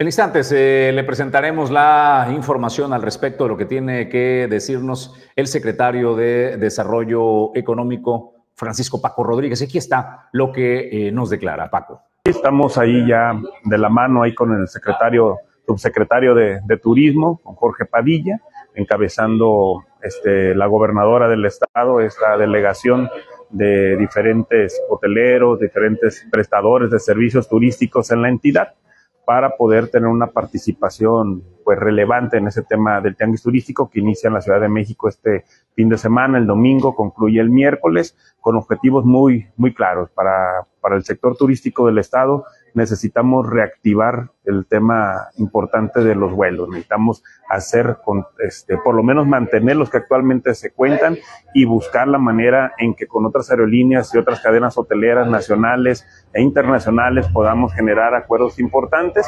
En 0.01 0.07
instantes 0.07 0.51
eh, 0.51 0.91
le 0.91 1.03
presentaremos 1.03 1.69
la 1.69 2.27
información 2.33 2.91
al 2.91 3.03
respecto 3.03 3.43
de 3.43 3.49
lo 3.49 3.55
que 3.55 3.65
tiene 3.65 4.09
que 4.09 4.47
decirnos 4.49 5.15
el 5.35 5.45
secretario 5.45 6.15
de 6.15 6.57
Desarrollo 6.57 7.55
Económico, 7.55 8.33
Francisco 8.55 8.99
Paco 8.99 9.23
Rodríguez. 9.23 9.61
Aquí 9.61 9.77
está 9.77 10.27
lo 10.31 10.51
que 10.51 10.89
eh, 10.89 11.11
nos 11.11 11.29
declara 11.29 11.69
Paco. 11.69 12.01
Estamos 12.23 12.79
ahí 12.79 13.05
ya 13.07 13.39
de 13.63 13.77
la 13.77 13.89
mano 13.89 14.23
ahí 14.23 14.33
con 14.33 14.59
el 14.59 14.67
secretario, 14.67 15.37
subsecretario 15.67 16.33
de, 16.33 16.79
Turismo, 16.81 17.39
con 17.43 17.53
Jorge 17.53 17.85
Padilla, 17.85 18.41
encabezando 18.73 19.85
este, 20.01 20.55
la 20.55 20.65
gobernadora 20.65 21.27
del 21.27 21.45
estado, 21.45 22.01
esta 22.01 22.37
delegación 22.37 23.07
de 23.51 23.97
diferentes 23.97 24.81
hoteleros, 24.89 25.59
diferentes 25.59 26.27
prestadores 26.31 26.89
de 26.89 26.97
servicios 26.97 27.47
turísticos 27.47 28.09
en 28.09 28.23
la 28.23 28.29
entidad 28.29 28.73
para 29.25 29.55
poder 29.55 29.89
tener 29.89 30.07
una 30.07 30.27
participación 30.27 31.43
pues 31.63 31.77
relevante 31.77 32.37
en 32.37 32.47
ese 32.47 32.63
tema 32.63 33.01
del 33.01 33.15
tianguis 33.15 33.43
turístico 33.43 33.89
que 33.89 33.99
inicia 33.99 34.27
en 34.27 34.33
la 34.33 34.41
Ciudad 34.41 34.59
de 34.59 34.67
México 34.67 35.07
este 35.07 35.45
fin 35.75 35.89
de 35.89 35.97
semana, 35.97 36.37
el 36.37 36.47
domingo, 36.47 36.95
concluye 36.95 37.39
el 37.39 37.49
miércoles, 37.49 38.17
con 38.39 38.55
objetivos 38.55 39.05
muy, 39.05 39.47
muy 39.57 39.73
claros 39.73 40.09
para, 40.11 40.67
para 40.81 40.95
el 40.95 41.03
sector 41.03 41.37
turístico 41.37 41.85
del 41.85 41.99
Estado, 41.99 42.45
necesitamos 42.73 43.49
reactivar 43.49 44.29
el 44.45 44.65
tema 44.65 45.29
importante 45.37 46.03
de 46.03 46.15
los 46.15 46.31
vuelos. 46.31 46.69
Necesitamos 46.69 47.23
hacer, 47.49 47.97
con, 48.03 48.25
este, 48.39 48.77
por 48.77 48.95
lo 48.95 49.03
menos 49.03 49.27
mantener 49.27 49.75
los 49.75 49.89
que 49.89 49.97
actualmente 49.97 50.55
se 50.55 50.71
cuentan 50.71 51.17
y 51.53 51.65
buscar 51.65 52.07
la 52.07 52.17
manera 52.17 52.73
en 52.77 52.95
que 52.95 53.07
con 53.07 53.25
otras 53.25 53.51
aerolíneas 53.51 54.13
y 54.13 54.17
otras 54.17 54.41
cadenas 54.41 54.77
hoteleras 54.77 55.27
nacionales 55.27 56.05
e 56.33 56.41
internacionales 56.41 57.27
podamos 57.27 57.73
generar 57.73 58.15
acuerdos 58.15 58.59
importantes. 58.59 59.27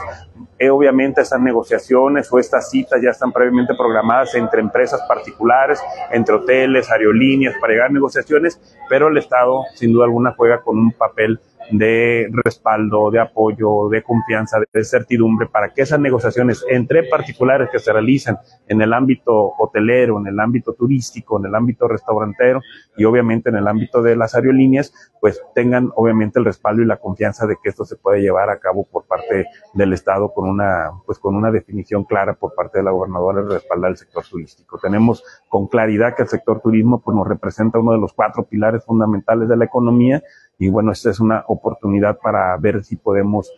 Eh, 0.57 0.69
obviamente 0.69 1.21
esas 1.21 1.41
negociaciones 1.41 2.31
o 2.31 2.39
estas 2.39 2.69
citas 2.71 3.01
ya 3.01 3.11
están 3.11 3.31
previamente 3.31 3.75
programadas 3.75 4.33
entre 4.35 4.61
empresas 4.61 5.01
particulares, 5.07 5.81
entre 6.11 6.35
hoteles, 6.35 6.89
aerolíneas, 6.91 7.55
para 7.59 7.73
llegar 7.73 7.89
a 7.89 7.93
negociaciones, 7.93 8.59
pero 8.89 9.09
el 9.09 9.17
Estado 9.17 9.63
sin 9.75 9.93
duda 9.93 10.05
alguna 10.05 10.33
juega 10.35 10.61
con 10.61 10.77
un 10.77 10.91
papel 10.91 11.39
de 11.71 12.29
respaldo, 12.43 13.11
de 13.11 13.19
apoyo, 13.19 13.89
de 13.89 14.03
confianza, 14.03 14.59
de 14.71 14.83
certidumbre 14.83 15.47
para 15.47 15.73
que 15.73 15.81
esas 15.81 15.99
negociaciones 15.99 16.63
entre 16.69 17.03
particulares 17.03 17.69
que 17.71 17.79
se 17.79 17.91
realizan 17.91 18.37
en 18.67 18.81
el 18.81 18.93
ámbito 18.93 19.53
hotelero, 19.57 20.19
en 20.19 20.27
el 20.27 20.39
ámbito 20.39 20.73
turístico, 20.73 21.39
en 21.39 21.45
el 21.45 21.55
ámbito 21.55 21.87
restaurantero 21.87 22.61
y 22.97 23.05
obviamente 23.05 23.49
en 23.49 23.55
el 23.55 23.67
ámbito 23.67 24.01
de 24.01 24.15
las 24.15 24.35
aerolíneas, 24.35 24.93
pues 25.19 25.41
tengan 25.55 25.91
obviamente 25.95 26.39
el 26.39 26.45
respaldo 26.45 26.81
y 26.81 26.85
la 26.85 26.97
confianza 26.97 27.47
de 27.47 27.55
que 27.61 27.69
esto 27.69 27.85
se 27.85 27.95
puede 27.95 28.21
llevar 28.21 28.49
a 28.49 28.59
cabo 28.59 28.85
por 28.85 29.05
parte 29.05 29.45
del 29.73 29.93
Estado 29.93 30.33
con 30.33 30.49
una, 30.49 30.91
pues 31.05 31.19
con 31.19 31.35
una 31.35 31.51
definición 31.51 32.03
clara 32.03 32.33
por 32.33 32.53
parte 32.55 32.79
de 32.79 32.83
la 32.83 32.91
gobernadora 32.91 33.41
de 33.41 33.53
respaldar 33.53 33.91
el 33.91 33.97
sector 33.97 34.23
turístico. 34.29 34.79
Tenemos 34.79 35.23
con 35.47 35.67
claridad 35.67 36.15
que 36.15 36.23
el 36.23 36.27
sector 36.27 36.61
turismo 36.61 37.01
pues 37.01 37.15
nos 37.15 37.27
representa 37.27 37.79
uno 37.79 37.93
de 37.93 37.99
los 37.99 38.13
cuatro 38.13 38.43
pilares 38.43 38.83
fundamentales 38.85 39.47
de 39.47 39.57
la 39.57 39.65
economía 39.65 40.21
y 40.57 40.69
bueno, 40.69 40.91
esta 40.91 41.09
es 41.09 41.19
una 41.19 41.43
oportunidad 41.47 42.19
para 42.19 42.55
ver 42.57 42.83
si 42.83 42.95
podemos 42.95 43.51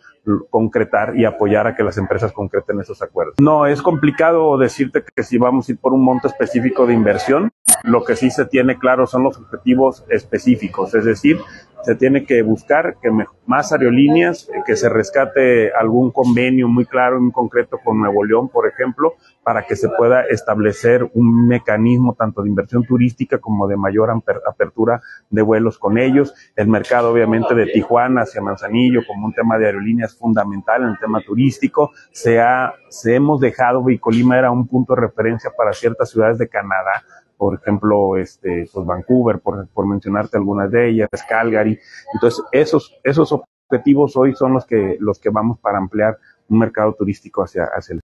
concretar 0.50 1.16
y 1.16 1.24
apoyar 1.24 1.66
a 1.66 1.76
que 1.76 1.84
las 1.84 1.98
empresas 1.98 2.32
concreten 2.32 2.80
esos 2.80 3.00
acuerdos. 3.02 3.36
No, 3.40 3.66
es 3.66 3.80
complicado 3.80 4.58
decirte 4.58 5.04
que 5.14 5.22
si 5.22 5.38
vamos 5.38 5.68
a 5.68 5.72
ir 5.72 5.78
por 5.78 5.92
un 5.92 6.02
monto 6.02 6.26
específico 6.26 6.86
de 6.86 6.94
inversión, 6.94 7.52
lo 7.84 8.04
que 8.04 8.16
sí 8.16 8.30
se 8.30 8.46
tiene 8.46 8.78
claro 8.78 9.06
son 9.06 9.22
los 9.22 9.38
objetivos 9.38 10.04
específicos, 10.08 10.94
es 10.94 11.04
decir, 11.04 11.38
se 11.86 11.94
tiene 11.94 12.24
que 12.24 12.42
buscar 12.42 12.96
que 13.00 13.12
más 13.46 13.70
aerolíneas, 13.70 14.48
eh, 14.48 14.60
que 14.66 14.74
se 14.74 14.88
rescate 14.88 15.70
algún 15.72 16.10
convenio 16.10 16.66
muy 16.66 16.84
claro 16.84 17.20
muy 17.20 17.30
concreto 17.30 17.78
con 17.78 18.00
Nuevo 18.00 18.24
León, 18.24 18.48
por 18.48 18.66
ejemplo, 18.66 19.14
para 19.44 19.62
que 19.62 19.76
se 19.76 19.88
pueda 19.90 20.22
establecer 20.22 21.08
un 21.14 21.46
mecanismo 21.46 22.14
tanto 22.18 22.42
de 22.42 22.48
inversión 22.48 22.82
turística 22.82 23.38
como 23.38 23.68
de 23.68 23.76
mayor 23.76 24.10
apertura 24.10 25.00
de 25.30 25.42
vuelos 25.42 25.78
con 25.78 25.96
ellos. 25.96 26.34
El 26.56 26.66
mercado, 26.66 27.12
obviamente, 27.12 27.54
de 27.54 27.66
Tijuana 27.66 28.22
hacia 28.22 28.42
Manzanillo 28.42 29.02
como 29.06 29.24
un 29.24 29.32
tema 29.32 29.56
de 29.56 29.66
aerolíneas 29.66 30.16
fundamental 30.16 30.82
en 30.82 30.88
el 30.88 30.98
tema 30.98 31.20
turístico. 31.24 31.92
Se, 32.10 32.40
ha, 32.40 32.74
se 32.88 33.14
hemos 33.14 33.40
dejado, 33.40 33.88
y 33.90 34.00
Colima 34.00 34.36
era 34.36 34.50
un 34.50 34.66
punto 34.66 34.96
de 34.96 35.02
referencia 35.02 35.52
para 35.56 35.72
ciertas 35.72 36.10
ciudades 36.10 36.38
de 36.38 36.48
Canadá, 36.48 37.04
por 37.36 37.54
ejemplo, 37.54 38.16
este, 38.16 38.68
pues 38.72 38.86
Vancouver, 38.86 39.40
por, 39.40 39.68
por 39.68 39.86
mencionarte 39.86 40.36
algunas 40.36 40.70
de 40.70 40.90
ellas, 40.90 41.08
Calgary. 41.28 41.78
Entonces, 42.14 42.44
esos, 42.52 42.98
esos 43.04 43.32
objetivos 43.32 44.16
hoy 44.16 44.34
son 44.34 44.52
los 44.54 44.66
que, 44.66 44.96
los 45.00 45.18
que 45.18 45.30
vamos 45.30 45.58
para 45.58 45.78
ampliar 45.78 46.18
un 46.48 46.58
mercado 46.58 46.94
turístico 46.94 47.42
hacia, 47.42 47.64
hacia 47.64 47.94
el 47.94 48.00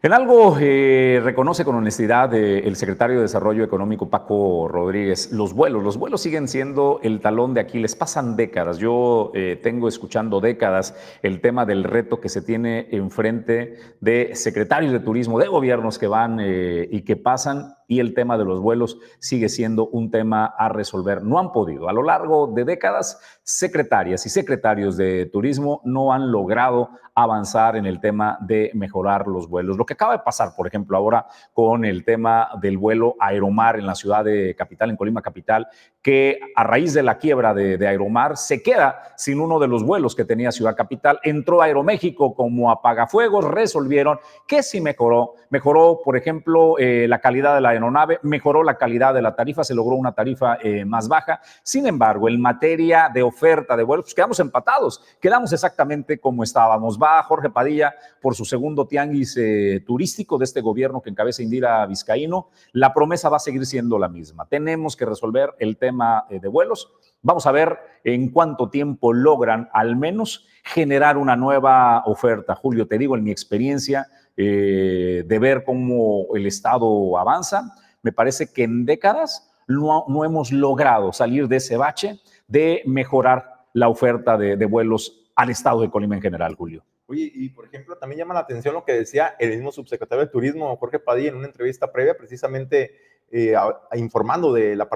en 0.00 0.12
algo 0.12 0.56
eh, 0.60 1.20
reconoce 1.24 1.64
con 1.64 1.74
honestidad 1.74 2.32
eh, 2.32 2.60
el 2.68 2.76
secretario 2.76 3.16
de 3.16 3.22
Desarrollo 3.22 3.64
Económico 3.64 4.08
Paco 4.08 4.68
Rodríguez, 4.68 5.32
los 5.32 5.54
vuelos. 5.54 5.82
Los 5.82 5.96
vuelos 5.96 6.20
siguen 6.20 6.46
siendo 6.46 7.00
el 7.02 7.18
talón 7.18 7.52
de 7.52 7.62
Aquiles, 7.62 7.96
pasan 7.96 8.36
décadas. 8.36 8.78
Yo 8.78 9.32
eh, 9.34 9.58
tengo 9.60 9.88
escuchando 9.88 10.40
décadas 10.40 10.94
el 11.24 11.40
tema 11.40 11.66
del 11.66 11.82
reto 11.82 12.20
que 12.20 12.28
se 12.28 12.42
tiene 12.42 12.86
enfrente 12.92 13.74
de 14.00 14.36
secretarios 14.36 14.92
de 14.92 15.00
turismo, 15.00 15.40
de 15.40 15.48
gobiernos 15.48 15.98
que 15.98 16.06
van 16.06 16.38
y 16.40 17.02
que 17.02 17.16
pasan 17.16 17.74
y 17.88 18.00
el 18.00 18.14
tema 18.14 18.36
de 18.36 18.44
los 18.44 18.60
vuelos 18.60 18.98
sigue 19.18 19.48
siendo 19.48 19.88
un 19.88 20.10
tema 20.10 20.44
a 20.44 20.68
resolver. 20.68 21.24
No 21.24 21.38
han 21.38 21.50
podido. 21.52 21.88
A 21.88 21.92
lo 21.92 22.02
largo 22.02 22.46
de 22.46 22.64
décadas, 22.64 23.18
secretarias 23.42 24.26
y 24.26 24.28
secretarios 24.28 24.96
de 24.98 25.26
turismo 25.26 25.80
no 25.84 26.12
han 26.12 26.30
logrado 26.30 26.90
avanzar 27.14 27.76
en 27.76 27.86
el 27.86 27.98
tema 27.98 28.38
de 28.42 28.70
mejorar 28.74 29.26
los 29.26 29.48
vuelos. 29.48 29.76
Lo 29.76 29.86
que 29.86 29.94
acaba 29.94 30.12
de 30.12 30.22
pasar, 30.22 30.50
por 30.54 30.66
ejemplo, 30.66 30.96
ahora 30.96 31.26
con 31.52 31.84
el 31.84 32.04
tema 32.04 32.50
del 32.60 32.78
vuelo 32.78 33.16
Aeromar 33.18 33.78
en 33.78 33.86
la 33.86 33.94
ciudad 33.94 34.22
de 34.22 34.54
Capital, 34.54 34.90
en 34.90 34.96
Colima 34.96 35.22
Capital, 35.22 35.66
que 36.02 36.38
a 36.54 36.62
raíz 36.62 36.94
de 36.94 37.02
la 37.02 37.18
quiebra 37.18 37.54
de, 37.54 37.88
Aeromar 37.88 38.36
se 38.36 38.62
queda 38.62 39.02
sin 39.16 39.40
uno 39.40 39.58
de 39.58 39.66
los 39.66 39.82
vuelos 39.82 40.14
que 40.14 40.24
tenía 40.24 40.52
Ciudad 40.52 40.76
Capital. 40.76 41.18
Entró 41.24 41.62
Aeroméxico 41.62 42.34
como 42.34 42.70
apagafuegos, 42.70 43.44
resolvieron 43.46 44.20
que 44.46 44.62
sí 44.62 44.80
mejoró. 44.80 45.34
Mejoró, 45.50 46.00
por 46.04 46.16
ejemplo, 46.16 46.78
eh, 46.78 47.06
la 47.08 47.20
calidad 47.20 47.54
de 47.54 47.62
la 47.62 47.77
aeronave, 47.78 48.18
mejoró 48.22 48.62
la 48.62 48.76
calidad 48.76 49.14
de 49.14 49.22
la 49.22 49.34
tarifa, 49.34 49.64
se 49.64 49.74
logró 49.74 49.96
una 49.96 50.12
tarifa 50.12 50.58
eh, 50.62 50.84
más 50.84 51.08
baja. 51.08 51.40
Sin 51.62 51.86
embargo, 51.86 52.28
en 52.28 52.40
materia 52.40 53.10
de 53.12 53.22
oferta 53.22 53.76
de 53.76 53.82
vuelos, 53.82 54.04
pues 54.04 54.14
quedamos 54.14 54.40
empatados, 54.40 55.02
quedamos 55.20 55.52
exactamente 55.52 56.18
como 56.18 56.42
estábamos. 56.42 56.98
Va 56.98 57.22
Jorge 57.22 57.50
Padilla 57.50 57.94
por 58.20 58.34
su 58.34 58.44
segundo 58.44 58.86
tianguis 58.86 59.36
eh, 59.36 59.82
turístico 59.86 60.38
de 60.38 60.44
este 60.44 60.60
gobierno 60.60 61.00
que 61.00 61.10
encabeza 61.10 61.42
Indira 61.42 61.84
Vizcaíno. 61.86 62.48
La 62.72 62.92
promesa 62.92 63.28
va 63.28 63.36
a 63.36 63.40
seguir 63.40 63.64
siendo 63.66 63.98
la 63.98 64.08
misma. 64.08 64.46
Tenemos 64.46 64.96
que 64.96 65.06
resolver 65.06 65.54
el 65.58 65.76
tema 65.76 66.26
eh, 66.28 66.40
de 66.40 66.48
vuelos. 66.48 66.92
Vamos 67.22 67.46
a 67.46 67.52
ver 67.52 67.78
en 68.04 68.30
cuánto 68.30 68.70
tiempo 68.70 69.12
logran 69.12 69.68
al 69.72 69.96
menos 69.96 70.46
generar 70.64 71.16
una 71.16 71.36
nueva 71.36 72.02
oferta. 72.06 72.54
Julio, 72.54 72.86
te 72.86 72.98
digo, 72.98 73.16
en 73.16 73.24
mi 73.24 73.30
experiencia, 73.30 74.06
de 74.44 75.38
ver 75.40 75.64
cómo 75.64 76.26
el 76.34 76.46
Estado 76.46 77.18
avanza, 77.18 77.74
me 78.02 78.12
parece 78.12 78.52
que 78.52 78.62
en 78.62 78.84
décadas 78.84 79.48
no, 79.68 80.24
hemos 80.24 80.50
logrado 80.50 81.12
salir 81.12 81.46
de 81.46 81.56
ese 81.56 81.76
bache 81.76 82.20
de 82.46 82.82
mejorar 82.86 83.66
la 83.74 83.88
oferta 83.88 84.36
de, 84.36 84.64
vuelos 84.64 85.30
al 85.36 85.50
estado 85.50 85.82
de 85.82 85.90
Colima 85.90 86.16
en 86.16 86.22
general, 86.22 86.54
Julio. 86.54 86.84
Oye, 87.06 87.30
y 87.34 87.48
por 87.50 87.66
ejemplo, 87.66 87.96
también 87.96 88.18
llama 88.18 88.34
la 88.34 88.40
atención 88.40 88.74
lo 88.74 88.84
que 88.84 88.92
decía 88.92 89.34
el 89.38 89.50
mismo 89.50 89.72
subsecretario 89.72 90.24
de 90.24 90.30
Turismo, 90.30 90.76
Jorge 90.76 90.98
Padilla, 90.98 91.30
en 91.30 91.36
una 91.36 91.46
entrevista 91.46 91.90
previa, 91.90 92.16
precisamente 92.16 92.96
eh, 93.30 93.54
informando 93.94 94.52
de 94.52 94.74
la, 94.74 94.88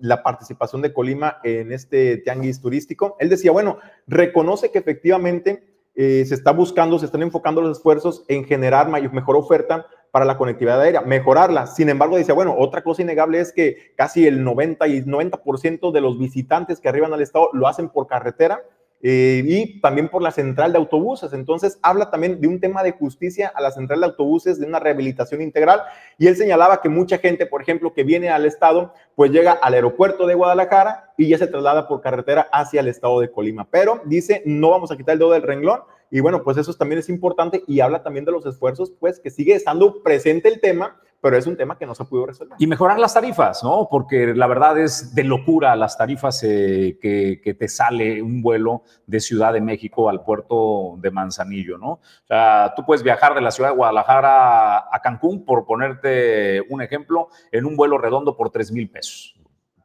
la, 0.00 0.22
participación 0.22 0.82
de 0.82 0.92
Colima 0.92 1.38
en 1.42 1.72
este 1.72 2.18
tianguis 2.18 2.60
turístico. 2.60 3.16
Él 3.18 3.28
decía, 3.28 3.50
bueno, 3.50 3.78
reconoce 4.06 4.70
que 4.70 4.78
efectivamente 4.78 5.73
eh, 5.94 6.24
se 6.26 6.34
está 6.34 6.52
buscando, 6.52 6.98
se 6.98 7.06
están 7.06 7.22
enfocando 7.22 7.60
los 7.60 7.78
esfuerzos 7.78 8.24
en 8.28 8.44
generar 8.44 8.88
mayor, 8.88 9.12
mejor 9.12 9.36
oferta 9.36 9.86
para 10.10 10.24
la 10.24 10.36
conectividad 10.36 10.80
aérea, 10.80 11.00
mejorarla. 11.00 11.66
Sin 11.66 11.88
embargo, 11.88 12.16
dice, 12.16 12.32
bueno, 12.32 12.54
otra 12.56 12.82
cosa 12.82 13.02
innegable 13.02 13.40
es 13.40 13.52
que 13.52 13.94
casi 13.96 14.26
el 14.26 14.44
90 14.44 14.86
y 14.88 15.02
90% 15.02 15.92
de 15.92 16.00
los 16.00 16.18
visitantes 16.18 16.80
que 16.80 16.88
arriban 16.88 17.12
al 17.12 17.22
estado 17.22 17.50
lo 17.52 17.66
hacen 17.66 17.88
por 17.88 18.06
carretera 18.06 18.62
eh, 19.06 19.42
y 19.44 19.80
también 19.82 20.08
por 20.08 20.22
la 20.22 20.30
central 20.30 20.72
de 20.72 20.78
autobuses. 20.78 21.34
Entonces, 21.34 21.78
habla 21.82 22.10
también 22.10 22.40
de 22.40 22.48
un 22.48 22.58
tema 22.58 22.82
de 22.82 22.92
justicia 22.92 23.52
a 23.54 23.60
la 23.60 23.70
central 23.70 24.00
de 24.00 24.06
autobuses, 24.06 24.58
de 24.58 24.64
una 24.64 24.78
rehabilitación 24.78 25.42
integral. 25.42 25.82
Y 26.16 26.26
él 26.26 26.36
señalaba 26.36 26.80
que 26.80 26.88
mucha 26.88 27.18
gente, 27.18 27.44
por 27.44 27.60
ejemplo, 27.60 27.92
que 27.92 28.02
viene 28.02 28.30
al 28.30 28.46
estado, 28.46 28.94
pues 29.14 29.30
llega 29.30 29.52
al 29.52 29.74
aeropuerto 29.74 30.26
de 30.26 30.34
Guadalajara 30.34 31.12
y 31.18 31.28
ya 31.28 31.36
se 31.36 31.46
traslada 31.46 31.86
por 31.86 32.00
carretera 32.00 32.48
hacia 32.50 32.80
el 32.80 32.88
estado 32.88 33.20
de 33.20 33.30
Colima. 33.30 33.68
Pero 33.70 34.00
dice, 34.06 34.42
no 34.46 34.70
vamos 34.70 34.90
a 34.90 34.96
quitar 34.96 35.12
el 35.12 35.18
dedo 35.18 35.32
del 35.32 35.42
renglón 35.42 35.80
y 36.14 36.20
bueno, 36.20 36.44
pues 36.44 36.56
eso 36.56 36.72
también 36.74 37.00
es 37.00 37.08
importante 37.08 37.64
y 37.66 37.80
habla 37.80 38.04
también 38.04 38.24
de 38.24 38.30
los 38.30 38.46
esfuerzos, 38.46 38.92
pues 39.00 39.18
que 39.18 39.30
sigue 39.30 39.56
estando 39.56 40.00
presente 40.00 40.48
el 40.48 40.60
tema, 40.60 40.96
pero 41.20 41.36
es 41.36 41.44
un 41.44 41.56
tema 41.56 41.76
que 41.76 41.86
no 41.86 41.94
se 41.96 42.04
pudo 42.04 42.26
resolver. 42.26 42.54
Y 42.60 42.68
mejorar 42.68 43.00
las 43.00 43.14
tarifas, 43.14 43.64
¿no? 43.64 43.88
Porque 43.90 44.32
la 44.32 44.46
verdad 44.46 44.78
es 44.78 45.12
de 45.12 45.24
locura 45.24 45.74
las 45.74 45.98
tarifas 45.98 46.40
eh, 46.44 46.98
que, 47.02 47.56
te 47.58 47.66
sale 47.66 48.22
un 48.22 48.42
vuelo 48.42 48.84
de 49.08 49.18
Ciudad 49.18 49.52
de 49.52 49.60
México 49.60 50.08
al 50.08 50.22
puerto 50.22 50.94
de 50.98 51.10
Manzanillo, 51.10 51.78
¿no? 51.78 51.90
O 51.94 52.26
sea, 52.28 52.74
tú 52.76 52.86
puedes 52.86 53.02
viajar 53.02 53.34
de 53.34 53.40
la 53.40 53.50
ciudad 53.50 53.70
de 53.70 53.76
Guadalajara 53.76 54.94
a 54.94 55.00
Cancún, 55.02 55.44
por 55.44 55.66
ponerte 55.66 56.60
un 56.70 56.80
ejemplo, 56.80 57.26
en 57.50 57.64
un 57.64 57.74
vuelo 57.74 57.98
redondo 57.98 58.36
por 58.36 58.50
3 58.50 58.70
mil 58.70 58.88
pesos 58.88 59.33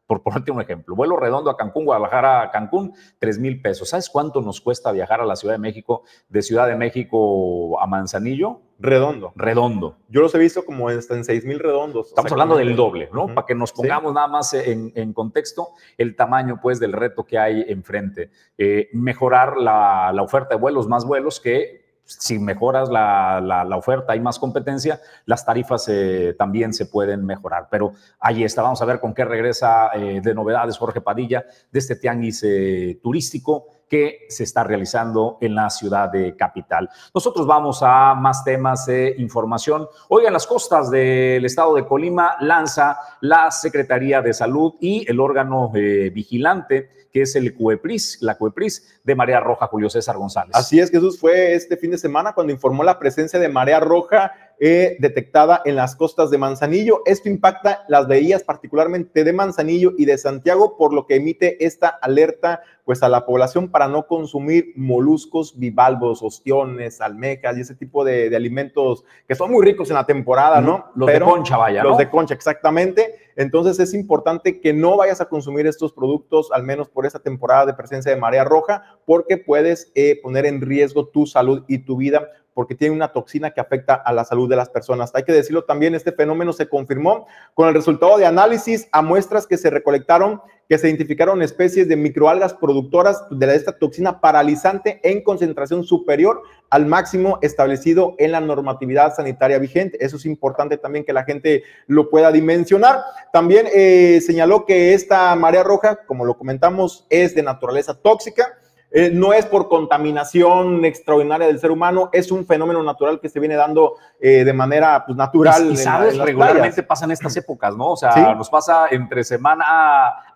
por 0.09 0.23
ponerte 0.23 0.51
un 0.51 0.59
ejemplo, 0.59 0.95
vuelo 0.95 1.17
redondo 1.17 1.51
a 1.51 1.55
Cancún, 1.55 1.85
Guadalajara 1.85 2.41
a 2.41 2.49
Cancún, 2.49 2.95
3 3.19 3.37
mil 3.37 3.61
pesos. 3.61 3.89
¿Sabes 3.89 4.09
cuánto 4.09 4.41
nos 4.41 4.59
cuesta 4.59 4.91
viajar 4.91 5.21
a 5.21 5.25
la 5.25 5.35
Ciudad 5.35 5.53
de 5.53 5.59
México, 5.59 6.01
de 6.29 6.41
Ciudad 6.41 6.65
de 6.65 6.75
México 6.75 7.79
a 7.79 7.85
Manzanillo? 7.85 8.59
Redondo. 8.79 9.33
Redondo. 9.35 9.97
Yo 10.07 10.21
los 10.21 10.33
he 10.33 10.39
visto 10.39 10.65
como 10.65 10.89
en 10.89 11.03
6 11.03 11.45
mil 11.45 11.59
redondos. 11.59 12.07
Estamos 12.07 12.31
hablando 12.31 12.57
del 12.57 12.75
doble, 12.75 13.07
¿no? 13.13 13.27
Para 13.27 13.45
que 13.45 13.53
nos 13.53 13.71
pongamos 13.71 14.11
nada 14.11 14.27
más 14.27 14.51
en, 14.55 15.13
contexto 15.13 15.73
el 15.95 16.15
tamaño, 16.15 16.59
pues, 16.59 16.79
del 16.79 16.93
reto 16.93 17.23
que 17.23 17.37
hay 17.37 17.65
enfrente. 17.67 18.31
Eh, 18.57 18.89
mejorar 18.93 19.57
la, 19.57 20.11
la 20.11 20.23
oferta 20.23 20.55
de 20.55 20.59
vuelos, 20.59 20.87
más 20.87 21.05
vuelos 21.05 21.39
que 21.39 21.88
si 22.09 22.39
mejoras 22.39 22.89
la, 22.89 23.67
oferta, 23.77 24.13
hay 24.13 24.19
más 24.19 24.39
competencia, 24.39 24.99
las 25.25 25.45
tarifas 25.45 25.87
eh, 25.89 26.35
también 26.37 26.73
se 26.73 26.87
pueden 26.87 27.25
mejorar. 27.25 27.67
Pero 27.69 27.93
ahí 28.19 28.43
está, 28.43 28.61
vamos 28.61 28.81
a 28.81 28.85
ver 28.85 28.99
con 28.99 29.13
qué 29.13 29.25
regresa 29.25 29.91
eh, 29.93 30.19
de 30.21 30.33
novedades 30.33 30.77
Jorge 30.77 31.01
Padilla 31.01 31.45
de 31.71 31.79
este 31.79 31.95
tianguis 31.95 32.43
eh, 32.43 32.99
turístico 33.03 33.67
que 33.89 34.27
se 34.29 34.43
está 34.43 34.63
realizando 34.63 35.37
en 35.41 35.55
la 35.55 35.69
ciudad 35.69 36.09
de 36.11 36.35
Capital. 36.35 36.89
Nosotros 37.13 37.47
vamos 37.47 37.79
a 37.81 38.13
más 38.13 38.43
temas 38.43 38.85
de 38.85 39.15
información. 39.17 39.87
Hoy 40.07 40.25
en 40.25 40.33
las 40.33 40.45
costas 40.45 40.91
del 40.91 41.43
estado 41.43 41.75
de 41.75 41.85
Colima 41.85 42.35
lanza 42.39 42.97
la 43.21 43.51
Secretaría 43.51 44.21
de 44.21 44.33
Salud 44.33 44.75
y 44.79 45.09
el 45.09 45.19
órgano 45.19 45.69
vigilante 45.69 46.99
que 47.11 47.23
es 47.23 47.35
el 47.35 47.55
CUEPRIS, 47.55 48.19
la 48.21 48.37
CUEPRIS 48.37 49.01
de 49.03 49.15
Marea 49.15 49.39
Roja, 49.39 49.67
Julio 49.67 49.89
César 49.89 50.17
González. 50.17 50.55
Así 50.55 50.79
es, 50.79 50.91
Jesús, 50.91 51.19
fue 51.19 51.55
este 51.55 51.75
fin 51.75 51.91
de 51.91 51.97
semana 51.97 52.33
cuando 52.33 52.53
informó 52.53 52.83
la 52.83 52.99
presencia 52.99 53.39
de 53.39 53.49
Marea 53.49 53.79
Roja 53.79 54.31
eh, 54.61 54.97
detectada 54.99 55.61
en 55.63 55.75
las 55.75 55.95
costas 55.95 56.29
de 56.29 56.37
Manzanillo. 56.37 57.01
Esto 57.05 57.29
impacta 57.29 57.85
las 57.87 58.07
bahías 58.09 58.43
particularmente 58.43 59.23
de 59.23 59.31
Manzanillo 59.31 59.93
y 59.97 60.03
de 60.03 60.17
Santiago, 60.17 60.75
por 60.77 60.93
lo 60.93 61.05
que 61.05 61.15
emite 61.15 61.65
esta 61.65 61.87
alerta 61.87 62.61
pues 62.83 63.01
a 63.03 63.07
la 63.07 63.25
población 63.25 63.69
para 63.69 63.87
no 63.87 64.07
consumir 64.07 64.73
moluscos, 64.75 65.57
bivalvos, 65.57 66.23
ostiones, 66.23 66.99
almecas 67.01 67.57
y 67.57 67.61
ese 67.61 67.75
tipo 67.75 68.03
de, 68.03 68.35
alimentos 68.35 69.05
que 69.27 69.35
son 69.35 69.51
muy 69.51 69.63
ricos 69.63 69.89
en 69.91 69.95
la 69.95 70.05
temporada, 70.05 70.59
¿no? 70.59 70.87
Los 70.95 71.07
de 71.07 71.19
concha, 71.19 71.55
vaya. 71.55 71.83
Los 71.83 71.97
de 71.97 72.09
concha, 72.09 72.33
exactamente. 72.33 73.15
Entonces 73.35 73.79
es 73.79 73.93
importante 73.93 74.59
que 74.59 74.73
no 74.73 74.97
vayas 74.97 75.21
a 75.21 75.29
consumir 75.29 75.67
estos 75.67 75.93
productos, 75.93 76.51
al 76.51 76.63
menos 76.63 76.89
por 76.89 77.05
esta 77.05 77.19
temporada 77.19 77.67
de 77.67 77.75
presencia 77.75 78.11
de 78.11 78.19
marea 78.19 78.43
roja, 78.43 78.97
porque 79.05 79.37
puedes 79.37 79.91
eh, 79.95 80.19
poner 80.21 80.45
en 80.45 80.59
riesgo 80.59 81.07
tu 81.07 81.25
salud 81.25 81.63
y 81.67 81.77
tu 81.77 81.95
vida 81.95 82.27
porque 82.59 82.75
tiene 82.75 82.93
una 82.93 83.13
toxina 83.13 83.51
que 83.51 83.61
afecta 83.61 83.93
a 83.93 84.11
la 84.11 84.25
salud 84.25 84.49
de 84.49 84.57
las 84.57 84.69
personas. 84.69 85.11
Hay 85.13 85.23
que 85.23 85.31
decirlo 85.31 85.63
también, 85.63 85.95
este 85.95 86.11
fenómeno 86.11 86.51
se 86.51 86.67
confirmó 86.67 87.25
con 87.53 87.69
el 87.69 87.73
resultado 87.73 88.17
de 88.17 88.25
análisis 88.25 88.89
a 88.91 89.01
muestras 89.01 89.47
que 89.47 89.55
se 89.55 89.69
recolectaron, 89.69 90.41
que 90.67 90.77
se 90.77 90.89
identificaron 90.89 91.41
especies 91.41 91.87
de 91.87 91.95
microalgas 91.95 92.53
productoras 92.53 93.23
de 93.29 93.55
esta 93.55 93.79
toxina 93.79 94.19
paralizante 94.19 94.99
en 95.09 95.23
concentración 95.23 95.85
superior 95.85 96.41
al 96.69 96.85
máximo 96.85 97.39
establecido 97.41 98.15
en 98.17 98.33
la 98.33 98.41
normatividad 98.41 99.15
sanitaria 99.15 99.57
vigente. 99.57 99.97
Eso 100.03 100.17
es 100.17 100.25
importante 100.25 100.75
también 100.75 101.05
que 101.05 101.13
la 101.13 101.23
gente 101.23 101.63
lo 101.87 102.09
pueda 102.09 102.29
dimensionar. 102.29 102.99
También 103.31 103.69
eh, 103.73 104.19
señaló 104.19 104.65
que 104.65 104.93
esta 104.93 105.33
marea 105.37 105.63
roja, 105.63 106.05
como 106.05 106.25
lo 106.25 106.37
comentamos, 106.37 107.07
es 107.09 107.33
de 107.35 107.41
naturaleza 107.41 107.93
tóxica 107.93 108.58
eh, 108.91 109.11
no 109.13 109.33
es 109.33 109.45
por 109.45 109.69
contaminación 109.69 110.83
extraordinaria 110.83 111.47
del 111.47 111.59
ser 111.59 111.71
humano, 111.71 112.09
es 112.11 112.31
un 112.31 112.45
fenómeno 112.45 112.81
natural 112.81 113.19
que 113.19 113.29
se 113.29 113.39
viene 113.39 113.55
dando 113.55 113.95
eh, 114.19 114.43
de 114.43 114.53
manera 114.53 115.03
pues, 115.05 115.15
natural. 115.15 115.71
Y, 115.71 115.77
sabes, 115.77 116.17
regularmente 116.17 116.81
pasan 116.83 117.11
estas 117.11 117.35
épocas, 117.37 117.75
¿no? 117.75 117.91
O 117.91 117.97
sea, 117.97 118.33
nos 118.35 118.49
pasa 118.49 118.87
entre 118.89 119.23
semana 119.23 119.65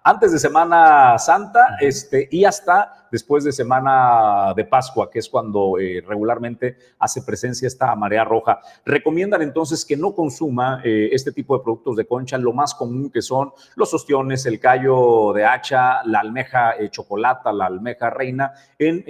antes 0.04 0.34
de 0.34 0.40
Semana 0.40 1.18
Santa 1.18 1.78
este, 1.80 2.28
y 2.30 2.44
hasta 2.44 3.08
después 3.10 3.44
de 3.44 3.52
Semana 3.52 4.54
de 4.56 4.66
Pascua, 4.66 5.10
que 5.10 5.20
es 5.20 5.30
cuando 5.30 5.78
eh, 5.80 6.04
regularmente 6.06 6.78
hace 6.98 7.22
presencia 7.22 7.68
esta 7.68 7.96
marea 7.96 8.24
roja. 8.24 8.60
Recomiendan 8.86 9.44
entonces 9.44 9.86
que 9.86 9.96
no 9.96 10.14
consuma 10.16 10.82
eh, 10.84 11.10
este 11.12 11.32
tipo 11.32 11.56
de 11.56 11.64
productos 11.64 11.96
de 11.96 12.06
concha, 12.06 12.38
lo 12.38 12.54
más 12.54 12.74
común 12.74 13.12
que 13.12 13.22
son 13.22 13.54
los 13.76 13.94
ostiones, 13.94 14.46
el 14.48 14.60
callo 14.60 15.32
de 15.32 15.46
hacha, 15.46 16.04
la 16.06 16.20
almeja 16.20 16.72
eh, 16.72 16.90
chocolata, 16.90 17.54
la 17.54 17.68
almeja 17.68 18.10
reina, 18.10 18.52
en 18.80 19.04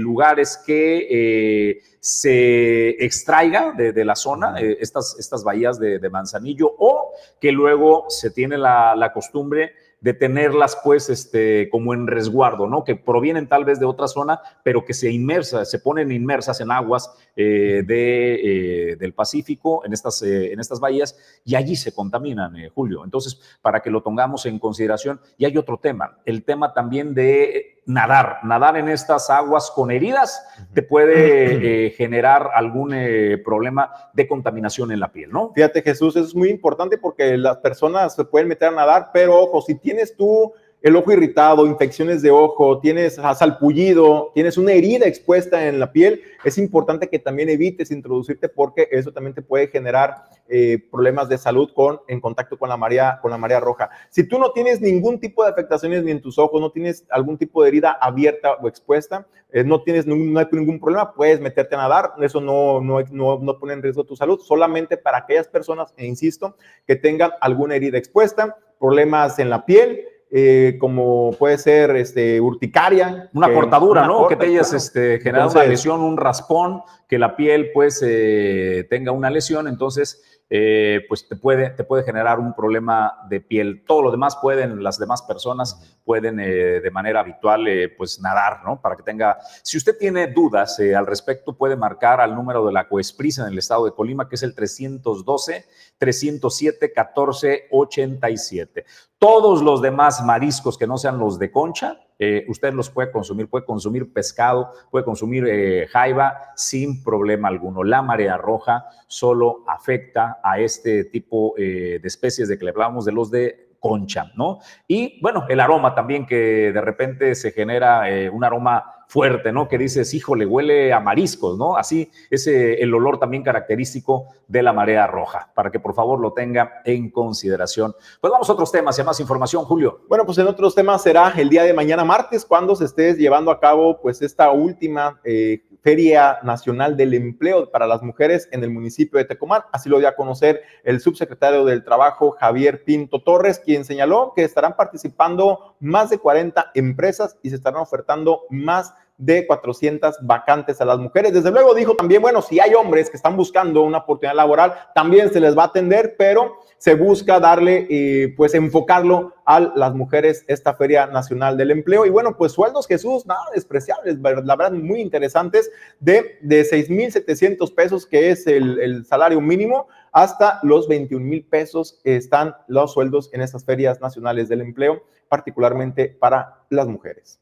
lugares 0.00 0.62
que 0.64 1.82
se 2.00 2.90
extraiga 3.04 3.72
de, 3.72 4.04
la 4.04 4.14
zona, 4.14 4.58
estas, 4.58 5.16
estas 5.18 5.44
bahías 5.44 5.78
de, 5.78 6.08
Manzanillo, 6.08 6.72
o 6.78 7.12
que 7.38 7.52
luego 7.52 8.06
se 8.08 8.30
tiene 8.30 8.56
la, 8.56 8.94
la 8.96 9.12
costumbre 9.12 9.72
de 10.00 10.14
tenerlas 10.14 10.78
pues 10.84 11.10
este, 11.10 11.68
como 11.70 11.92
en 11.94 12.06
resguardo, 12.06 12.66
¿no? 12.66 12.84
Que 12.84 12.94
provienen 12.96 13.48
tal 13.48 13.64
vez 13.64 13.80
de 13.80 13.86
otra 13.86 14.06
zona, 14.06 14.40
pero 14.62 14.84
que 14.84 14.94
se 14.94 15.10
inmersa, 15.10 15.64
se 15.64 15.80
ponen 15.80 16.12
inmersas 16.12 16.60
en 16.60 16.70
aguas 16.70 17.12
eh, 17.34 17.82
de, 17.84 18.92
eh, 18.92 18.96
del 18.96 19.12
Pacífico, 19.12 19.84
en 19.84 19.92
estas, 19.92 20.22
eh, 20.22 20.52
en 20.52 20.60
estas 20.60 20.80
bahías, 20.80 21.40
y 21.44 21.54
allí 21.56 21.74
se 21.76 21.92
contaminan, 21.92 22.54
Julio. 22.74 23.04
Entonces, 23.04 23.40
para 23.60 23.80
que 23.80 23.90
lo 23.90 24.02
tengamos 24.02 24.46
en 24.46 24.58
consideración, 24.58 25.20
y 25.36 25.44
hay 25.44 25.56
otro 25.56 25.78
tema, 25.78 26.18
el 26.24 26.44
tema 26.44 26.72
también 26.74 27.14
de 27.14 27.77
nadar. 27.88 28.40
Nadar 28.42 28.76
en 28.76 28.88
estas 28.88 29.30
aguas 29.30 29.72
con 29.74 29.90
heridas 29.90 30.46
te 30.74 30.82
puede 30.82 31.86
eh, 31.86 31.90
generar 31.90 32.50
algún 32.54 32.92
eh, 32.94 33.38
problema 33.42 33.90
de 34.12 34.28
contaminación 34.28 34.92
en 34.92 35.00
la 35.00 35.10
piel, 35.10 35.30
¿no? 35.32 35.52
Fíjate, 35.54 35.82
Jesús, 35.82 36.14
eso 36.14 36.26
es 36.26 36.34
muy 36.34 36.50
importante 36.50 36.98
porque 36.98 37.38
las 37.38 37.56
personas 37.56 38.14
se 38.14 38.24
pueden 38.24 38.46
meter 38.46 38.68
a 38.68 38.72
nadar, 38.72 39.08
pero 39.12 39.40
ojo, 39.40 39.62
si 39.62 39.74
tienes 39.74 40.14
tú 40.14 40.52
el 40.80 40.94
ojo 40.94 41.12
irritado, 41.12 41.66
infecciones 41.66 42.22
de 42.22 42.30
ojo, 42.30 42.78
tienes 42.78 43.16
salpullido, 43.34 44.30
tienes 44.34 44.56
una 44.56 44.72
herida 44.72 45.06
expuesta 45.06 45.66
en 45.66 45.80
la 45.80 45.90
piel, 45.90 46.22
es 46.44 46.56
importante 46.56 47.08
que 47.08 47.18
también 47.18 47.48
evites 47.48 47.90
introducirte 47.90 48.48
porque 48.48 48.88
eso 48.92 49.12
también 49.12 49.34
te 49.34 49.42
puede 49.42 49.68
generar 49.68 50.14
eh, 50.48 50.78
problemas 50.90 51.28
de 51.28 51.36
salud 51.36 51.70
con, 51.74 52.00
en 52.06 52.20
contacto 52.20 52.56
con 52.56 52.68
la, 52.68 52.76
marea, 52.76 53.18
con 53.20 53.30
la 53.30 53.38
marea 53.38 53.58
roja. 53.58 53.90
Si 54.08 54.22
tú 54.28 54.38
no 54.38 54.52
tienes 54.52 54.80
ningún 54.80 55.18
tipo 55.18 55.42
de 55.42 55.50
afectaciones 55.50 56.04
ni 56.04 56.12
en 56.12 56.20
tus 56.20 56.38
ojos, 56.38 56.60
no 56.60 56.70
tienes 56.70 57.04
algún 57.10 57.36
tipo 57.38 57.62
de 57.62 57.68
herida 57.68 57.98
abierta 58.00 58.52
o 58.54 58.68
expuesta, 58.68 59.26
eh, 59.50 59.64
no 59.64 59.82
tienes 59.82 60.06
ningún, 60.06 60.32
no 60.32 60.38
hay 60.38 60.46
ningún 60.52 60.78
problema, 60.78 61.12
puedes 61.12 61.40
meterte 61.40 61.74
a 61.74 61.78
nadar, 61.78 62.12
eso 62.20 62.40
no, 62.40 62.80
no, 62.80 63.00
no, 63.10 63.38
no 63.38 63.58
pone 63.58 63.72
en 63.72 63.82
riesgo 63.82 64.04
tu 64.04 64.14
salud, 64.14 64.38
solamente 64.40 64.96
para 64.96 65.18
aquellas 65.18 65.48
personas, 65.48 65.92
e 65.96 66.06
insisto, 66.06 66.56
que 66.86 66.94
tengan 66.94 67.32
alguna 67.40 67.74
herida 67.74 67.98
expuesta, 67.98 68.56
problemas 68.78 69.38
en 69.40 69.50
la 69.50 69.66
piel, 69.66 70.04
eh, 70.30 70.76
como 70.78 71.30
puede 71.38 71.56
ser 71.56 71.96
este, 71.96 72.38
urticaria. 72.38 73.30
Una 73.32 73.52
cortadura, 73.52 74.06
¿no? 74.06 74.28
que 74.28 74.36
te 74.36 74.46
hayas 74.46 74.74
este, 74.74 75.20
generado 75.20 75.50
una 75.50 75.64
lesión, 75.64 76.00
un 76.02 76.18
raspón, 76.18 76.82
que 77.08 77.18
la 77.18 77.34
piel 77.34 77.70
pues 77.72 78.04
eh, 78.06 78.86
tenga 78.90 79.10
una 79.12 79.30
lesión, 79.30 79.68
entonces 79.68 80.22
eh, 80.50 81.00
pues 81.08 81.26
te 81.28 81.36
puede, 81.36 81.70
te 81.70 81.82
puede 81.82 82.02
generar 82.02 82.40
un 82.40 82.54
problema 82.54 83.14
de 83.30 83.40
piel. 83.40 83.84
Todo 83.86 84.02
lo 84.02 84.10
demás 84.10 84.36
pueden, 84.42 84.82
las 84.82 84.98
demás 84.98 85.22
personas 85.22 85.98
pueden 86.04 86.36
de 86.36 86.90
manera 86.92 87.20
habitual 87.20 87.66
pues 87.96 88.20
nadar, 88.20 88.60
¿no? 88.66 88.82
Para 88.82 88.96
que 88.96 89.02
tenga, 89.04 89.38
si 89.62 89.78
usted 89.78 89.96
tiene 89.96 90.26
dudas 90.26 90.78
al 90.78 91.06
respecto, 91.06 91.56
puede 91.56 91.76
marcar 91.76 92.20
al 92.20 92.34
número 92.34 92.66
de 92.66 92.72
la 92.72 92.86
Coesprisa 92.86 93.46
en 93.46 93.52
el 93.52 93.58
estado 93.58 93.86
de 93.86 93.92
Colima, 93.92 94.28
que 94.28 94.34
es 94.34 94.42
el 94.42 94.54
312 94.54 95.64
307 95.98 96.92
1487. 96.94 98.84
Todos 99.18 99.62
los 99.62 99.82
demás 99.82 100.24
mariscos 100.24 100.78
que 100.78 100.86
no 100.86 100.96
sean 100.96 101.18
los 101.18 101.38
de 101.38 101.50
concha, 101.50 101.98
eh, 102.18 102.44
usted 102.48 102.72
los 102.72 102.90
puede 102.90 103.12
consumir, 103.12 103.48
puede 103.48 103.64
consumir 103.64 104.12
pescado, 104.12 104.72
puede 104.90 105.04
consumir 105.04 105.44
eh, 105.46 105.86
jaiba 105.88 106.52
sin 106.56 107.02
problema 107.02 107.48
alguno. 107.48 107.84
La 107.84 108.02
marea 108.02 108.36
roja 108.36 108.86
solo 109.06 109.64
afecta 109.66 110.40
a 110.42 110.58
este 110.58 111.04
tipo 111.04 111.54
eh, 111.56 111.98
de 112.00 112.08
especies 112.08 112.48
de 112.48 112.58
que 112.58 112.64
le 112.64 112.70
hablamos 112.70 113.04
de 113.04 113.12
los 113.12 113.30
de 113.30 113.76
concha, 113.78 114.32
¿no? 114.34 114.58
Y 114.88 115.20
bueno, 115.20 115.46
el 115.48 115.60
aroma 115.60 115.94
también 115.94 116.26
que 116.26 116.72
de 116.72 116.80
repente 116.80 117.36
se 117.36 117.52
genera 117.52 118.02
un 118.32 118.42
aroma 118.42 118.97
fuerte, 119.08 119.52
¿no? 119.52 119.68
Que 119.68 119.78
dices, 119.78 120.12
híjole, 120.12 120.46
huele 120.46 120.92
a 120.92 121.00
mariscos, 121.00 121.56
¿no? 121.56 121.76
Así 121.76 122.10
es 122.30 122.46
el 122.46 122.92
olor 122.94 123.18
también 123.18 123.42
característico 123.42 124.26
de 124.46 124.62
la 124.62 124.72
marea 124.72 125.06
roja, 125.06 125.50
para 125.54 125.70
que 125.70 125.80
por 125.80 125.94
favor 125.94 126.20
lo 126.20 126.32
tenga 126.34 126.82
en 126.84 127.10
consideración. 127.10 127.94
Pues 128.20 128.30
vamos 128.30 128.48
a 128.48 128.52
otros 128.52 128.70
temas 128.70 128.98
y 128.98 129.00
a 129.00 129.04
más 129.04 129.18
información, 129.18 129.64
Julio. 129.64 130.02
Bueno, 130.08 130.24
pues 130.26 130.36
en 130.38 130.46
otros 130.46 130.74
temas 130.74 131.02
será 131.02 131.32
el 131.36 131.48
día 131.48 131.62
de 131.62 131.72
mañana 131.72 132.04
martes, 132.04 132.44
cuando 132.44 132.76
se 132.76 132.84
esté 132.84 133.14
llevando 133.14 133.50
a 133.50 133.58
cabo 133.58 133.98
pues 134.00 134.20
esta 134.20 134.50
última 134.50 135.18
eh, 135.24 135.62
Feria 135.82 136.38
Nacional 136.42 136.96
del 136.96 137.14
Empleo 137.14 137.70
para 137.70 137.86
las 137.86 138.02
Mujeres 138.02 138.48
en 138.52 138.62
el 138.64 138.70
municipio 138.70 139.18
de 139.18 139.24
Tecomán. 139.24 139.62
Así 139.72 139.88
lo 139.88 139.98
dio 139.98 140.08
a 140.08 140.16
conocer 140.16 140.62
el 140.84 141.00
subsecretario 141.00 141.64
del 141.64 141.84
Trabajo, 141.84 142.32
Javier 142.32 142.84
Pinto 142.84 143.22
Torres, 143.22 143.58
quien 143.58 143.84
señaló 143.84 144.32
que 144.34 144.44
estarán 144.44 144.76
participando 144.76 145.76
más 145.80 146.10
de 146.10 146.18
40 146.18 146.72
empresas 146.74 147.38
y 147.42 147.50
se 147.50 147.56
estarán 147.56 147.80
ofertando 147.80 148.42
más 148.50 148.94
400 149.18 150.18
vacantes 150.22 150.80
a 150.80 150.84
las 150.84 150.98
mujeres. 150.98 151.32
Desde 151.32 151.50
luego 151.50 151.74
dijo 151.74 151.94
también, 151.94 152.22
bueno, 152.22 152.40
si 152.40 152.60
hay 152.60 152.74
hombres 152.74 153.10
que 153.10 153.16
están 153.16 153.36
buscando 153.36 153.82
una 153.82 153.98
oportunidad 153.98 154.36
laboral, 154.36 154.74
también 154.94 155.32
se 155.32 155.40
les 155.40 155.56
va 155.58 155.64
a 155.64 155.66
atender, 155.66 156.14
pero 156.16 156.58
se 156.76 156.94
busca 156.94 157.40
darle, 157.40 157.86
eh, 157.90 158.32
pues 158.36 158.54
enfocarlo 158.54 159.34
a 159.44 159.58
las 159.58 159.94
mujeres 159.94 160.44
esta 160.46 160.74
Feria 160.74 161.06
Nacional 161.06 161.56
del 161.56 161.72
Empleo. 161.72 162.06
Y 162.06 162.10
bueno, 162.10 162.36
pues 162.36 162.52
sueldos, 162.52 162.86
Jesús, 162.86 163.26
nada 163.26 163.42
despreciables, 163.52 164.18
la 164.20 164.56
verdad, 164.56 164.72
muy 164.72 165.00
interesantes, 165.00 165.70
de, 165.98 166.38
de 166.40 166.64
6,700 166.64 167.72
pesos, 167.72 168.06
que 168.06 168.30
es 168.30 168.46
el, 168.46 168.78
el 168.78 169.04
salario 169.04 169.40
mínimo, 169.40 169.88
hasta 170.12 170.60
los 170.62 170.86
21 170.86 171.24
mil 171.24 171.44
pesos 171.44 172.00
están 172.04 172.54
los 172.68 172.92
sueldos 172.92 173.30
en 173.32 173.40
estas 173.40 173.64
ferias 173.64 174.00
nacionales 174.00 174.48
del 174.48 174.60
empleo, 174.60 175.02
particularmente 175.28 176.08
para 176.08 176.62
las 176.70 176.86
mujeres. 176.86 177.40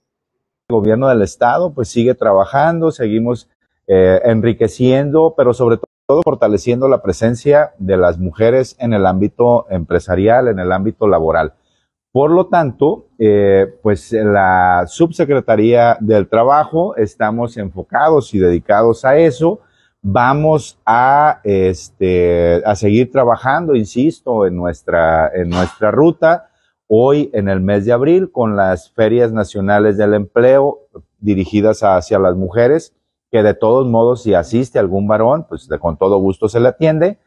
El 0.69 0.75
gobierno 0.75 1.07
del 1.07 1.23
estado 1.23 1.73
pues 1.73 1.87
sigue 1.89 2.17
trabajando, 2.17 2.91
seguimos 2.91 3.49
eh, 3.87 4.21
enriqueciendo, 4.25 5.35
pero 5.37 5.55
sobre 5.55 5.79
todo 6.09 6.23
fortaleciendo 6.25 6.89
la 6.89 7.03
presencia 7.03 7.75
de 7.79 7.97
las 7.97 8.19
mujeres 8.19 8.75
en 8.81 8.93
el 8.93 9.07
ámbito 9.07 9.67
empresarial, 9.71 10.49
en 10.49 10.59
el 10.59 10.73
ámbito 10.73 11.07
laboral. 11.07 11.55
Por 12.11 12.33
lo 12.33 12.47
tanto, 12.47 13.07
eh, 13.17 13.79
pues 13.81 14.13
en 14.13 14.33
la 14.33 14.87
subsecretaría 14.89 15.99
del 16.01 16.29
trabajo 16.29 16.97
estamos 16.97 17.57
enfocados 17.59 18.35
y 18.35 18.41
dedicados 18.41 19.05
a 19.05 19.17
eso. 19.19 19.61
Vamos 20.03 20.81
a, 20.85 21.43
este, 21.45 22.61
a 22.65 22.75
seguir 22.75 23.13
trabajando, 23.13 23.77
insisto, 23.77 24.45
en 24.47 24.57
nuestra, 24.57 25.31
en 25.33 25.49
nuestra 25.49 25.93
ruta 25.93 26.49
hoy 26.89 27.31
en 27.33 27.49
el 27.49 27.61
mes 27.61 27.85
de 27.85 27.93
abril 27.93 28.31
con 28.31 28.57
las 28.57 28.91
ferias 28.93 29.33
nacionales 29.33 29.97
del 29.97 30.15
empleo 30.15 30.81
dirigidas 31.19 31.83
hacia 31.83 32.19
las 32.19 32.37
mujeres, 32.37 32.95
que 33.31 33.43
de 33.43 33.55
todos 33.55 33.87
modos 33.89 34.23
si 34.23 34.35
asiste 34.35 34.79
algún 34.79 35.09
varón, 35.09 35.47
pues 35.49 35.69
con 35.81 35.97
todo 35.97 36.19
gusto 36.19 36.49
se 36.49 36.61
le 36.61 36.69
atiende. 36.69 37.19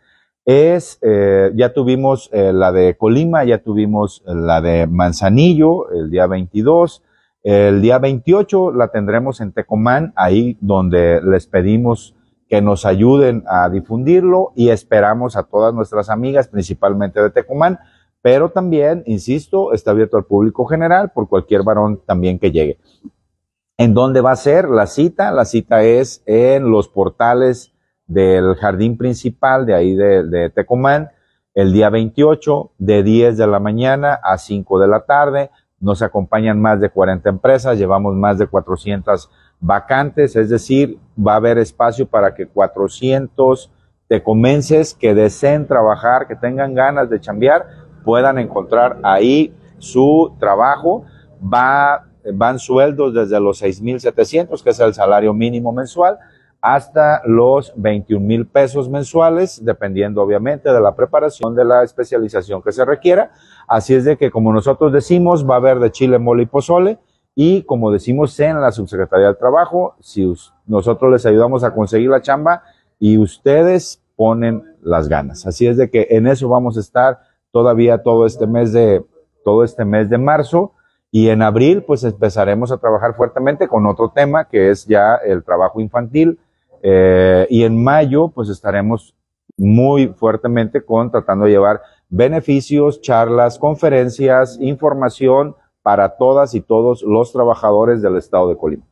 Es, 0.45 0.98
eh, 1.02 1.52
ya 1.56 1.74
tuvimos 1.74 2.30
eh, 2.32 2.52
la 2.54 2.72
de 2.72 2.98
Colima, 2.98 3.43
ya 3.43 3.60
tuvimos 3.60 4.24
la 4.26 4.62
de 4.62 4.88
Manzanillo 4.88 5.91
el 5.91 6.10
día 6.10 6.26
22, 6.28 7.04
el 7.43 7.82
día 7.82 8.00
28 8.00 8.72
la 8.74 8.89
tendremos 8.89 9.39
en 9.39 9.54
Tecomán, 9.54 10.12
ahí 10.15 10.58
donde 10.60 11.22
les 11.22 11.48
pedimos 11.48 12.15
que 12.50 12.62
nos 12.62 12.86
ayuden 12.86 13.43
a 13.48 13.69
difundirlo 13.69 14.52
y 14.56 14.69
esperamos 14.69 15.38
a 15.38 15.43
todas 15.43 15.74
nuestras 15.74 16.10
amigas, 16.10 16.48
principalmente 16.48 17.22
de 17.22 17.30
Tecomán, 17.30 17.80
pero 18.21 18.49
también, 18.49 19.03
insisto, 19.05 19.73
está 19.73 19.91
abierto 19.91 20.17
al 20.17 20.25
público 20.25 20.65
general 20.65 21.12
por 21.12 21.29
cualquier 21.29 21.63
varón 21.63 22.01
también 22.05 22.39
que 22.39 22.51
llegue. 22.51 22.77
¿En 23.77 23.93
dónde 23.93 24.19
va 24.19 24.32
a 24.32 24.36
ser 24.36 24.67
la 24.67 24.88
cita? 24.88 25.32
La 25.32 25.45
cita 25.45 25.84
es 25.84 26.21
en 26.25 26.69
los 26.69 26.89
portales 26.89 27.71
del 28.08 28.55
jardín 28.55 28.97
principal 28.97 29.65
de 29.65 29.73
ahí 29.73 29.95
de, 29.95 30.51
Tecomán, 30.53 31.12
el 31.53 31.71
día 31.71 31.89
28, 31.89 32.71
de 32.77 33.03
10 33.03 33.38
de 33.38 33.47
la 33.47 33.60
mañana 33.60 34.19
a 34.21 34.38
5 34.38 34.79
de 34.79 34.88
la 34.88 35.05
tarde. 35.05 35.49
Nos 35.79 36.01
acompañan 36.01 36.60
más 36.60 36.82
de 36.82 36.89
40 36.89 37.29
empresas, 37.29 37.77
llevamos 37.77 38.15
más 38.15 38.38
de 38.38 38.47
400 38.47 39.29
vacantes, 39.62 40.36
es 40.36 40.49
decir, 40.49 40.97
va 41.17 41.34
a 41.34 41.38
haber 41.38 41.58
espacio 41.58 42.05
para 42.05 42.36
que 42.36 42.47
400 42.47 43.71
tecomenses 44.10 44.93
que 44.93 45.13
deseen 45.13 45.67
trabajar, 45.67 46.27
que 46.27 46.36
tengan 46.36 46.73
ganas 46.73 47.10
de 47.10 47.21
chambear, 47.21 47.88
puedan 48.10 48.39
encontrar 48.39 48.98
ahí 49.04 49.54
su 49.78 50.34
trabajo. 50.39 51.06
Va, 51.41 52.08
van 52.34 52.58
sueldos 52.58 53.13
desde 53.13 53.39
los 53.39 53.62
6.700, 53.62 54.63
que 54.63 54.72
es 54.72 54.80
el 54.80 54.95
salario 54.95 55.32
mínimo 55.32 55.72
mensual, 55.72 56.17
hasta 56.60 57.22
los 57.26 57.72
21 57.76 58.26
mil 58.26 58.47
pesos 58.47 58.89
mensuales, 58.89 59.64
dependiendo 59.64 60.24
obviamente 60.24 60.74
de 60.74 60.82
la 60.82 60.95
preparación 60.95 61.53
de 61.53 61.66
la 61.66 61.84
especialización 61.84 62.64
que 62.64 62.72
se 62.72 62.84
requiera. 62.84 63.30
Así 63.68 63.93
es 63.93 64.05
de 64.05 64.18
que, 64.18 64.32
como 64.32 64.51
nosotros 64.51 64.91
decimos, 64.91 65.47
va 65.47 65.53
a 65.53 65.57
haber 65.57 65.78
de 65.78 65.91
chile, 65.91 66.18
mole 66.18 66.41
y 66.41 66.47
pozole. 66.47 66.97
Y 67.36 67.62
como 67.62 67.91
decimos 67.91 68.38
en 68.39 68.60
la 68.60 68.72
Subsecretaría 68.72 69.28
del 69.28 69.38
Trabajo, 69.38 69.93
si 69.99 70.34
nosotros 70.66 71.12
les 71.12 71.28
ayudamos 71.28 71.64
a 71.64 71.76
conseguir 71.76 72.10
la 72.10 72.24
chamba 72.24 72.64
y 72.97 73.20
ustedes 73.20 74.01
ponen 74.16 74.64
las 74.82 75.07
ganas. 75.07 75.45
Así 75.45 75.68
es 75.68 75.78
de 75.78 75.91
que 75.91 76.07
en 76.10 76.26
eso 76.26 76.49
vamos 76.49 76.76
a 76.76 76.80
estar 76.80 77.28
todavía 77.52 78.04
todo 78.04 78.26
este 78.26 78.47
mes 78.47 78.74
de, 78.74 79.04
todo 79.43 79.64
este 79.64 79.86
mes 79.86 80.10
de 80.10 80.18
marzo. 80.18 80.74
Y 81.12 81.30
en 81.30 81.41
abril, 81.41 81.84
pues 81.84 82.04
empezaremos 82.04 82.72
a 82.72 82.78
trabajar 82.78 83.16
fuertemente 83.16 83.68
con 83.68 83.88
otro 83.88 84.12
tema 84.12 84.45
que 84.45 84.70
es 84.70 84.86
ya 84.86 85.16
el 85.16 85.43
trabajo 85.43 85.80
infantil. 85.82 86.39
Eh, 86.84 87.47
y 87.50 87.64
en 87.64 87.84
mayo, 87.84 88.30
pues 88.30 88.50
estaremos 88.50 89.16
muy 89.58 90.08
fuertemente 90.08 90.84
con 90.84 91.12
tratando 91.12 91.45
de 91.45 91.52
llevar 91.52 91.82
beneficios, 92.10 93.02
charlas, 93.02 93.60
conferencias, 93.60 94.58
información 94.60 95.56
para 95.82 96.18
todas 96.18 96.54
y 96.56 96.62
todos 96.62 97.04
los 97.04 97.32
trabajadores 97.32 98.02
del 98.02 98.18
estado 98.18 98.50
de 98.50 98.58
Colima. 98.58 98.89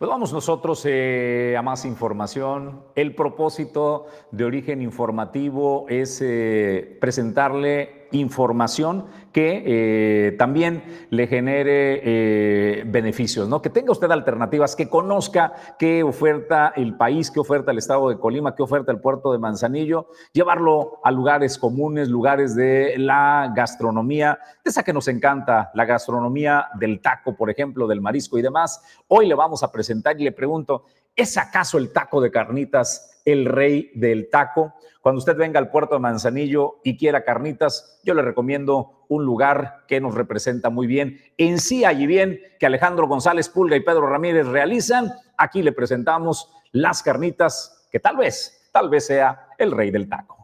Pues 0.00 0.08
vamos 0.08 0.32
nosotros 0.32 0.82
eh, 0.86 1.54
a 1.58 1.60
más 1.60 1.84
información. 1.84 2.84
El 2.94 3.14
propósito 3.14 4.06
de 4.30 4.44
origen 4.44 4.80
informativo 4.80 5.84
es 5.90 6.22
eh, 6.22 6.96
presentarle 6.98 8.08
información 8.10 9.04
que 9.32 9.62
eh, 9.64 10.32
también 10.32 11.06
le 11.10 11.26
genere 11.26 12.00
eh, 12.02 12.84
beneficios, 12.86 13.48
¿no? 13.48 13.62
Que 13.62 13.70
tenga 13.70 13.92
usted 13.92 14.10
alternativas, 14.10 14.74
que 14.74 14.88
conozca 14.88 15.52
qué 15.78 16.02
oferta 16.02 16.72
el 16.74 16.96
país, 16.96 17.30
qué 17.30 17.40
oferta 17.40 17.70
el 17.70 17.78
estado 17.78 18.08
de 18.08 18.18
Colima, 18.18 18.54
qué 18.56 18.62
oferta 18.62 18.90
el 18.90 19.00
puerto 19.00 19.32
de 19.32 19.38
Manzanillo, 19.38 20.08
llevarlo 20.32 21.00
a 21.04 21.10
lugares 21.10 21.58
comunes, 21.58 22.08
lugares 22.08 22.56
de 22.56 22.94
la 22.98 23.52
gastronomía, 23.54 24.38
esa 24.64 24.82
que 24.82 24.92
nos 24.92 25.06
encanta, 25.08 25.70
la 25.74 25.84
gastronomía 25.84 26.66
del 26.78 27.00
taco, 27.00 27.36
por 27.36 27.50
ejemplo, 27.50 27.86
del 27.86 28.00
marisco 28.00 28.38
y 28.38 28.42
demás. 28.42 28.82
Hoy 29.08 29.26
le 29.26 29.34
vamos 29.34 29.62
a 29.62 29.70
presentar 29.70 30.20
y 30.20 30.24
le 30.24 30.32
pregunto, 30.32 30.84
¿es 31.14 31.36
acaso 31.38 31.78
el 31.78 31.92
taco 31.92 32.20
de 32.20 32.30
carnitas 32.30 33.20
el 33.24 33.44
rey 33.44 33.90
del 33.94 34.28
taco? 34.28 34.74
Cuando 35.00 35.18
usted 35.18 35.36
venga 35.36 35.58
al 35.58 35.70
puerto 35.70 35.94
de 35.94 36.00
Manzanillo 36.00 36.80
y 36.84 36.96
quiera 36.96 37.24
carnitas, 37.24 38.00
yo 38.04 38.12
le 38.14 38.22
recomiendo 38.22 38.99
un 39.10 39.24
lugar 39.24 39.84
que 39.88 40.00
nos 40.00 40.14
representa 40.14 40.70
muy 40.70 40.86
bien. 40.86 41.20
En 41.36 41.58
sí, 41.58 41.84
allí 41.84 42.06
bien, 42.06 42.40
que 42.58 42.66
Alejandro 42.66 43.08
González 43.08 43.48
Pulga 43.48 43.76
y 43.76 43.80
Pedro 43.80 44.06
Ramírez 44.06 44.46
realizan. 44.46 45.12
Aquí 45.36 45.62
le 45.62 45.72
presentamos 45.72 46.48
las 46.70 47.02
carnitas 47.02 47.88
que 47.90 47.98
tal 47.98 48.16
vez, 48.16 48.70
tal 48.72 48.88
vez 48.88 49.06
sea 49.06 49.48
el 49.58 49.72
rey 49.72 49.90
del 49.90 50.08
taco. 50.08 50.39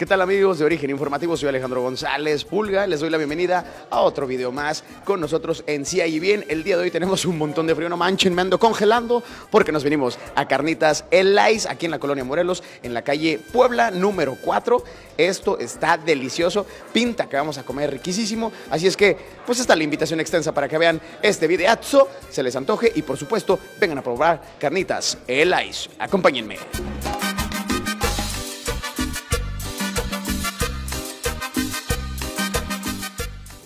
¿Qué 0.00 0.06
tal 0.06 0.22
amigos 0.22 0.58
de 0.58 0.64
Origen 0.64 0.88
Informativo? 0.88 1.36
Soy 1.36 1.50
Alejandro 1.50 1.82
González 1.82 2.46
Pulga. 2.46 2.86
Les 2.86 3.00
doy 3.00 3.10
la 3.10 3.18
bienvenida 3.18 3.86
a 3.90 4.00
otro 4.00 4.26
video 4.26 4.50
más 4.50 4.82
con 5.04 5.20
nosotros 5.20 5.62
en 5.66 5.84
Sí 5.84 6.00
y 6.00 6.18
Bien. 6.18 6.42
El 6.48 6.64
día 6.64 6.78
de 6.78 6.84
hoy 6.84 6.90
tenemos 6.90 7.26
un 7.26 7.36
montón 7.36 7.66
de 7.66 7.74
frío, 7.74 7.90
no 7.90 7.98
manchen, 7.98 8.34
me 8.34 8.40
ando 8.40 8.58
congelando 8.58 9.22
porque 9.50 9.72
nos 9.72 9.84
venimos 9.84 10.18
a 10.36 10.48
Carnitas 10.48 11.04
El 11.10 11.34
Lais, 11.34 11.66
aquí 11.66 11.84
en 11.84 11.90
la 11.90 11.98
colonia 11.98 12.24
Morelos, 12.24 12.62
en 12.82 12.94
la 12.94 13.02
calle 13.02 13.38
Puebla 13.52 13.90
número 13.90 14.38
4. 14.42 14.82
Esto 15.18 15.58
está 15.58 15.98
delicioso, 15.98 16.64
pinta 16.94 17.28
que 17.28 17.36
vamos 17.36 17.58
a 17.58 17.64
comer 17.64 17.90
riquísimo. 17.90 18.52
Así 18.70 18.86
es 18.86 18.96
que, 18.96 19.18
pues 19.44 19.60
está 19.60 19.76
la 19.76 19.84
invitación 19.84 20.18
extensa 20.18 20.54
para 20.54 20.66
que 20.66 20.78
vean 20.78 20.98
este 21.20 21.46
videazo, 21.46 22.08
se 22.30 22.42
les 22.42 22.56
antoje 22.56 22.90
y 22.94 23.02
por 23.02 23.18
supuesto 23.18 23.58
vengan 23.78 23.98
a 23.98 24.02
probar 24.02 24.40
Carnitas 24.58 25.18
El 25.26 25.50
Lais. 25.50 25.90
Acompáñenme. 25.98 26.56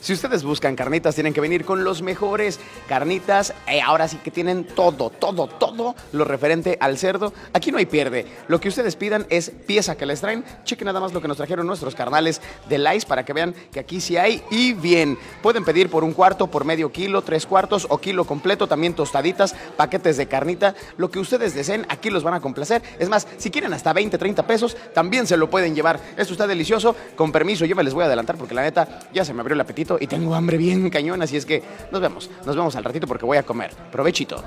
Si 0.05 0.13
ustedes 0.13 0.45
buscan 0.45 0.77
carnitas, 0.77 1.15
tienen 1.15 1.33
que 1.33 1.41
venir 1.41 1.65
con 1.65 1.83
los 1.83 2.03
mejores 2.03 2.61
carnitas. 2.87 3.55
Eh, 3.67 3.81
ahora 3.81 4.07
sí 4.07 4.19
que 4.19 4.31
tienen 4.31 4.65
todo, 4.65 5.09
todo, 5.09 5.47
todo 5.47 5.95
lo 6.13 6.27
referente 6.27 6.77
al 6.79 6.99
cerdo. 6.99 7.33
Aquí 7.55 7.73
no 7.73 7.79
hay 7.79 7.87
pierde. 7.87 8.27
Lo 8.47 8.61
que 8.61 8.69
ustedes 8.69 8.97
pidan 8.97 9.27
es 9.31 9.49
pieza 9.49 9.97
que 9.97 10.05
les 10.05 10.21
traen. 10.21 10.45
Chequen 10.65 10.85
nada 10.85 11.01
más 11.01 11.15
lo 11.15 11.23
que 11.23 11.29
nos 11.29 11.39
trajeron 11.39 11.67
nuestros 11.67 11.95
carnales 11.95 12.43
de 12.69 12.77
Lice 12.77 13.07
para 13.07 13.25
que 13.25 13.33
vean 13.33 13.55
que 13.73 13.81
aquí 13.81 13.99
sí 13.99 14.19
hay 14.19 14.43
y 14.51 14.75
bien. 14.75 15.19
Pueden 15.41 15.65
pedir 15.65 15.89
por 15.89 16.05
un 16.05 16.13
cuarto, 16.13 16.49
por 16.49 16.67
medio 16.67 16.93
kilo, 16.93 17.23
tres 17.23 17.47
cuartos 17.47 17.87
o 17.89 17.97
kilo 17.97 18.27
completo. 18.27 18.67
También 18.67 18.93
tostaditas, 18.93 19.55
paquetes 19.79 20.19
de 20.19 20.27
carnita. 20.27 20.75
Lo 20.99 21.11
que 21.11 21.19
ustedes 21.19 21.55
deseen, 21.55 21.87
aquí 21.89 22.11
los 22.11 22.23
van 22.23 22.35
a 22.35 22.43
complacer. 22.43 22.83
Es 22.99 23.09
más, 23.09 23.27
si 23.39 23.51
quieren 23.51 23.73
hasta 23.73 23.95
20, 23.95 24.19
30 24.19 24.47
pesos, 24.47 24.77
también 24.93 25.27
se 25.27 25.39
lo 25.39 25.49
pueden 25.49 25.75
llevar. 25.75 25.99
Esto 26.19 26.35
está 26.35 26.47
delicioso. 26.47 26.95
Con 27.17 27.33
permiso, 27.33 27.65
yo 27.65 27.75
me 27.75 27.83
les 27.83 27.95
voy 27.95 28.03
a 28.03 28.07
adelantar 28.07 28.37
porque 28.37 28.55
la 28.55 28.61
neta 28.61 29.01
ya 29.15 29.25
se 29.25 29.33
me 29.33 29.41
abrió 29.41 29.55
el 29.55 29.63
apetito 29.63 29.94
y 30.01 30.07
tengo 30.07 30.35
hambre 30.35 30.57
bien 30.57 30.91
cañón, 30.91 31.23
así 31.23 31.37
es 31.37 31.47
que 31.47 31.63
nos 31.91 32.01
vemos, 32.01 32.31
nos 32.47 32.57
vemos 32.57 32.77
al 32.77 32.85
ratito 32.85 33.07
porque 33.07 33.27
voy 33.27 33.37
a 33.37 33.43
comer. 33.43 33.71
Provechito. 33.91 34.43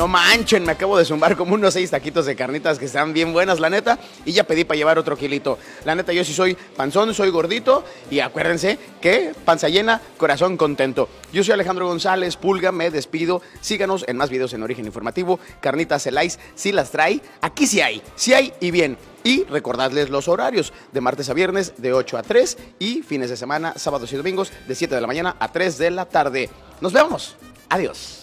No 0.00 0.08
manchen, 0.08 0.64
me 0.64 0.72
acabo 0.72 0.96
de 0.96 1.04
zumbar 1.04 1.36
como 1.36 1.52
unos 1.52 1.74
seis 1.74 1.90
taquitos 1.90 2.24
de 2.24 2.34
carnitas 2.34 2.78
que 2.78 2.86
están 2.86 3.12
bien 3.12 3.34
buenas, 3.34 3.60
la 3.60 3.68
neta. 3.68 3.98
Y 4.24 4.32
ya 4.32 4.44
pedí 4.44 4.64
para 4.64 4.78
llevar 4.78 4.98
otro 4.98 5.14
kilito. 5.14 5.58
La 5.84 5.94
neta, 5.94 6.14
yo 6.14 6.24
sí 6.24 6.32
soy 6.32 6.56
panzón, 6.74 7.12
soy 7.12 7.28
gordito. 7.28 7.84
Y 8.10 8.20
acuérdense 8.20 8.78
que 9.02 9.34
panza 9.44 9.68
llena, 9.68 10.00
corazón 10.16 10.56
contento. 10.56 11.10
Yo 11.34 11.44
soy 11.44 11.52
Alejandro 11.52 11.86
González, 11.86 12.38
Pulga, 12.38 12.72
me 12.72 12.90
despido. 12.90 13.42
Síganos 13.60 14.06
en 14.08 14.16
más 14.16 14.30
videos 14.30 14.54
en 14.54 14.62
Origen 14.62 14.86
Informativo. 14.86 15.38
Carnitas 15.60 16.04
Celais, 16.04 16.38
si 16.54 16.72
las 16.72 16.92
trae. 16.92 17.20
Aquí 17.42 17.66
sí 17.66 17.82
hay, 17.82 18.00
sí 18.14 18.32
hay 18.32 18.54
y 18.58 18.70
bien. 18.70 18.96
Y 19.22 19.44
recordadles 19.44 20.08
los 20.08 20.28
horarios 20.28 20.72
de 20.92 21.00
martes 21.02 21.28
a 21.28 21.34
viernes 21.34 21.74
de 21.76 21.92
8 21.92 22.16
a 22.16 22.22
3 22.22 22.56
y 22.78 23.02
fines 23.02 23.28
de 23.28 23.36
semana, 23.36 23.74
sábados 23.76 24.10
y 24.14 24.16
domingos 24.16 24.50
de 24.66 24.74
7 24.74 24.94
de 24.94 25.00
la 25.02 25.06
mañana 25.06 25.36
a 25.38 25.52
3 25.52 25.76
de 25.76 25.90
la 25.90 26.06
tarde. 26.06 26.48
Nos 26.80 26.94
vemos. 26.94 27.36
Adiós. 27.68 28.19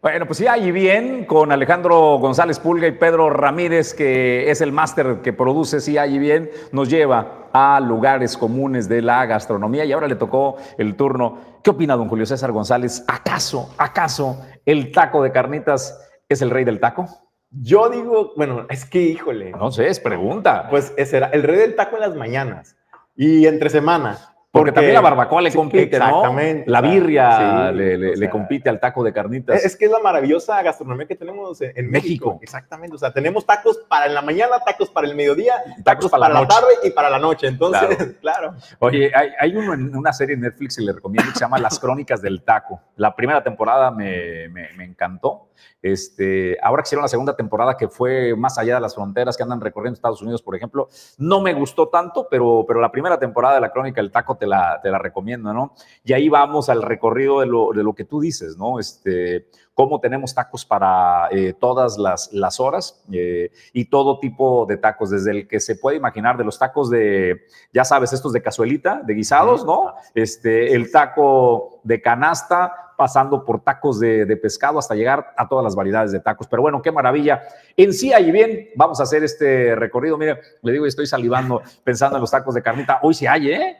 Bueno, 0.00 0.26
pues 0.26 0.38
sí, 0.38 0.46
ahí 0.46 0.70
bien, 0.70 1.24
con 1.24 1.50
Alejandro 1.50 2.18
González 2.18 2.60
Pulga 2.60 2.86
y 2.86 2.92
Pedro 2.92 3.30
Ramírez, 3.30 3.94
que 3.94 4.48
es 4.48 4.60
el 4.60 4.70
máster 4.70 5.22
que 5.22 5.32
produce 5.32 5.80
Sí, 5.80 5.98
ahí 5.98 6.20
bien, 6.20 6.50
nos 6.70 6.88
lleva 6.88 7.48
a 7.52 7.80
lugares 7.80 8.36
comunes 8.36 8.88
de 8.88 9.02
la 9.02 9.26
gastronomía. 9.26 9.84
Y 9.84 9.90
ahora 9.90 10.06
le 10.06 10.14
tocó 10.14 10.56
el 10.78 10.94
turno. 10.94 11.38
¿Qué 11.64 11.70
opina 11.70 11.96
don 11.96 12.08
Julio 12.08 12.26
César 12.26 12.52
González? 12.52 13.04
¿Acaso, 13.08 13.74
acaso 13.76 14.40
el 14.64 14.92
taco 14.92 15.20
de 15.20 15.32
carnitas 15.32 16.00
es 16.28 16.42
el 16.42 16.50
rey 16.50 16.64
del 16.64 16.78
taco? 16.78 17.06
Yo 17.50 17.88
digo, 17.88 18.34
bueno, 18.36 18.66
es 18.70 18.84
que 18.84 19.02
híjole. 19.02 19.50
No 19.50 19.72
sé, 19.72 19.88
es 19.88 19.98
pregunta. 19.98 20.68
Pues 20.70 20.92
ese 20.96 21.16
era 21.16 21.26
el 21.30 21.42
rey 21.42 21.58
del 21.58 21.74
taco 21.74 21.96
en 21.96 22.02
las 22.02 22.14
mañanas 22.14 22.76
y 23.16 23.46
entre 23.46 23.68
semana. 23.68 24.16
Porque, 24.58 24.72
también 24.72 24.94
la 24.94 25.00
barbacoa 25.00 25.42
le 25.42 25.52
compite, 25.52 25.96
exactamente, 25.96 26.64
¿no? 26.66 26.72
La 26.72 26.80
birria 26.80 27.72
le, 27.72 28.30
compite 28.30 28.68
al 28.68 28.80
taco 28.80 29.02
de 29.02 29.12
carnitas. 29.12 29.64
Es 29.64 29.76
que 29.76 29.86
es 29.86 29.90
la 29.90 30.00
maravillosa 30.00 30.60
gastronomía 30.62 31.06
que 31.06 31.16
tenemos 31.16 31.60
en, 31.60 31.90
México. 31.90 32.38
Exactamente. 32.42 32.96
O 32.96 32.98
sea, 32.98 33.12
tenemos 33.12 33.46
tacos 33.46 33.78
para 33.88 34.06
en 34.06 34.14
la 34.14 34.22
mañana, 34.22 34.60
tacos 34.64 34.90
para 34.90 35.06
el 35.06 35.14
mediodía, 35.14 35.54
tacos, 35.84 36.10
para, 36.10 36.28
la, 36.28 36.46
tarde 36.46 36.68
y 36.82 36.90
para 36.90 37.10
la 37.10 37.18
noche. 37.18 37.46
Entonces, 37.46 38.16
claro. 38.20 38.54
Oye, 38.78 39.10
hay, 39.14 39.56
una 39.56 40.12
serie 40.12 40.34
en 40.34 40.40
Netflix 40.42 40.76
que 40.76 40.82
le 40.82 40.92
recomiendo 40.92 41.32
que 41.32 41.38
se 41.38 41.44
llama 41.44 41.58
Las 41.58 41.78
Crónicas 41.78 42.20
del 42.20 42.42
Taco. 42.42 42.80
La 42.96 43.14
primera 43.14 43.42
temporada 43.42 43.90
me, 43.90 44.48
me 44.48 44.84
encantó. 44.84 45.48
Este, 45.80 46.58
ahora 46.60 46.82
que 46.82 46.88
hicieron 46.88 47.02
la 47.02 47.08
segunda 47.08 47.36
temporada 47.36 47.76
que 47.76 47.88
fue 47.88 48.34
más 48.36 48.58
allá 48.58 48.74
de 48.74 48.80
las 48.80 48.94
fronteras 48.96 49.36
que 49.36 49.44
andan 49.44 49.60
recorriendo 49.60 49.94
Estados 49.94 50.20
Unidos, 50.22 50.42
por 50.42 50.56
ejemplo, 50.56 50.88
no 51.18 51.40
me 51.40 51.54
gustó 51.54 51.88
tanto, 51.88 52.26
pero, 52.28 52.64
pero 52.66 52.80
la 52.80 52.90
primera 52.90 53.18
temporada 53.18 53.54
de 53.54 53.60
la 53.60 53.70
Crónica 53.70 54.00
del 54.00 54.10
Taco 54.10 54.36
te 54.36 54.46
la, 54.48 54.80
te 54.82 54.90
la 54.90 54.98
recomiendo, 54.98 55.52
¿no? 55.52 55.74
Y 56.04 56.12
ahí 56.12 56.28
vamos 56.28 56.68
al 56.68 56.82
recorrido 56.82 57.40
de 57.40 57.46
lo, 57.46 57.72
de 57.72 57.82
lo 57.82 57.94
que 57.94 58.04
tú 58.04 58.20
dices, 58.20 58.56
¿no? 58.56 58.80
Este, 58.80 59.46
cómo 59.78 60.00
tenemos 60.00 60.34
tacos 60.34 60.64
para 60.64 61.28
eh, 61.30 61.52
todas 61.52 61.98
las, 61.98 62.32
las 62.32 62.58
horas 62.58 63.00
eh, 63.12 63.52
y 63.72 63.84
todo 63.84 64.18
tipo 64.18 64.66
de 64.66 64.76
tacos, 64.76 65.10
desde 65.10 65.30
el 65.30 65.46
que 65.46 65.60
se 65.60 65.76
puede 65.76 65.96
imaginar, 65.96 66.36
de 66.36 66.42
los 66.42 66.58
tacos 66.58 66.90
de, 66.90 67.42
ya 67.72 67.84
sabes, 67.84 68.12
estos 68.12 68.32
de 68.32 68.42
cazuelita, 68.42 69.02
de 69.04 69.14
guisados, 69.14 69.64
¿no? 69.64 69.94
Este, 70.16 70.74
el 70.74 70.90
taco 70.90 71.78
de 71.84 72.02
canasta, 72.02 72.87
pasando 72.98 73.44
por 73.44 73.62
tacos 73.62 74.00
de, 74.00 74.24
de 74.24 74.36
pescado 74.36 74.76
hasta 74.80 74.96
llegar 74.96 75.32
a 75.36 75.48
todas 75.48 75.62
las 75.62 75.76
variedades 75.76 76.10
de 76.10 76.18
tacos. 76.18 76.48
Pero 76.48 76.62
bueno, 76.62 76.82
qué 76.82 76.90
maravilla. 76.90 77.44
En 77.76 77.92
sí, 77.92 78.12
ahí 78.12 78.32
bien, 78.32 78.70
vamos 78.74 78.98
a 78.98 79.04
hacer 79.04 79.22
este 79.22 79.76
recorrido. 79.76 80.18
Mire, 80.18 80.40
le 80.62 80.72
digo, 80.72 80.84
estoy 80.84 81.06
salivando 81.06 81.62
pensando 81.84 82.16
en 82.16 82.22
los 82.22 82.30
tacos 82.32 82.56
de 82.56 82.60
carnita. 82.62 82.98
Hoy 83.02 83.14
sí 83.14 83.24
hay, 83.28 83.52
¿eh? 83.52 83.78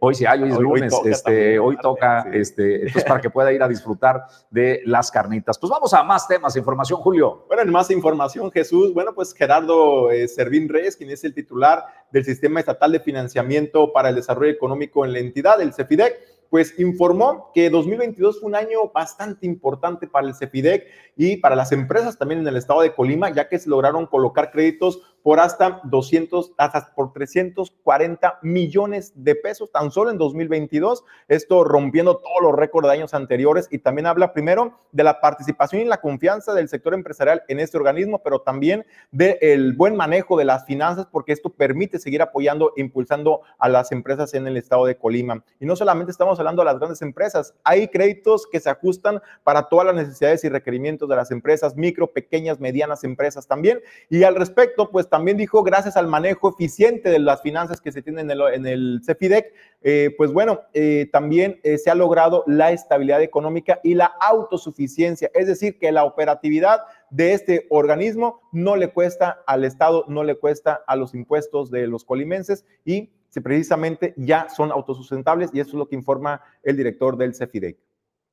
Hoy 0.00 0.14
sí 0.14 0.26
hay, 0.26 0.42
hoy 0.42 0.50
es 0.50 0.56
Hoy- 0.58 0.64
hoy 0.66 0.80
lunes, 0.80 0.92
toca 0.92 1.08
este, 1.08 1.22
también, 1.24 1.58
hoy 1.60 1.76
toca, 1.78 2.22
sí. 2.24 2.28
este, 2.34 2.74
entonces 2.82 3.04
para 3.04 3.20
que 3.22 3.30
pueda 3.30 3.50
ir 3.54 3.62
a 3.62 3.68
disfrutar 3.68 4.24
de 4.50 4.82
las 4.84 5.10
carnitas. 5.10 5.58
Pues 5.58 5.70
vamos 5.70 5.94
a 5.94 6.02
más 6.02 6.28
temas, 6.28 6.54
información, 6.54 7.00
Julio. 7.00 7.46
Bueno, 7.48 7.62
en 7.62 7.70
más 7.70 7.90
información, 7.90 8.50
Jesús, 8.52 8.92
bueno, 8.92 9.14
pues 9.14 9.32
Gerardo 9.32 10.10
eh, 10.10 10.28
Servín 10.28 10.68
Reyes, 10.68 10.94
quien 10.94 11.08
es 11.10 11.24
el 11.24 11.32
titular 11.32 11.86
del 12.12 12.24
Sistema 12.24 12.60
Estatal 12.60 12.92
de 12.92 13.00
Financiamiento 13.00 13.92
para 13.94 14.10
el 14.10 14.14
Desarrollo 14.14 14.50
Económico 14.52 15.06
en 15.06 15.14
la 15.14 15.20
entidad, 15.20 15.60
el 15.62 15.72
CEFIDEC, 15.72 16.27
pues 16.50 16.78
informó 16.78 17.50
que 17.54 17.70
2022 17.70 18.40
fue 18.40 18.48
un 18.48 18.54
año 18.54 18.90
bastante 18.92 19.46
importante 19.46 20.06
para 20.06 20.26
el 20.26 20.34
CEFIDEC 20.34 20.86
y 21.16 21.36
para 21.36 21.56
las 21.56 21.72
empresas 21.72 22.18
también 22.18 22.40
en 22.40 22.48
el 22.48 22.56
estado 22.56 22.82
de 22.82 22.94
Colima, 22.94 23.30
ya 23.30 23.48
que 23.48 23.58
se 23.58 23.68
lograron 23.68 24.06
colocar 24.06 24.50
créditos 24.50 25.17
por 25.22 25.40
hasta 25.40 25.80
200, 25.84 26.52
hasta 26.56 26.92
por 26.94 27.12
340 27.12 28.38
millones 28.42 29.12
de 29.14 29.34
pesos 29.34 29.70
tan 29.70 29.90
solo 29.90 30.10
en 30.10 30.18
2022, 30.18 31.04
esto 31.28 31.64
rompiendo 31.64 32.18
todos 32.18 32.42
los 32.42 32.54
récords 32.54 32.88
de 32.88 32.94
años 32.94 33.14
anteriores 33.14 33.68
y 33.70 33.78
también 33.78 34.06
habla 34.06 34.32
primero 34.32 34.78
de 34.92 35.04
la 35.04 35.20
participación 35.20 35.82
y 35.82 35.84
la 35.84 36.00
confianza 36.00 36.54
del 36.54 36.68
sector 36.68 36.94
empresarial 36.94 37.42
en 37.48 37.60
este 37.60 37.76
organismo, 37.76 38.22
pero 38.22 38.40
también 38.40 38.86
del 39.10 39.74
buen 39.74 39.96
manejo 39.96 40.36
de 40.38 40.44
las 40.44 40.64
finanzas, 40.64 41.06
porque 41.10 41.32
esto 41.32 41.50
permite 41.50 41.98
seguir 41.98 42.22
apoyando 42.22 42.72
e 42.76 42.80
impulsando 42.80 43.42
a 43.58 43.68
las 43.68 43.92
empresas 43.92 44.34
en 44.34 44.46
el 44.46 44.56
estado 44.56 44.86
de 44.86 44.96
Colima. 44.96 45.44
Y 45.60 45.66
no 45.66 45.76
solamente 45.76 46.12
estamos 46.12 46.38
hablando 46.38 46.62
de 46.62 46.66
las 46.66 46.78
grandes 46.78 47.02
empresas, 47.02 47.54
hay 47.64 47.88
créditos 47.88 48.46
que 48.46 48.60
se 48.60 48.70
ajustan 48.70 49.20
para 49.44 49.68
todas 49.68 49.86
las 49.86 49.94
necesidades 49.94 50.44
y 50.44 50.48
requerimientos 50.48 51.08
de 51.08 51.16
las 51.16 51.30
empresas, 51.30 51.76
micro, 51.76 52.06
pequeñas, 52.12 52.60
medianas 52.60 53.04
empresas 53.04 53.46
también. 53.46 53.80
Y 54.08 54.22
al 54.22 54.34
respecto, 54.34 54.90
pues 54.90 55.08
también 55.08 55.17
dijo, 55.36 55.62
gracias 55.62 55.96
al 55.96 56.06
manejo 56.06 56.50
eficiente 56.50 57.10
de 57.10 57.18
las 57.18 57.42
finanzas 57.42 57.80
que 57.80 57.92
se 57.92 58.02
tienen 58.02 58.30
en 58.30 58.66
el, 58.66 58.66
en 58.66 59.02
CEFIDEC, 59.02 59.52
eh, 59.82 60.14
pues 60.16 60.32
bueno, 60.32 60.60
eh, 60.74 61.08
también 61.12 61.60
eh, 61.62 61.78
se 61.78 61.90
ha 61.90 61.94
logrado 61.94 62.44
la 62.46 62.72
estabilidad 62.72 63.22
económica 63.22 63.80
y 63.82 63.94
la 63.94 64.06
autosuficiencia, 64.06 65.30
es 65.34 65.46
decir, 65.46 65.78
que 65.78 65.92
la 65.92 66.04
operatividad 66.04 66.80
de 67.10 67.32
este 67.32 67.66
organismo 67.70 68.40
no 68.52 68.76
le 68.76 68.88
cuesta 68.88 69.42
al 69.46 69.64
Estado, 69.64 70.04
no 70.08 70.24
le 70.24 70.36
cuesta 70.36 70.80
a 70.86 70.96
los 70.96 71.14
impuestos 71.14 71.70
de 71.70 71.86
los 71.86 72.04
colimenses 72.04 72.64
y 72.84 73.10
si 73.28 73.40
precisamente 73.40 74.14
ya 74.16 74.48
son 74.48 74.72
autosustentables 74.72 75.50
y 75.52 75.60
eso 75.60 75.70
es 75.70 75.74
lo 75.74 75.88
que 75.88 75.96
informa 75.96 76.40
el 76.62 76.76
director 76.76 77.16
del 77.16 77.34
CEFIDEC. 77.34 77.78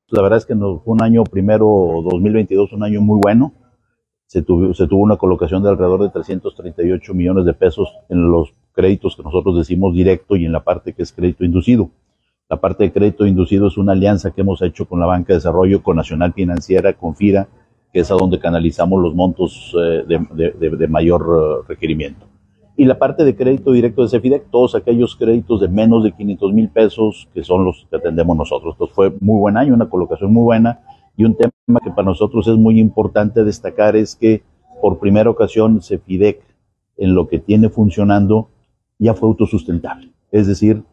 La 0.10 0.22
verdad 0.22 0.38
es 0.38 0.46
que 0.46 0.56
nos 0.56 0.84
fue 0.84 0.94
un 0.94 1.02
año 1.02 1.24
primero, 1.24 1.66
2022, 2.10 2.74
un 2.74 2.84
año 2.84 3.02
muy 3.02 3.20
bueno. 3.22 3.54
Se 4.28 4.42
tuvo, 4.42 4.74
se 4.74 4.88
tuvo 4.88 5.02
una 5.02 5.18
colocación 5.18 5.64
de 5.64 5.70
alrededor 5.70 6.04
de 6.04 6.10
338 6.10 7.14
millones 7.14 7.46
de 7.46 7.54
pesos 7.54 7.90
en 8.10 8.30
los 8.30 8.54
créditos 8.74 9.16
que 9.16 9.24
nosotros 9.24 9.58
decimos 9.58 9.94
directo 9.94 10.36
y 10.36 10.46
en 10.46 10.52
la 10.52 10.64
parte 10.64 10.94
que 10.94 11.04
es 11.04 11.14
crédito 11.14 11.46
inducido. 11.46 11.90
La 12.48 12.58
parte 12.58 12.84
de 12.84 12.92
crédito 12.92 13.26
inducido 13.26 13.68
es 13.68 13.78
una 13.78 13.94
alianza 13.94 14.32
que 14.32 14.42
hemos 14.42 14.62
hecho 14.62 14.86
con 14.86 15.00
la 15.00 15.08
Banca 15.08 15.34
de 15.34 15.38
Desarrollo, 15.38 15.82
con 15.82 15.98
Nacional 15.98 16.34
Financiera, 16.34 16.94
con 16.94 17.16
FIRA, 17.16 17.48
que 17.92 18.02
es 18.02 18.12
a 18.12 18.16
donde 18.16 18.38
canalizamos 18.38 19.02
los 19.02 19.16
montos 19.16 19.74
eh, 19.82 20.04
de, 20.06 20.52
de, 20.70 20.88
mayor 20.88 21.28
uh, 21.28 21.64
requerimiento. 21.68 22.28
Y 22.78 22.86
la 22.86 23.00
parte 23.00 23.24
de 23.24 23.36
crédito 23.36 23.72
directo 23.72 24.04
de 24.04 24.10
CEFIDEC, 24.10 24.52
todos 24.52 24.76
aquellos 24.76 25.16
créditos 25.16 25.62
de 25.62 25.70
menos 25.70 26.04
de 26.04 26.12
500 26.12 26.54
mil 26.54 26.70
pesos, 26.70 27.28
que 27.34 27.44
son 27.44 27.64
los 27.64 27.88
que 27.90 27.96
atendemos 27.96 28.36
nosotros. 28.36 28.76
Entonces 28.76 28.94
fue 28.94 29.14
muy 29.22 29.40
buen 29.40 29.58
año, 29.58 29.74
una 29.74 29.90
colocación 29.90 30.32
muy 30.34 30.44
buena. 30.44 30.82
Y 31.18 31.24
un 31.24 31.36
tema 31.36 31.55
que 31.84 31.90
para 31.90 32.06
nosotros 32.06 32.48
es 32.48 32.56
muy 32.56 32.80
importante 32.80 33.44
destacar 33.44 33.96
es 33.96 34.16
que 34.16 34.44
por 34.82 35.00
primera 35.00 35.30
ocasión 35.30 35.82
CEFIDEC, 35.82 36.42
en 36.98 37.16
lo 37.16 37.28
que 37.28 37.40
tiene 37.40 37.70
funcionando, 37.70 38.50
ya 39.00 39.16
fue 39.16 39.30
autosustentable. 39.30 40.12
Es 40.32 40.48
decir, 40.48 40.84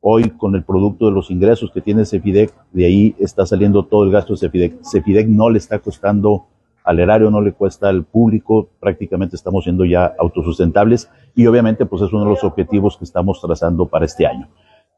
hoy 0.00 0.30
con 0.30 0.54
el 0.54 0.64
producto 0.64 1.06
de 1.06 1.12
los 1.12 1.30
ingresos 1.30 1.70
que 1.70 1.82
tiene 1.82 2.06
CEFIDEC, 2.06 2.52
de 2.72 2.86
ahí 2.86 3.14
está 3.18 3.44
saliendo 3.44 3.84
todo 3.84 4.04
el 4.04 4.10
gasto 4.10 4.32
de 4.32 4.38
CEFIDEC. 4.38 4.82
CEFIDEC 4.82 5.28
no 5.28 5.50
le 5.50 5.58
está 5.58 5.80
costando 5.80 6.46
al 6.82 6.98
erario, 6.98 7.30
no 7.30 7.42
le 7.42 7.52
cuesta 7.52 7.90
al 7.90 8.04
público, 8.04 8.70
prácticamente 8.80 9.36
estamos 9.36 9.64
siendo 9.64 9.84
ya 9.84 10.14
autosustentables 10.18 11.10
y 11.34 11.46
obviamente 11.46 11.84
pues 11.86 12.02
es 12.02 12.12
uno 12.12 12.24
de 12.24 12.30
los 12.30 12.42
objetivos 12.42 12.96
que 12.96 13.04
estamos 13.04 13.40
trazando 13.40 13.86
para 13.86 14.06
este 14.06 14.26
año. 14.26 14.48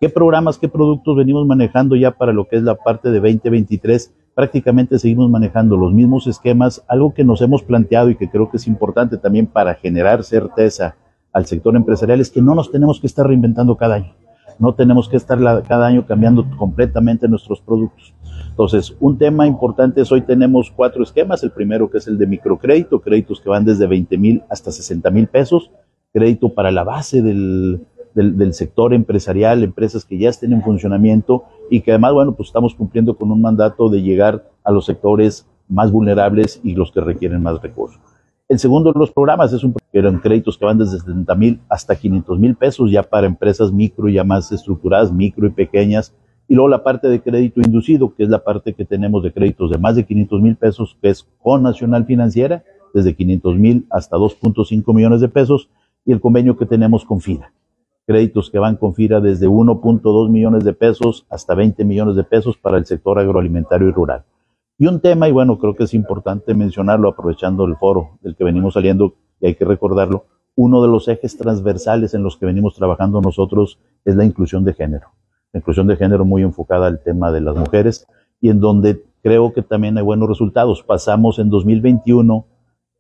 ¿Qué 0.01 0.09
programas, 0.09 0.59
qué 0.59 0.69
productos 0.69 1.17
venimos 1.17 1.47
manejando 1.47 1.97
ya 1.97 2.13
para 2.13 2.33
lo 2.33 2.47
que 2.47 2.57
es 2.57 2.63
la 2.63 2.77
parte 2.77 3.11
de 3.11 3.21
2023? 3.21 4.15
Prácticamente 4.35 4.99
seguimos 4.99 5.31
manejando 5.31 5.77
los 5.77 5.93
mismos 5.93 6.27
esquemas, 6.27 6.85
algo 6.89 7.15
que 7.15 7.25
nos 7.25 7.41
hemos 7.41 7.63
planteado 7.63 8.11
y 8.11 8.17
que 8.17 8.29
creo 8.29 8.51
que 8.51 8.57
es 8.57 8.67
importante 8.67 9.17
también 9.17 9.47
para 9.47 9.75
generar 9.75 10.25
certeza 10.25 10.97
al 11.33 11.47
sector 11.47 11.77
empresarial 11.77 12.21
es 12.21 12.31
que 12.31 12.41
no 12.41 12.55
nos 12.55 12.71
tenemos 12.71 13.01
que 13.01 13.07
estar 13.07 13.27
reinventando 13.27 13.77
cada 13.77 13.97
año. 13.97 14.15
No 14.59 14.75
tenemos 14.75 15.09
que 15.09 15.17
estar 15.17 15.39
cada 15.67 15.87
año 15.87 16.07
cambiando 16.07 16.47
completamente 16.57 17.29
nuestros 17.29 17.61
productos. 17.61 18.15
Entonces, 18.51 18.97
un 19.01 19.19
tema 19.19 19.47
importante 19.47 20.01
es 20.01 20.13
hoy 20.13 20.23
tenemos 20.23 20.71
cuatro 20.71 21.03
esquemas. 21.03 21.43
El 21.43 21.51
primero 21.51 21.91
que 21.91 21.99
es 21.99 22.07
el 22.07 22.19
de 22.19 22.29
microcrédito, 22.29 23.01
créditos 23.01 23.41
que 23.41 23.49
van 23.49 23.65
desde 23.65 23.89
20 23.89 24.17
mil 24.17 24.45
hasta 24.49 24.71
60 24.71 25.11
mil 25.11 25.27
pesos, 25.27 25.73
crédito 26.13 26.55
para 26.55 26.71
la 26.71 26.85
base 26.85 27.21
del, 27.21 27.85
del, 28.15 28.55
sector 28.55 28.95
empresarial, 28.95 29.65
empresas 29.65 30.05
que 30.05 30.19
ya 30.19 30.31
estén 30.31 30.53
en 30.53 30.63
funcionamiento 30.63 31.45
y 31.71 31.81
que 31.81 31.93
además, 31.93 32.13
bueno, 32.13 32.35
pues 32.35 32.49
estamos 32.49 32.75
cumpliendo 32.75 33.17
con 33.17 33.31
un 33.31 33.41
mandato 33.41 33.89
de 33.89 34.03
llegar 34.03 34.49
a 34.63 34.73
los 34.73 34.87
sectores 34.87 35.47
más 35.69 35.91
vulnerables 35.91 36.61
y 36.63 36.75
los 36.75 36.93
que 36.93 37.01
requieren 37.01 37.43
más 37.43 37.61
recursos. 37.61 38.01
El 38.49 38.59
segundo 38.59 38.93
de 38.93 38.99
los 38.99 39.11
programas 39.11 39.53
es 39.53 39.65
un 39.65 39.75
eran 39.95 40.19
créditos 40.19 40.59
que 40.59 40.65
van 40.65 40.77
desde 40.77 40.99
70 40.99 41.35
mil 41.37 41.61
hasta 41.69 41.95
500 41.95 42.39
mil 42.39 42.57
pesos 42.57 42.91
ya 42.91 43.03
para 43.03 43.27
empresas 43.27 43.73
micro 43.73 44.09
ya 44.09 44.25
más 44.25 44.51
estructuradas, 44.51 45.13
micro 45.13 45.47
y 45.47 45.51
pequeñas. 45.51 46.13
Y 46.49 46.55
luego 46.55 46.69
la 46.69 46.83
parte 46.83 47.09
de 47.09 47.23
crédito 47.23 47.61
inducido, 47.61 48.15
que 48.15 48.25
es 48.25 48.29
la 48.29 48.43
parte 48.43 48.75
que 48.75 48.85
tenemos 48.85 49.23
de 49.23 49.33
créditos 49.33 49.71
de 49.71 49.79
más 49.79 49.97
de 49.97 50.05
500 50.05 50.43
mil 50.43 50.57
pesos, 50.57 50.99
que 51.01 51.11
es 51.11 51.27
con 51.41 51.63
Nacional 51.63 52.05
Financiera, 52.05 52.65
desde 52.93 53.15
500 53.15 53.57
mil 53.57 53.87
hasta 53.89 54.17
2.5 54.17 54.95
millones 54.95 55.21
de 55.21 55.29
pesos, 55.29 55.71
y 56.05 56.13
el 56.13 56.21
convenio 56.21 56.57
que 56.57 56.67
tenemos 56.67 57.05
con 57.05 57.21
FIRA. 57.21 57.53
Créditos 58.07 58.51
que 58.51 58.59
van 58.59 58.77
con 58.77 58.95
FIRA 58.95 59.21
desde 59.21 59.49
1.2 59.49 60.29
millones 60.31 60.65
de 60.65 60.75
pesos 60.75 61.27
hasta 61.31 61.55
20 61.55 61.85
millones 61.85 62.17
de 62.17 62.25
pesos 62.25 62.59
para 62.59 62.77
el 62.77 62.85
sector 62.85 63.19
agroalimentario 63.19 63.89
y 63.89 63.93
rural. 63.93 64.25
Y 64.77 64.87
un 64.87 65.01
tema, 65.01 65.29
y 65.29 65.33
bueno, 65.33 65.59
creo 65.59 65.75
que 65.75 65.85
es 65.85 65.95
importante 65.95 66.53
mencionarlo 66.55 67.09
aprovechando 67.09 67.65
el 67.65 67.77
foro 67.77 68.19
del 68.21 68.37
que 68.37 68.45
venimos 68.45 68.75
saliendo, 68.75 69.15
y 69.41 69.47
hay 69.47 69.55
que 69.55 69.65
recordarlo, 69.65 70.27
uno 70.57 70.83
de 70.83 70.89
los 70.89 71.09
ejes 71.09 71.37
transversales 71.37 72.15
en 72.15 72.23
los 72.23 72.37
que 72.37 72.47
venimos 72.47 72.75
trabajando 72.75 73.21
nosotros 73.21 73.81
es 74.05 74.17
la 74.17 74.25
inclusión 74.25 74.65
de 74.65 74.75
género. 74.75 75.09
La 75.53 75.61
inclusión 75.61 75.87
de 75.87 75.97
género 75.97 76.25
muy 76.25 76.43
enfocada 76.43 76.87
al 76.87 77.03
tema 77.03 77.33
de 77.33 77.41
las 77.41 77.57
mujeres 77.57 78.07
y 78.41 78.51
en 78.51 78.61
donde 78.61 79.05
creo 79.23 79.53
que 79.53 79.63
también 79.63 79.97
hay 79.97 80.05
buenos 80.05 80.29
resultados. 80.29 80.83
Pasamos 80.83 81.39
en 81.39 81.49
2021, 81.51 82.47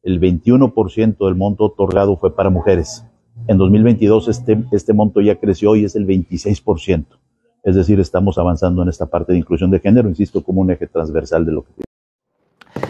el 0.02 0.20
21% 0.20 1.26
del 1.26 1.34
monto 1.34 1.64
otorgado 1.64 2.16
fue 2.16 2.34
para 2.34 2.50
mujeres. 2.50 3.05
En 3.47 3.59
2022 3.59 4.28
este, 4.28 4.64
este 4.72 4.93
monto 4.93 5.20
ya 5.20 5.37
creció 5.37 5.76
y 5.76 5.85
es 5.85 5.97
el 5.97 6.07
26%. 6.07 7.05
Es 7.62 7.76
decir, 7.76 7.99
estamos 8.01 8.39
avanzando 8.39 8.82
en 8.82 8.89
esta 8.89 9.07
parte 9.07 9.32
de 9.32 9.39
inclusión 9.39 9.70
de 9.70 9.80
género, 9.80 10.09
insisto, 10.09 10.43
como 10.43 10.61
un 10.61 10.70
eje 10.70 10.87
transversal 10.87 11.47
de 11.47 11.53
lo 11.53 11.64
que 11.64 11.85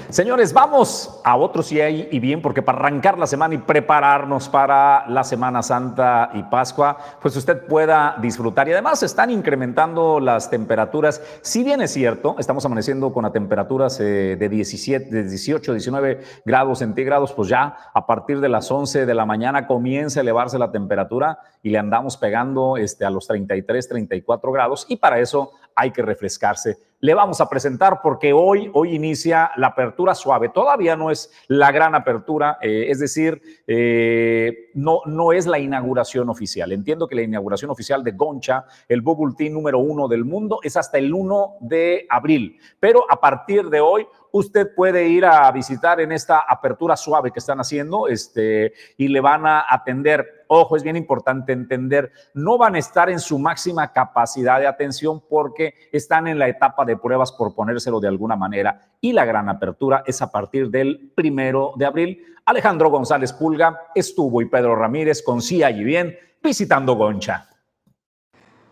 Señores, 0.09 0.53
vamos 0.53 1.21
a 1.25 1.37
otro 1.37 1.63
sí 1.63 1.81
hay 1.81 2.09
y 2.13 2.21
bien, 2.21 2.41
porque 2.41 2.63
para 2.63 2.79
arrancar 2.79 3.19
la 3.19 3.27
semana 3.27 3.55
y 3.55 3.59
prepararnos 3.59 4.49
para 4.49 5.05
la 5.09 5.25
Semana 5.25 5.61
Santa 5.63 6.31
y 6.35 6.43
Pascua, 6.45 6.97
pues 7.21 7.35
usted 7.37 7.67
pueda 7.67 8.17
disfrutar. 8.21 8.69
Y 8.69 8.73
además 8.73 9.03
están 9.03 9.31
incrementando 9.31 10.21
las 10.21 10.51
temperaturas. 10.51 11.21
Si 11.43 11.65
bien 11.65 11.83
es 11.83 11.93
cierto, 11.93 12.37
estamos 12.39 12.65
amaneciendo 12.65 13.13
con 13.13 13.25
a 13.25 13.33
temperaturas 13.33 13.99
eh, 13.99 14.37
de 14.39 14.49
17, 14.49 15.11
de 15.11 15.25
18, 15.25 15.73
19 15.73 16.21
grados 16.45 16.79
centígrados, 16.79 17.33
pues 17.33 17.49
ya 17.49 17.77
a 17.93 18.07
partir 18.07 18.41
de 18.41 18.49
las 18.49 18.71
11 18.71 19.07
de 19.07 19.15
la 19.15 19.27
mañana 19.27 19.67
comienza 19.67 20.21
a 20.21 20.23
elevarse 20.23 20.59
la 20.61 20.71
temperatura 20.71 21.41
y 21.61 21.71
le 21.71 21.79
andamos 21.79 22.17
pegando 22.17 22.77
este, 22.77 23.05
a 23.05 23.11
los 23.11 23.27
33, 23.27 23.89
34 23.89 24.53
grados. 24.53 24.87
Y 24.89 24.97
para 24.97 25.19
eso 25.19 25.51
hay 25.75 25.91
que 25.91 26.03
refrescarse. 26.03 26.79
Le 27.05 27.13
vamos 27.13 27.39
a 27.43 27.51
presentar 27.51 28.01
porque 28.03 28.33
hoy, 28.33 28.71
hoy 28.73 28.95
inicia 28.95 29.51
la 29.57 29.67
apertura 29.67 30.15
suave. 30.15 30.49
Todavía 30.49 30.97
no 30.97 31.11
es 31.11 31.31
la 31.49 31.71
gran 31.71 31.95
apertura, 31.95 32.57
eh, 32.63 32.87
es 32.89 32.99
decir, 32.99 33.43
eh, 33.67 34.71
no, 34.73 35.03
no 35.05 35.31
es 35.33 35.47
la 35.47 35.59
inauguración 35.59 36.31
oficial. 36.31 36.73
Entiendo 36.73 37.07
que 37.07 37.15
la 37.15 37.21
inauguración 37.21 37.71
oficial 37.71 38.03
de 38.05 38.13
Goncha, 38.13 38.65
el 38.89 39.03
bubble 39.03 39.51
número 39.51 39.81
uno 39.81 40.09
del 40.09 40.25
mundo, 40.25 40.61
es 40.63 40.79
hasta 40.79 40.97
el 40.97 41.13
1 41.13 41.57
de 41.61 42.07
abril. 42.09 42.59
Pero 42.81 43.05
a 43.11 43.21
partir 43.21 43.69
de 43.69 43.83
hoy, 43.83 44.07
usted 44.35 44.75
puede 44.75 45.07
ir 45.07 45.25
a 45.25 45.51
visitar 45.53 46.01
en 46.01 46.11
esta 46.11 46.41
apertura 46.41 46.97
suave 46.97 47.31
que 47.31 47.39
están 47.39 47.61
haciendo 47.61 48.09
este, 48.09 48.73
y 48.97 49.07
le 49.07 49.21
van 49.21 49.47
a 49.47 49.65
atender 49.69 50.45
Ojo, 50.47 50.77
es 50.77 50.83
bien 50.83 50.97
importante 50.97 51.53
entender, 51.53 52.13
no 52.35 52.59
van 52.59 52.75
a 52.75 52.79
estar 52.79 53.09
en 53.09 53.19
su 53.19 53.39
máxima 53.39 53.93
capacidad 53.93 54.61
de 54.61 54.67
atención 54.67 55.23
porque 55.29 55.75
están 55.91 56.27
en 56.29 56.39
la 56.39 56.49
etapa 56.49 56.85
de 56.85 56.97
pruebas 56.97 57.33
por 57.33 57.55
ponérselo 57.55 57.99
de 57.99 58.09
alguna 58.09 58.37
manera 58.37 58.79
y 59.01 59.13
la 59.13 59.25
gran 59.25 59.49
apertura 59.49 60.05
es 60.07 60.21
a 60.21 60.31
partir 60.31 60.71
del 60.71 61.13
primero 61.15 61.73
de 61.77 61.87
abril. 61.87 62.25
Alejandro 62.45 62.91
González 62.91 63.33
Pulga 63.33 63.81
estuvo 63.95 64.43
y 64.43 64.47
Pedro 64.47 64.77
Ramírez 64.77 65.23
con 65.23 65.41
Sí 65.41 65.63
y 65.65 65.85
Bien 65.85 66.17
visitando 66.43 66.95
Goncha. 66.95 67.49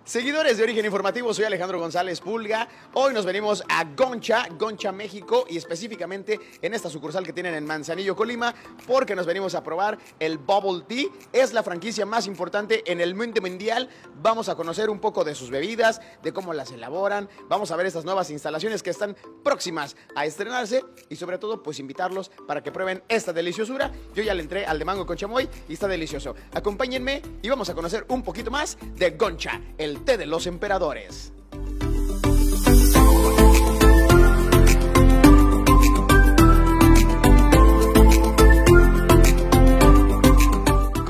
Seguidores 0.04 0.56
de 0.56 0.64
Origen 0.64 0.84
Informativo, 0.84 1.32
soy 1.32 1.44
Alejandro 1.44 1.78
González 1.78 2.20
Pulga. 2.20 2.68
Hoy 2.92 3.14
nos 3.14 3.24
venimos 3.24 3.62
a 3.68 3.84
Goncha, 3.84 4.48
Goncha, 4.58 4.90
México, 4.90 5.46
y 5.48 5.56
específicamente 5.56 6.40
en 6.60 6.74
esta 6.74 6.90
sucursal 6.90 7.24
que 7.24 7.32
tienen 7.32 7.54
en 7.54 7.64
Manzanillo, 7.64 8.16
Colima, 8.16 8.52
porque 8.84 9.14
nos 9.14 9.26
venimos 9.26 9.54
a 9.54 9.62
probar 9.62 9.96
el 10.18 10.38
Bubble 10.38 10.82
Tea. 10.88 11.06
Es 11.32 11.52
la 11.52 11.62
franquicia 11.62 12.04
más 12.04 12.26
importante 12.26 12.82
en 12.90 13.00
el 13.00 13.14
mundo 13.14 13.40
mundial. 13.40 13.88
Vamos 14.20 14.48
a 14.48 14.56
conocer 14.56 14.90
un 14.90 14.98
poco 14.98 15.22
de 15.22 15.36
sus 15.36 15.50
bebidas, 15.50 16.00
de 16.20 16.32
cómo 16.32 16.52
las 16.52 16.72
elaboran. 16.72 17.28
Vamos 17.48 17.70
a 17.70 17.76
ver 17.76 17.86
estas 17.86 18.04
nuevas 18.04 18.28
instalaciones 18.30 18.82
que 18.82 18.90
están 18.90 19.16
próximas 19.44 19.96
a 20.16 20.26
estrenarse 20.26 20.84
y 21.10 21.14
sobre 21.14 21.38
todo, 21.38 21.62
pues 21.62 21.78
invitarlos 21.78 22.32
para 22.48 22.60
que 22.60 22.72
prueben 22.72 23.04
esta 23.08 23.32
deliciosura. 23.32 23.92
Yo 24.16 24.24
ya 24.24 24.34
le 24.34 24.42
entré 24.42 24.66
al 24.66 24.80
de 24.80 24.84
mango 24.84 25.06
con 25.06 25.16
chamoy 25.16 25.48
y 25.68 25.74
está 25.74 25.86
delicioso. 25.86 26.34
Acompáñenme 26.52 27.22
y 27.40 27.48
vamos 27.48 27.70
a 27.70 27.74
conocer 27.74 28.04
un 28.08 28.24
poquito 28.24 28.50
más 28.50 28.76
de 28.96 29.10
Goncha, 29.10 29.60
el 29.78 29.91
té 30.00 30.16
de 30.16 30.26
los 30.26 30.46
emperadores. 30.46 31.32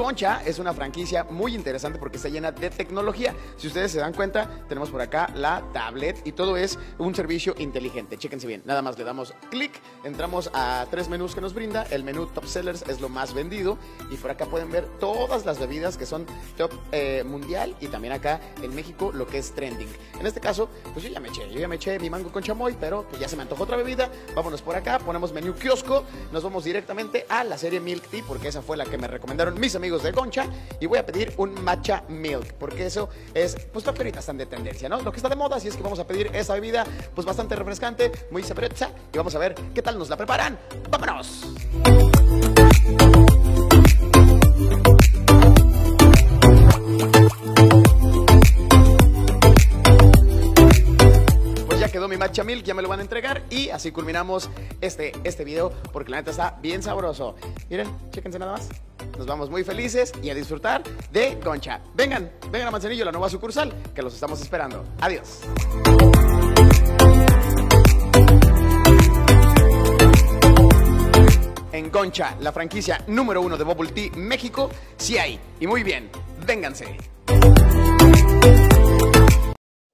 Concha 0.03 0.43
es 0.45 0.59
una 0.59 0.75
franquicia 0.75 1.23
muy 1.23 1.55
interesante 1.55 1.97
porque 1.97 2.17
está 2.17 2.29
llena 2.29 2.51
de 2.51 2.71
tecnología. 2.71 3.37
Si 3.57 3.69
ustedes 3.69 3.93
se 3.93 4.01
dan 4.01 4.13
cuenta, 4.13 4.51
tenemos 4.69 4.91
por 4.91 5.01
acá 5.01 5.31
la 5.37 5.63
tablet 5.73 6.27
y 6.27 6.33
todo 6.33 6.57
es 6.57 6.77
un 6.99 7.15
servicio 7.15 7.55
inteligente. 7.59 8.19
Chéquense 8.19 8.49
bien, 8.49 8.63
nada 8.65 8.83
más 8.83 8.99
le 8.99 9.05
damos 9.05 9.33
clic, 9.49 9.71
entramos 10.03 10.51
a 10.55 10.89
tres 10.91 11.09
menús 11.09 11.37
que 11.37 11.41
nos 11.41 11.55
brinda. 11.55 11.85
El 11.85 12.03
menú 12.03 12.27
Top 12.27 12.47
Sellers 12.47 12.83
es 12.89 13.01
lo 13.01 13.09
más 13.09 13.33
vendido 13.33 13.79
y 14.11 14.17
por 14.17 14.33
acá 14.33 14.47
pueden 14.47 14.73
ver 14.73 14.87
todas 14.99 15.47
las 15.47 15.61
bebidas 15.61 15.97
que 15.97 16.05
son 16.05 16.27
top 16.57 16.73
eh, 16.91 17.23
mundial 17.25 17.77
y 17.79 17.87
también 17.87 18.13
acá 18.13 18.41
en 18.61 18.75
México 18.75 19.13
lo 19.15 19.29
que 19.29 19.39
es 19.39 19.53
trending. 19.53 19.89
En 20.19 20.27
este 20.27 20.41
caso, 20.41 20.69
pues 20.95 21.05
yo 21.05 21.13
ya 21.13 21.21
me 21.21 21.29
eché, 21.29 21.49
yo 21.49 21.61
ya 21.61 21.69
me 21.69 21.77
eché 21.77 22.01
mi 22.01 22.11
mango 22.11 22.33
con 22.33 22.43
chamoy, 22.43 22.77
pero 22.81 23.07
pues 23.09 23.21
ya 23.21 23.29
se 23.29 23.37
me 23.37 23.43
antojó 23.43 23.63
otra 23.63 23.77
bebida. 23.77 24.11
Vámonos 24.35 24.63
por 24.63 24.75
acá, 24.75 24.99
ponemos 24.99 25.33
menú 25.33 25.55
kiosco, 25.55 26.03
nos 26.33 26.43
vamos 26.43 26.65
directamente 26.65 27.25
a 27.29 27.45
la 27.45 27.57
serie 27.57 27.79
Milk 27.79 28.09
Tea 28.09 28.25
porque 28.27 28.49
esa 28.49 28.63
fue 28.63 28.77
la 28.77 28.85
que 28.85 28.99
me 28.99 29.07
recomendaron 29.07 29.61
mis 29.61 29.77
amigos 29.77 29.93
de 30.03 30.13
Concha 30.13 30.47
y 30.81 30.87
voy 30.87 30.99
a 30.99 31.07
pedir 31.07 31.33
un 31.37 31.63
matcha 31.63 32.05
milk 32.09 32.55
porque 32.55 32.87
eso 32.87 33.09
es, 33.35 33.57
pues 33.73 33.87
lo 33.87 33.95
que 33.95 34.01
ahorita 34.01 34.21
están 34.21 34.39
de 34.39 34.47
tendencia, 34.47 34.89
¿no? 34.89 35.01
Lo 35.01 35.11
que 35.11 35.17
está 35.17 35.29
de 35.29 35.37
moda, 35.37 35.57
así 35.57 35.69
es 35.69 35.77
que 35.77 35.83
vamos 35.83 35.99
a 35.99 36.07
pedir 36.07 36.31
esa 36.33 36.55
bebida, 36.55 36.85
pues 37.15 37.27
bastante 37.27 37.55
refrescante, 37.57 38.11
muy 38.31 38.43
sabreta 38.43 38.91
y 39.13 39.17
vamos 39.17 39.35
a 39.35 39.39
ver 39.39 39.55
qué 39.75 39.83
tal 39.83 39.99
nos 39.99 40.09
la 40.09 40.17
preparan. 40.17 40.59
¡Vámonos! 40.91 41.47
Pues 51.67 51.81
ya 51.81 51.89
quedó 51.89 52.09
mi 52.09 52.17
matcha 52.17 52.45
milk, 52.45 52.65
ya 52.65 52.75
me 52.75 52.83
lo 52.83 52.89
van 52.89 53.01
a 53.01 53.03
entregar 53.03 53.43
y 53.51 53.71
así 53.71 53.93
culminamos 53.93 54.51
este, 54.81 55.13
este 55.25 55.45
video 55.45 55.73
porque 55.93 56.11
la 56.11 56.19
neta 56.19 56.31
está 56.31 56.59
bien 56.61 56.83
sabroso. 56.83 57.37
Miren, 57.69 57.89
chéquense 58.11 58.39
nada 58.39 58.53
más. 58.53 58.69
Nos 59.17 59.27
vamos 59.27 59.51
muy 59.51 59.65
felices 59.65 60.13
y 60.23 60.31
a 60.31 60.35
disfrutar 60.35 60.83
de 61.13 61.39
Concha. 61.39 61.81
Vengan, 61.95 62.31
vengan 62.51 62.69
a 62.69 62.71
Manzanillo, 62.71 63.05
la 63.05 63.13
nueva 63.13 63.29
sucursal, 63.29 63.73
que 63.95 64.03
los 64.03 64.15
estamos 64.15 64.41
esperando. 64.41 64.85
Adiós. 65.01 65.41
En 71.73 71.91
Concha, 71.91 72.37
la 72.41 72.53
franquicia 72.53 73.03
número 73.07 73.41
uno 73.41 73.57
de 73.57 73.65
Bubble 73.65 73.91
Tea 73.93 74.11
México, 74.17 74.71
sí 74.97 75.19
hay. 75.19 75.39
Y 75.61 75.67
muy 75.67 75.83
bien, 75.83 76.11
vénganse. 76.47 76.97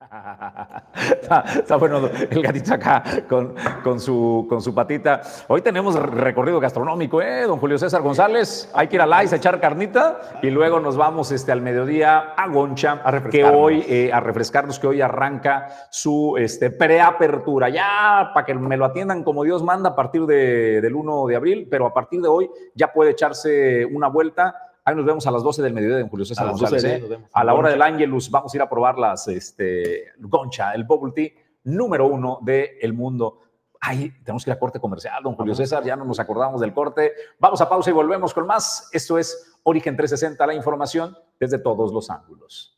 está, 0.95 1.45
está 1.55 1.77
bueno 1.77 2.01
el 2.31 2.43
gatito 2.43 2.75
acá 2.75 3.03
con, 3.29 3.55
con, 3.85 4.01
su, 4.01 4.47
con 4.49 4.63
su 4.63 4.75
patita. 4.75 5.21
Hoy 5.49 5.61
tenemos 5.61 5.95
recorrido 5.97 6.59
gastronómico, 6.61 7.21
¿eh? 7.21 7.43
Don 7.43 7.59
Julio 7.59 7.79
César 7.79 8.01
González. 8.03 8.71
Hay 8.75 8.89
que 8.89 8.97
ir 8.97 9.03
a 9.03 9.07
Lais 9.07 9.33
a 9.33 9.37
echar 9.37 9.61
carnita 9.61 10.19
y 10.43 10.51
luego 10.51 10.81
nos 10.81 10.97
vamos 10.97 11.31
este, 11.33 11.53
al 11.53 11.61
mediodía 11.61 12.33
a 12.37 12.49
Goncha, 12.49 13.01
A 13.05 13.23
que 13.25 13.45
hoy, 13.45 13.85
eh, 13.89 14.11
a 14.13 14.21
refrescarnos, 14.21 14.79
que 14.79 14.87
hoy 14.87 15.01
arranca 15.01 15.69
su 15.91 16.37
este, 16.39 16.71
preapertura. 16.71 17.69
Ya 17.69 18.31
para 18.33 18.47
que 18.47 18.55
me 18.55 18.77
lo 18.77 18.87
atiendan 18.87 19.23
como 19.25 19.45
Dios 19.45 19.63
manda 19.63 19.91
a 19.91 19.95
partir 19.97 20.23
de- 20.27 20.81
del 20.81 20.95
1 20.95 21.27
de 21.27 21.37
abril, 21.37 21.69
pero 21.71 21.87
a 21.87 21.93
partir 21.93 22.21
de 22.23 22.29
hoy 22.29 22.51
ya 22.75 22.93
puede 22.93 23.11
echarse 23.11 23.85
una 23.87 24.09
vuelta. 24.09 24.55
Ahí 24.89 24.95
nos 24.95 25.05
vemos 25.05 25.27
a 25.27 25.31
las 25.31 25.43
12 25.43 25.61
del 25.61 25.75
mediodía, 25.75 25.99
don 25.99 26.09
Julio 26.09 26.25
César 26.25 26.47
A 26.47 26.53
las 26.53 26.61
González. 26.61 27.03
12 27.03 27.15
¿eh? 27.15 27.19
A 27.31 27.45
la 27.45 27.53
hora 27.53 27.69
del. 27.69 27.83
Angelus 27.83 28.31
vamos 28.31 28.55
a 28.55 28.57
ir 28.57 28.63
a 28.63 28.71
probar 28.71 28.97
las 28.97 29.29
este, 29.29 30.05
Goncha, 30.19 30.73
el 30.73 30.85
bubble 30.85 31.13
tea 31.13 31.31
número 31.65 32.07
uno 32.07 32.39
del 32.41 32.95
mundo. 32.95 33.41
Ay, 33.79 34.11
tenemos 34.25 34.47
que 34.47 34.51
ir 34.51 34.57
a 34.57 34.59
corte 34.59 34.81
comercial, 34.81 35.23
don 35.23 35.35
Julio 35.35 35.55
César, 35.55 35.85
ya 35.85 35.95
no 35.95 36.07
nos 36.07 36.19
acordamos 36.19 36.63
del 36.63 36.73
corte. 36.73 37.13
Vamos 37.39 37.61
a 37.61 37.69
pausa 37.69 37.91
y 37.91 37.93
volvemos 37.93 38.33
con 38.33 38.47
más. 38.47 38.89
Esto 38.91 39.19
es 39.19 39.59
Origen 39.63 39.95
360, 39.95 40.47
la 40.47 40.55
información 40.55 41.15
desde 41.39 41.59
todos 41.59 41.93
los 41.93 42.09
ángulos. 42.09 42.78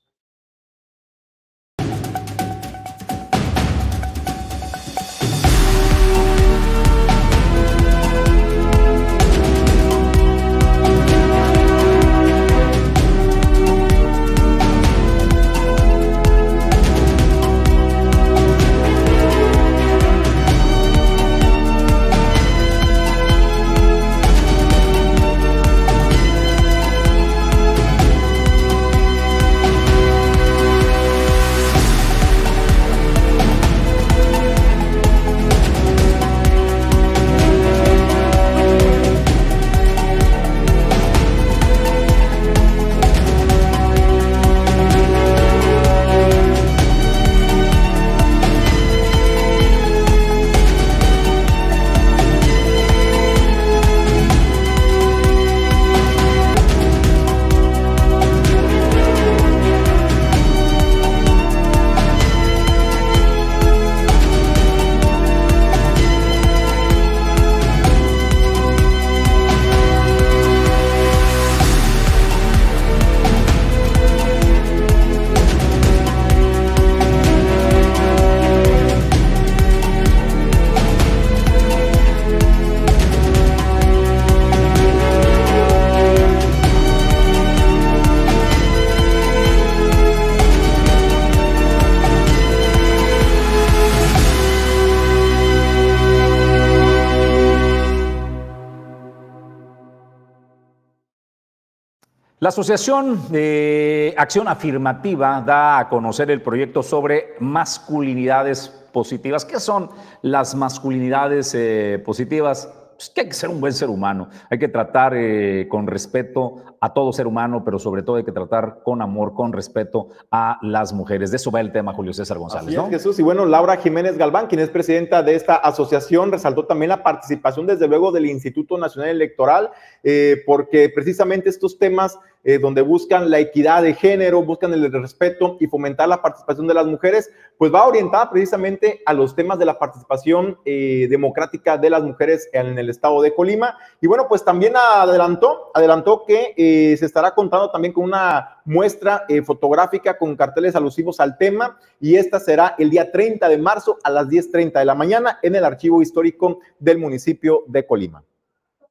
La 102.50 102.52
Asociación 102.52 103.30
de 103.30 104.12
Acción 104.18 104.48
Afirmativa 104.48 105.40
da 105.40 105.78
a 105.78 105.88
conocer 105.88 106.32
el 106.32 106.42
proyecto 106.42 106.82
sobre 106.82 107.36
masculinidades 107.38 108.68
positivas. 108.92 109.44
¿Qué 109.44 109.60
son 109.60 109.88
las 110.22 110.56
masculinidades 110.56 111.54
eh, 111.54 112.02
positivas? 112.04 112.68
Pues 112.96 113.08
que 113.10 113.20
hay 113.20 113.28
que 113.28 113.34
ser 113.34 113.50
un 113.50 113.60
buen 113.60 113.72
ser 113.72 113.88
humano, 113.88 114.30
hay 114.50 114.58
que 114.58 114.66
tratar 114.66 115.14
eh, 115.14 115.68
con 115.70 115.86
respeto 115.86 116.69
a 116.80 116.92
todo 116.94 117.12
ser 117.12 117.26
humano, 117.26 117.62
pero 117.64 117.78
sobre 117.78 118.02
todo 118.02 118.16
hay 118.16 118.24
que 118.24 118.32
tratar 118.32 118.80
con 118.82 119.02
amor, 119.02 119.34
con 119.34 119.52
respeto 119.52 120.08
a 120.30 120.58
las 120.62 120.92
mujeres. 120.92 121.30
De 121.30 121.36
eso 121.36 121.50
va 121.50 121.60
el 121.60 121.72
tema, 121.72 121.92
Julio 121.92 122.14
César 122.14 122.38
González. 122.38 122.76
Así 122.76 122.86
es, 122.86 122.90
Jesús. 122.90 123.18
Y 123.18 123.22
bueno, 123.22 123.44
Laura 123.44 123.76
Jiménez 123.76 124.16
Galván, 124.16 124.46
quien 124.46 124.60
es 124.60 124.70
presidenta 124.70 125.22
de 125.22 125.34
esta 125.34 125.56
asociación, 125.56 126.32
resaltó 126.32 126.64
también 126.64 126.88
la 126.88 127.02
participación, 127.02 127.66
desde 127.66 127.86
luego, 127.86 128.12
del 128.12 128.26
Instituto 128.26 128.78
Nacional 128.78 129.10
Electoral, 129.10 129.70
eh, 130.02 130.42
porque 130.46 130.90
precisamente 130.94 131.50
estos 131.50 131.78
temas 131.78 132.18
eh, 132.42 132.58
donde 132.58 132.80
buscan 132.80 133.30
la 133.30 133.38
equidad 133.38 133.82
de 133.82 133.92
género, 133.92 134.42
buscan 134.42 134.72
el 134.72 134.90
respeto 134.90 135.58
y 135.60 135.66
fomentar 135.66 136.08
la 136.08 136.22
participación 136.22 136.66
de 136.66 136.72
las 136.72 136.86
mujeres, 136.86 137.30
pues 137.58 137.72
va 137.72 137.86
orientada 137.86 138.30
precisamente 138.30 139.02
a 139.04 139.12
los 139.12 139.34
temas 139.36 139.58
de 139.58 139.66
la 139.66 139.78
participación 139.78 140.58
eh, 140.64 141.06
democrática 141.10 141.76
de 141.76 141.90
las 141.90 142.02
mujeres 142.02 142.48
en 142.54 142.78
el 142.78 142.88
estado 142.88 143.20
de 143.20 143.34
Colima. 143.34 143.76
Y 144.00 144.06
bueno, 144.06 144.26
pues 144.26 144.42
también 144.42 144.72
adelantó, 144.74 145.70
adelantó 145.74 146.24
que 146.26 146.54
eh, 146.70 146.96
se 146.96 147.06
estará 147.06 147.34
contando 147.34 147.70
también 147.70 147.92
con 147.92 148.04
una 148.04 148.60
muestra 148.64 149.24
fotográfica 149.44 150.16
con 150.16 150.36
carteles 150.36 150.74
alusivos 150.76 151.20
al 151.20 151.36
tema 151.38 151.78
y 152.00 152.16
esta 152.16 152.40
será 152.40 152.74
el 152.78 152.90
día 152.90 153.10
30 153.10 153.48
de 153.48 153.58
marzo 153.58 153.98
a 154.02 154.10
las 154.10 154.28
10.30 154.28 154.78
de 154.78 154.84
la 154.84 154.94
mañana 154.94 155.38
en 155.42 155.56
el 155.56 155.64
archivo 155.64 156.02
histórico 156.02 156.60
del 156.78 156.98
municipio 156.98 157.64
de 157.66 157.86
Colima. 157.86 158.22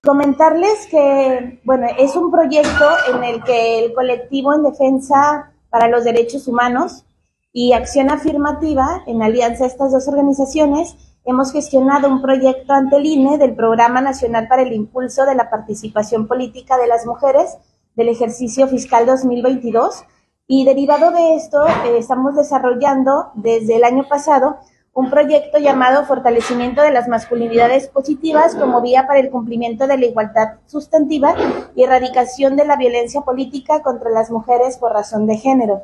Comentarles 0.01 0.87
que, 0.89 1.59
bueno, 1.65 1.87
es 1.97 2.15
un 2.15 2.31
proyecto 2.31 2.85
en 3.13 3.23
el 3.23 3.43
que 3.43 3.83
el 3.83 3.93
colectivo 3.93 4.53
en 4.53 4.63
defensa 4.63 5.51
para 5.69 5.89
los 5.89 6.05
derechos 6.05 6.47
humanos 6.47 7.05
y 7.51 7.73
Acción 7.73 8.09
Afirmativa, 8.09 9.03
en 9.07 9.21
alianza 9.21 9.65
a 9.65 9.67
estas 9.67 9.91
dos 9.91 10.07
organizaciones, 10.07 10.95
hemos 11.25 11.51
gestionado 11.51 12.07
un 12.07 12.21
proyecto 12.21 12.73
ante 12.73 12.95
el 12.95 13.05
INE 13.05 13.37
del 13.37 13.55
Programa 13.55 13.99
Nacional 14.01 14.47
para 14.47 14.61
el 14.61 14.71
Impulso 14.71 15.25
de 15.25 15.35
la 15.35 15.49
Participación 15.49 16.27
Política 16.27 16.77
de 16.77 16.87
las 16.87 17.05
Mujeres 17.05 17.57
del 17.99 18.09
ejercicio 18.09 18.67
fiscal 18.69 19.05
2022. 19.05 20.05
Y 20.47 20.63
derivado 20.65 21.11
de 21.11 21.35
esto, 21.35 21.67
eh, 21.67 21.97
estamos 21.97 22.33
desarrollando 22.33 23.31
desde 23.35 23.75
el 23.75 23.83
año 23.83 24.07
pasado 24.07 24.55
un 24.93 25.09
proyecto 25.09 25.59
llamado 25.59 26.05
Fortalecimiento 26.05 26.81
de 26.81 26.91
las 26.91 27.07
Masculinidades 27.09 27.87
Positivas 27.89 28.55
como 28.55 28.81
vía 28.81 29.05
para 29.05 29.19
el 29.19 29.29
cumplimiento 29.29 29.85
de 29.85 29.97
la 29.97 30.05
igualdad 30.05 30.59
sustantiva 30.65 31.35
y 31.75 31.83
erradicación 31.83 32.55
de 32.55 32.65
la 32.65 32.77
violencia 32.77 33.21
política 33.21 33.83
contra 33.83 34.09
las 34.09 34.31
mujeres 34.31 34.77
por 34.77 34.93
razón 34.93 35.27
de 35.27 35.37
género. 35.37 35.81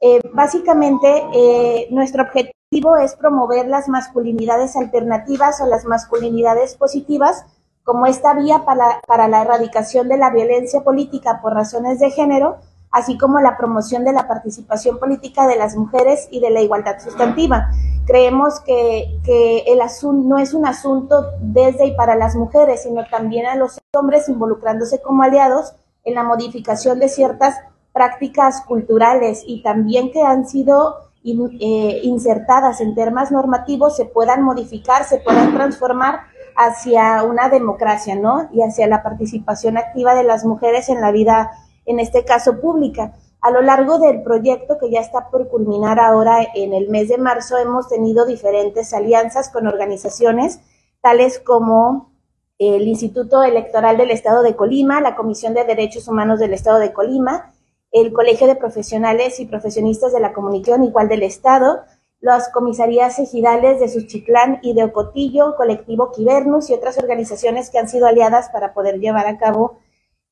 Eh, 0.00 0.20
básicamente, 0.32 1.08
eh, 1.34 1.88
nuestro 1.90 2.22
objetivo 2.22 2.96
es 2.96 3.14
promover 3.16 3.68
las 3.68 3.86
masculinidades 3.88 4.76
alternativas 4.76 5.60
o 5.60 5.66
las 5.66 5.84
masculinidades 5.84 6.74
positivas 6.74 7.44
como 7.84 8.06
esta 8.06 8.34
vía 8.34 8.64
para, 8.64 9.00
para 9.06 9.28
la 9.28 9.42
erradicación 9.42 10.08
de 10.08 10.18
la 10.18 10.30
violencia 10.30 10.82
política 10.82 11.40
por 11.42 11.54
razones 11.54 11.98
de 11.98 12.10
género, 12.10 12.58
así 12.90 13.16
como 13.16 13.40
la 13.40 13.56
promoción 13.56 14.04
de 14.04 14.12
la 14.12 14.26
participación 14.26 14.98
política 14.98 15.46
de 15.46 15.56
las 15.56 15.76
mujeres 15.76 16.28
y 16.30 16.40
de 16.40 16.50
la 16.50 16.60
igualdad 16.60 16.98
sustantiva. 17.00 17.70
Creemos 18.06 18.60
que, 18.60 19.20
el 19.66 19.80
asunto 19.80 20.28
no 20.28 20.38
es 20.38 20.54
un 20.54 20.66
asunto 20.66 21.26
desde 21.40 21.86
y 21.86 21.94
para 21.94 22.16
las 22.16 22.34
mujeres, 22.34 22.82
sino 22.82 23.04
también 23.08 23.46
a 23.46 23.54
los 23.54 23.78
hombres 23.92 24.28
involucrándose 24.28 25.00
como 25.00 25.22
aliados 25.22 25.74
en 26.04 26.14
la 26.14 26.24
modificación 26.24 26.98
de 26.98 27.08
ciertas 27.08 27.56
prácticas 27.92 28.62
culturales 28.62 29.42
y 29.46 29.62
también 29.62 30.10
que 30.10 30.22
han 30.22 30.48
sido 30.48 31.10
eh, 31.22 32.00
insertadas 32.02 32.80
en 32.80 32.94
temas 32.94 33.30
normativos 33.30 33.94
se 33.94 34.06
puedan 34.06 34.42
modificar, 34.42 35.04
se 35.04 35.18
puedan 35.18 35.52
transformar 35.54 36.20
hacia 36.56 37.22
una 37.22 37.48
democracia, 37.48 38.16
¿no? 38.16 38.48
Y 38.52 38.62
hacia 38.62 38.86
la 38.86 39.02
participación 39.02 39.76
activa 39.76 40.14
de 40.14 40.24
las 40.24 40.44
mujeres 40.44 40.88
en 40.88 41.00
la 41.00 41.10
vida, 41.12 41.50
en 41.86 42.00
este 42.00 42.24
caso 42.24 42.60
pública. 42.60 43.14
A 43.40 43.50
lo 43.50 43.62
largo 43.62 43.98
del 43.98 44.22
proyecto 44.22 44.76
que 44.78 44.90
ya 44.90 45.00
está 45.00 45.30
por 45.30 45.48
culminar 45.48 45.98
ahora 45.98 46.46
en 46.54 46.74
el 46.74 46.88
mes 46.88 47.08
de 47.08 47.18
marzo, 47.18 47.56
hemos 47.56 47.88
tenido 47.88 48.26
diferentes 48.26 48.92
alianzas 48.92 49.48
con 49.48 49.66
organizaciones 49.66 50.60
tales 51.00 51.38
como 51.38 52.12
el 52.58 52.86
Instituto 52.86 53.42
Electoral 53.42 53.96
del 53.96 54.10
Estado 54.10 54.42
de 54.42 54.54
Colima, 54.54 55.00
la 55.00 55.16
Comisión 55.16 55.54
de 55.54 55.64
Derechos 55.64 56.06
Humanos 56.08 56.38
del 56.38 56.52
Estado 56.52 56.78
de 56.78 56.92
Colima, 56.92 57.54
el 57.90 58.12
Colegio 58.12 58.46
de 58.46 58.56
Profesionales 58.56 59.40
y 59.40 59.46
Profesionistas 59.46 60.12
de 60.12 60.20
la 60.20 60.34
Comunicación 60.34 60.84
igual 60.84 61.08
del 61.08 61.22
Estado, 61.22 61.80
las 62.20 62.50
comisarías 62.50 63.18
ejidales 63.18 63.80
de 63.80 63.88
Suchitlán 63.88 64.58
y 64.62 64.74
de 64.74 64.84
Ocotillo, 64.84 65.56
Colectivo 65.56 66.12
Quibernus 66.12 66.68
y 66.70 66.74
otras 66.74 66.98
organizaciones 66.98 67.70
que 67.70 67.78
han 67.78 67.88
sido 67.88 68.06
aliadas 68.06 68.50
para 68.50 68.74
poder 68.74 69.00
llevar 69.00 69.26
a 69.26 69.38
cabo 69.38 69.78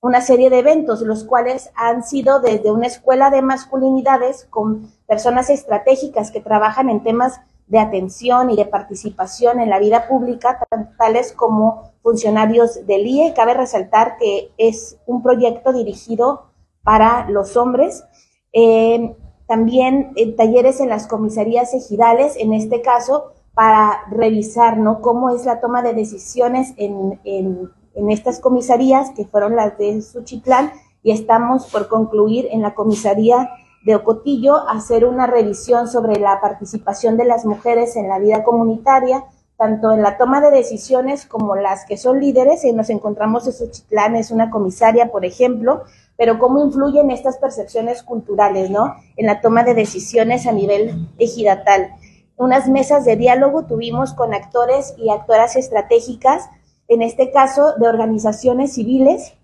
una 0.01 0.20
serie 0.20 0.51
de 0.51 0.61
eventos, 0.61 1.01
los 1.01 1.24
cuales 1.24 1.70
han 1.74 2.05
sido 2.05 2.41
desde 2.41 2.70
una 2.70 2.86
escuela 2.86 3.30
de 3.30 3.43
masculinidades 3.43 4.47
con 4.51 4.93
personas 5.07 5.51
estratégicas 5.51 6.30
que 6.30 6.41
trabajan 6.41 6.89
en 6.89 7.03
temas 7.03 7.41
de 7.66 7.78
atención 7.78 8.51
y 8.51 8.57
de 8.57 8.64
participación 8.64 9.61
en 9.61 9.70
la 9.70 9.78
vida 9.78 10.07
pública, 10.09 10.66
tales 10.99 11.32
como 11.32 11.93
funcionarios 12.03 12.86
del 12.86 13.07
IE. 13.07 13.34
Cabe 13.34 13.55
resaltar 13.55 14.16
que 14.18 14.53
es 14.57 14.99
un 15.07 15.22
proyecto 15.22 15.72
dirigido 15.72 16.51
para 16.82 17.28
los 17.28 17.57
hombres. 17.57 18.05
Eh, 18.53 19.14
también 19.49 20.12
eh, 20.14 20.32
talleres 20.36 20.78
en 20.80 20.88
las 20.88 21.09
comisarías 21.09 21.74
ejidales, 21.74 22.36
en 22.36 22.53
este 22.53 22.82
caso, 22.82 23.32
para 23.55 24.05
revisar 24.11 24.78
¿no? 24.78 25.01
cómo 25.01 25.30
es 25.30 25.44
la 25.44 25.61
toma 25.61 25.82
de 25.82 25.94
decisiones 25.94 26.74
en, 26.76 27.18
en 27.24 27.70
en 27.99 28.11
estas 28.11 28.38
comisarías, 28.40 29.11
que 29.11 29.26
fueron 29.26 29.57
las 29.57 29.76
de 29.76 30.01
Suchitlán, 30.03 30.72
y 31.03 31.11
estamos 31.11 31.66
por 31.66 31.88
concluir 31.88 32.49
en 32.51 32.62
la 32.62 32.74
comisaría 32.74 33.51
de 33.84 33.96
Ocotillo 33.96 34.68
hacer 34.68 35.05
una 35.05 35.26
revisión 35.26 35.88
sobre 35.88 36.18
la 36.18 36.40
participación 36.40 37.16
de 37.16 37.24
las 37.24 37.44
mujeres 37.44 37.96
en 37.96 38.09
la 38.09 38.18
vida 38.18 38.44
comunitaria, 38.44 39.24
tanto 39.57 39.92
en 39.92 40.03
la 40.03 40.16
toma 40.16 40.40
de 40.40 40.53
decisiones 40.53 41.26
como 41.26 41.57
las 41.57 41.84
que 41.86 41.96
son 41.96 42.20
líderes, 42.20 42.64
y 42.64 42.72
nos 42.72 42.88
encontramos 42.90 43.46
en 43.46 43.53
Suchitlán, 43.53 44.14
es 44.14 44.30
una 44.30 44.51
comisaria, 44.51 45.11
por 45.11 45.24
ejemplo, 45.24 45.82
pero 46.19 46.41
cómo 46.41 46.62
influyen 46.62 47.12
estas 47.12 47.39
percepciones 47.39 48.03
culturales, 48.03 48.71
¿no? 48.71 48.97
En 49.16 49.27
la 49.27 49.41
toma 49.41 49.62
de 49.62 49.73
decisiones 49.73 50.49
a 50.49 50.53
nivel 50.53 51.09
ejidatal. 51.19 51.95
Unas 52.37 52.69
mesas 52.69 53.05
de 53.05 53.14
diálogo 53.14 53.66
tuvimos 53.66 54.14
con 54.14 54.35
actores 54.35 54.95
y 54.99 55.11
actoras 55.11 55.55
estratégicas 55.55 56.51
en 56.89 57.03
este 57.03 57.31
caso 57.31 57.75
de 57.79 57.89
organizaciones 57.89 58.75
civiles 58.75 59.35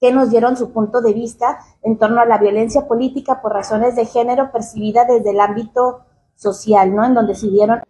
que 0.00 0.12
nos 0.12 0.30
dieron 0.30 0.56
su 0.56 0.72
punto 0.72 1.02
de 1.02 1.12
vista 1.12 1.58
en 1.82 1.98
torno 1.98 2.22
a 2.22 2.26
la 2.26 2.38
violencia 2.38 2.88
política 2.88 3.42
por 3.42 3.52
razones 3.52 3.94
de 3.94 4.06
género 4.06 4.50
percibida 4.50 5.04
desde 5.04 5.30
el 5.30 5.40
ámbito 5.40 6.00
social, 6.36 6.94
¿no? 6.94 7.04
En 7.04 7.14
donde 7.14 7.34
se 7.34 7.48
dieron... 7.48 7.82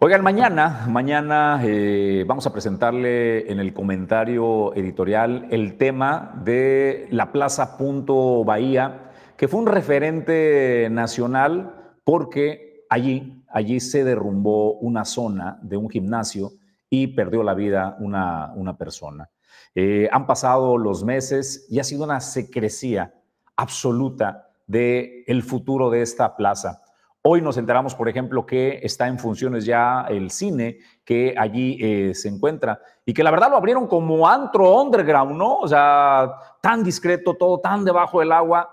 Oigan, 0.00 0.22
mañana, 0.22 0.86
mañana 0.88 1.60
eh, 1.64 2.24
vamos 2.24 2.46
a 2.46 2.52
presentarle 2.52 3.50
en 3.50 3.58
el 3.58 3.74
comentario 3.74 4.72
editorial 4.76 5.48
el 5.50 5.76
tema 5.76 6.40
de 6.44 7.08
la 7.10 7.32
Plaza 7.32 7.76
Punto 7.76 8.44
Bahía, 8.44 9.10
que 9.36 9.48
fue 9.48 9.58
un 9.58 9.66
referente 9.66 10.86
nacional 10.88 11.96
porque 12.04 12.84
allí, 12.88 13.42
allí 13.48 13.80
se 13.80 14.04
derrumbó 14.04 14.74
una 14.74 15.04
zona 15.04 15.58
de 15.62 15.76
un 15.76 15.90
gimnasio 15.90 16.52
y 16.88 17.08
perdió 17.08 17.42
la 17.42 17.54
vida 17.54 17.96
una, 17.98 18.52
una 18.54 18.78
persona. 18.78 19.28
Eh, 19.74 20.08
han 20.12 20.28
pasado 20.28 20.78
los 20.78 21.02
meses 21.02 21.66
y 21.68 21.80
ha 21.80 21.84
sido 21.84 22.04
una 22.04 22.20
secrecía 22.20 23.14
absoluta 23.56 24.48
del 24.64 25.24
el 25.26 25.42
futuro 25.42 25.90
de 25.90 26.02
esta 26.02 26.36
plaza. 26.36 26.82
Hoy 27.22 27.42
nos 27.42 27.56
enteramos, 27.58 27.96
por 27.96 28.08
ejemplo, 28.08 28.46
que 28.46 28.78
está 28.82 29.08
en 29.08 29.18
funciones 29.18 29.64
ya 29.64 30.06
el 30.08 30.30
cine 30.30 30.78
que 31.04 31.34
allí 31.36 31.76
eh, 31.80 32.14
se 32.14 32.28
encuentra 32.28 32.80
y 33.04 33.12
que 33.12 33.24
la 33.24 33.32
verdad 33.32 33.50
lo 33.50 33.56
abrieron 33.56 33.88
como 33.88 34.28
antro 34.28 34.80
underground, 34.80 35.36
¿no? 35.36 35.56
O 35.56 35.66
sea, 35.66 36.30
tan 36.62 36.84
discreto, 36.84 37.34
todo 37.34 37.58
tan 37.58 37.84
debajo 37.84 38.20
del 38.20 38.30
agua 38.30 38.70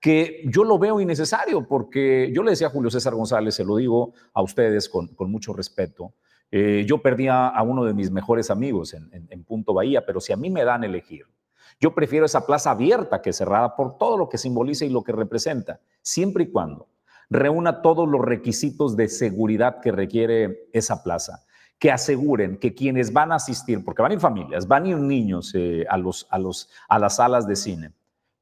que 0.00 0.42
yo 0.46 0.64
lo 0.64 0.78
veo 0.78 0.98
innecesario 0.98 1.68
porque 1.68 2.30
yo 2.34 2.42
le 2.42 2.52
decía 2.52 2.68
a 2.68 2.70
Julio 2.70 2.90
César 2.90 3.14
González, 3.14 3.54
se 3.54 3.64
lo 3.64 3.76
digo 3.76 4.14
a 4.32 4.42
ustedes 4.42 4.88
con, 4.88 5.10
mucho 5.30 5.52
respeto, 5.52 6.14
eh, 6.50 6.84
yo 6.86 7.02
perdí 7.02 7.28
a, 7.28 7.60
uno 7.62 7.84
de 7.84 7.92
mis 7.92 8.10
mejores 8.10 8.50
amigos 8.50 8.94
en, 8.94 9.44
Punto 9.44 9.74
Bahía, 9.74 10.04
pero 10.06 10.20
si 10.20 10.32
a 10.32 10.36
mí 10.36 10.48
me 10.48 10.64
dan 10.64 10.84
elegir, 10.84 11.26
yo 11.80 11.94
prefiero 11.94 12.26
esa 12.26 12.46
plaza 12.46 12.70
abierta 12.70 13.20
que 13.20 13.32
cerrada 13.32 13.76
por 13.76 13.98
todo 13.98 14.16
lo 14.16 14.28
que 14.28 14.38
simboliza 14.38 14.84
y 14.84 14.90
lo 14.90 15.02
que 15.02 15.12
representa, 15.12 15.80
siempre 16.02 16.44
y 16.44 16.50
cuando 16.50 16.88
reúna 17.34 17.82
todos 17.82 18.08
los 18.08 18.20
requisitos 18.20 18.96
de 18.96 19.08
seguridad 19.08 19.80
que 19.80 19.92
requiere 19.92 20.68
esa 20.72 21.02
plaza, 21.02 21.44
que 21.78 21.90
aseguren 21.90 22.56
que 22.58 22.74
quienes 22.74 23.12
van 23.12 23.32
a 23.32 23.36
asistir, 23.36 23.84
porque 23.84 24.02
van 24.02 24.12
a 24.12 24.14
ir 24.14 24.20
familias, 24.20 24.66
van 24.66 24.84
a 24.84 24.88
ir 24.88 24.96
niños 24.98 25.52
eh, 25.54 25.84
a, 25.88 25.98
los, 25.98 26.26
a, 26.30 26.38
los, 26.38 26.70
a 26.88 26.98
las 26.98 27.16
salas 27.16 27.46
de 27.46 27.56
cine, 27.56 27.92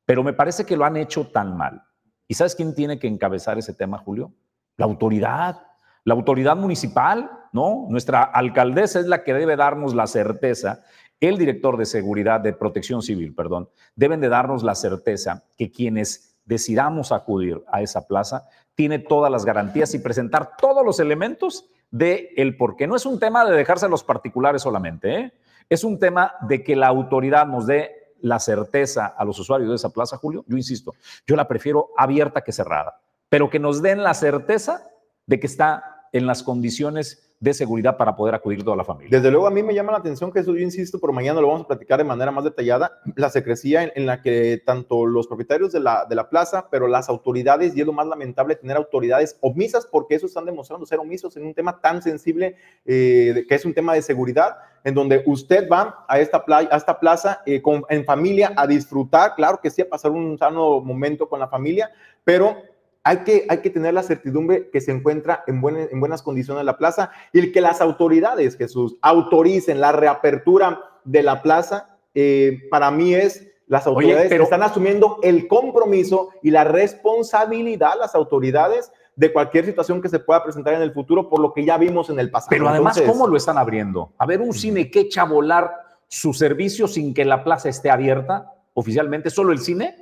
pero 0.05 0.22
me 0.22 0.32
parece 0.32 0.64
que 0.64 0.76
lo 0.76 0.84
han 0.84 0.97
hecho 0.97 1.26
tan 1.26 1.57
mal. 1.57 1.82
¿Y 2.28 2.34
sabes 2.34 2.55
quién 2.55 2.74
tiene 2.74 2.99
que 2.99 3.09
encabezar 3.09 3.59
ese 3.59 3.74
tema, 3.74 3.99
Julio? 3.99 4.32
La 4.76 4.86
autoridad, 4.86 5.62
la 6.05 6.14
autoridad 6.14 6.57
municipal, 6.57 7.30
¿no? 7.53 7.86
Nuestra 7.88 8.22
alcaldesa 8.22 9.01
es 9.01 9.07
la 9.07 9.24
que 9.24 9.34
debe 9.34 9.57
darnos 9.57 9.95
la 9.95 10.07
certeza 10.07 10.82
el 11.28 11.38
director 11.38 11.76
de 11.76 11.86
seguridad, 11.86 12.40
de 12.40 12.53
protección 12.53 13.01
civil, 13.01 13.32
perdón, 13.32 13.68
deben 13.95 14.20
de 14.20 14.28
darnos 14.28 14.64
la 14.64 14.74
certeza 14.74 15.45
que 15.57 15.70
quienes 15.70 16.36
decidamos 16.45 17.12
acudir 17.12 17.62
a 17.70 17.80
esa 17.80 18.09
plaza 18.09 18.49
tiene 18.75 18.99
todas 18.99 19.31
las 19.31 19.45
garantías 19.45 19.95
y 19.95 19.99
presentar 19.99 20.57
todos 20.57 20.85
los 20.85 21.01
elementos 21.01 21.66
de 21.91 22.31
el 22.37 22.57
por 22.57 22.77
qué. 22.77 22.87
No 22.87 22.97
es 22.97 23.07
un 23.07 23.18
tema 23.18 23.45
de 23.45 23.57
dejarse 23.57 23.87
a 23.87 23.89
los 23.89 24.03
particulares 24.03 24.62
solamente, 24.62 25.14
¿eh? 25.14 25.33
es 25.68 25.85
un 25.85 25.99
tema 25.99 26.35
de 26.43 26.62
que 26.64 26.77
la 26.77 26.89
autoridad 26.89 27.47
nos 27.47 27.66
dé 27.66 28.14
la 28.20 28.39
certeza 28.39 29.07
a 29.07 29.25
los 29.25 29.39
usuarios 29.39 29.68
de 29.68 29.77
esa 29.77 29.91
plaza, 29.91 30.16
Julio. 30.16 30.45
Yo 30.47 30.57
insisto, 30.57 30.95
yo 31.27 31.37
la 31.37 31.49
prefiero 31.49 31.91
abierta 31.97 32.43
que 32.43 32.53
cerrada, 32.53 33.01
pero 33.29 33.51
que 33.51 33.59
nos 33.59 33.83
den 33.83 34.03
la 34.03 34.14
certeza 34.14 34.89
de 35.27 35.41
que 35.41 35.47
está 35.47 36.09
en 36.12 36.27
las 36.27 36.43
condiciones 36.43 37.32
de 37.43 37.53
seguridad 37.53 37.97
para 37.97 38.14
poder 38.14 38.36
acudir 38.36 38.62
toda 38.62 38.76
la 38.76 38.84
familia. 38.84 39.18
Desde 39.18 39.28
luego 39.28 39.49
a 39.49 39.51
mí 39.51 39.64
me 39.64 39.74
llama 39.74 39.90
la 39.90 39.99
atención 39.99 40.30
que 40.30 40.38
eso 40.38 40.55
yo 40.55 40.61
insisto, 40.61 41.01
pero 41.01 41.12
mañana 41.12 41.40
lo 41.40 41.49
vamos 41.49 41.62
a 41.62 41.66
platicar 41.66 41.99
de 41.99 42.05
manera 42.05 42.30
más 42.30 42.45
detallada, 42.45 43.01
la 43.16 43.30
secrecía 43.30 43.82
en, 43.82 44.07
la 44.07 44.22
que 44.22 44.62
tanto 44.64 45.07
los 45.07 45.26
propietarios 45.26 45.72
de 45.72 45.80
la, 45.80 46.07
de 46.09 46.14
la 46.14 46.30
plaza, 46.30 46.68
pero 46.70 46.86
las 46.86 47.09
autoridades, 47.09 47.76
y 47.76 47.80
es 47.80 47.86
lo 47.86 47.93
más 47.93 48.07
lamentable 48.07 48.55
tener 48.55 48.76
autoridades 48.76 49.36
omisas, 49.40 49.86
porque 49.86 50.14
eso 50.14 50.26
están 50.26 50.45
demostrando 50.45 50.86
ser 50.86 51.01
omisos 51.01 51.36
en 51.36 51.45
un 51.45 51.53
tema 51.53 51.80
tan 51.80 52.01
sensible 52.01 52.55
eh, 52.84 53.45
que 53.49 53.55
es 53.57 53.64
un 53.64 53.74
tema 53.74 53.95
de 53.95 54.03
seguridad, 54.03 54.59
en 54.84 54.95
donde 54.95 55.24
usted 55.26 55.68
va 55.68 56.05
a 56.07 56.20
esta, 56.20 56.45
playa, 56.45 56.68
a 56.70 56.76
esta 56.76 57.01
plaza 57.01 57.43
eh, 57.45 57.61
con, 57.61 57.82
en 57.88 58.05
familia 58.05 58.53
a 58.57 58.68
disfrutar, 58.68 59.34
claro 59.34 59.59
que 59.61 59.70
sí, 59.70 59.82
a 59.82 59.88
pasar 59.88 60.12
un 60.12 60.38
sano 60.38 60.80
momento 60.80 61.28
con 61.28 61.40
la 61.40 61.49
familia, 61.49 61.90
pero 62.22 62.57
hay 63.05 63.18
que, 63.18 63.46
hay 63.48 63.59
que 63.59 63.70
tener 63.70 63.94
la 63.94 64.03
certidumbre 64.03 64.70
que 64.70 64.80
se 64.80 64.92
encuentra 64.92 65.42
en, 65.46 65.61
en 65.64 66.00
buenas 66.00 66.22
condiciones 66.22 66.64
la 66.64 66.78
plaza 66.78 67.11
y 67.32 67.50
que 67.53 67.61
las 67.61 67.80
autoridades, 67.80 68.57
Jesús, 68.57 68.96
autoricen 69.03 69.80
la 69.80 69.92
reapertura 69.92 70.80
de 71.05 71.22
la 71.22 71.42
plaza, 71.42 71.98
eh, 72.14 72.68
para 72.70 72.90
mí 72.90 73.14
es 73.14 73.48
las 73.66 73.86
autoridades 73.86 74.28
pero, 74.28 74.44
están 74.44 74.62
asumiendo 74.62 75.18
el 75.22 75.48
compromiso 75.48 76.30
y 76.42 76.50
la 76.50 76.64
responsabilidad, 76.64 77.92
las 77.98 78.14
autoridades, 78.14 78.92
de 79.14 79.32
cualquier 79.32 79.66
situación 79.66 80.00
que 80.00 80.09
se 80.09 80.18
pueda 80.18 80.42
presentar 80.42 80.74
en 80.74 80.82
el 80.82 80.92
futuro 80.92 81.28
por 81.28 81.40
lo 81.40 81.53
que 81.53 81.64
ya 81.64 81.76
vimos 81.76 82.09
en 82.09 82.18
el 82.18 82.30
pasado. 82.30 82.50
Pero 82.50 82.68
además, 82.68 83.00
¿cómo 83.07 83.26
lo 83.26 83.36
están 83.36 83.59
abriendo? 83.59 84.12
A 84.18 84.26
ver, 84.26 84.40
un 84.40 84.55
cine 84.55 84.90
que 84.90 85.00
echa 85.00 85.22
a 85.22 85.26
volar 85.26 85.70
su 86.09 86.32
servicio 86.32 86.88
sin 86.88 87.12
que 87.12 87.24
la 87.24 87.44
plaza 87.44 87.68
esté 87.68 87.90
abierta 87.90 88.55
oficialmente, 88.74 89.30
solo 89.30 89.53
el 89.53 89.59
cine. 89.59 90.01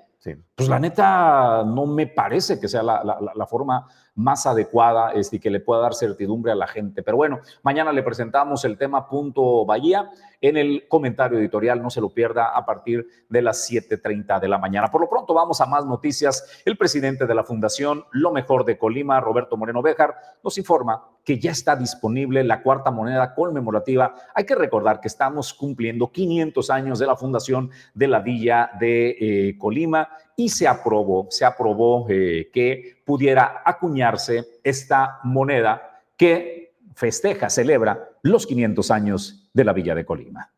Pues 0.55 0.69
la 0.69 0.79
neta 0.79 1.65
no 1.65 1.87
me 1.87 2.07
parece 2.07 2.61
que 2.61 2.69
sea 2.69 2.83
la, 2.83 3.03
la, 3.03 3.19
la 3.35 3.47
forma 3.47 3.87
más 4.17 4.47
adecuada 4.47 5.13
este, 5.13 5.37
y 5.37 5.41
que 5.41 5.51
le 5.51 5.61
pueda 5.61 5.81
dar 5.81 5.95
certidumbre 5.95 6.53
a 6.53 6.55
la 6.55 6.67
gente. 6.67 7.03
Pero 7.03 7.17
bueno, 7.17 7.41
mañana 7.63 7.91
le 7.93 8.03
presentamos 8.03 8.65
el 8.65 8.77
tema 8.77 9.09
Punto 9.09 9.65
Bahía 9.65 10.11
en 10.41 10.57
el 10.57 10.87
comentario 10.89 11.39
editorial. 11.39 11.83
No 11.83 11.91
se 11.91 12.01
lo 12.01 12.11
pierda 12.11 12.57
a 12.57 12.65
partir 12.65 13.07
de 13.29 13.43
las 13.43 13.71
7.30 13.71 14.41
de 14.41 14.49
la 14.49 14.59
mañana. 14.59 14.91
Por 14.91 15.01
lo 15.01 15.09
pronto 15.09 15.35
vamos 15.35 15.61
a 15.61 15.67
más 15.67 15.85
noticias. 15.85 16.63
El 16.65 16.77
presidente 16.77 17.27
de 17.27 17.35
la 17.35 17.45
Fundación 17.45 18.05
Lo 18.13 18.33
Mejor 18.33 18.65
de 18.65 18.79
Colima, 18.79 19.21
Roberto 19.21 19.57
Moreno 19.57 19.83
Béjar, 19.83 20.15
nos 20.43 20.57
informa 20.59 21.05
que 21.25 21.39
ya 21.39 21.51
está 21.51 21.77
disponible 21.77 22.43
la 22.45 22.63
cuarta 22.63 22.91
moneda 22.91 23.35
conmemorativa. 23.35 24.15
Hay 24.35 24.45
que 24.45 24.55
recordar 24.55 25.01
que 25.01 25.09
estamos 25.09 25.53
cumpliendo 25.53 26.11
500 26.11 26.71
años 26.71 26.99
de 26.99 27.07
la 27.07 27.17
fundación 27.17 27.71
de 27.95 28.09
la 28.09 28.21
Villa 28.21 28.71
de 28.81 29.17
eh, 29.21 29.59
Colima 29.59 30.09
y 30.37 30.49
se 30.49 30.67
aprobó, 30.67 31.27
se 31.31 31.45
aprobó 31.45 32.07
eh, 32.09 32.51
que 32.53 33.03
pudiera 33.05 33.63
acuñarse 33.65 34.47
esta 34.65 35.21
moneda 35.25 36.03
que 36.17 36.75
festeja, 36.95 37.51
celebra 37.51 38.11
los 38.23 38.47
500 38.47 38.91
años 38.91 39.40
de 39.53 39.65
la 39.65 39.73
Villa 39.73 39.95
de 39.95 40.05
Colima. 40.05 40.51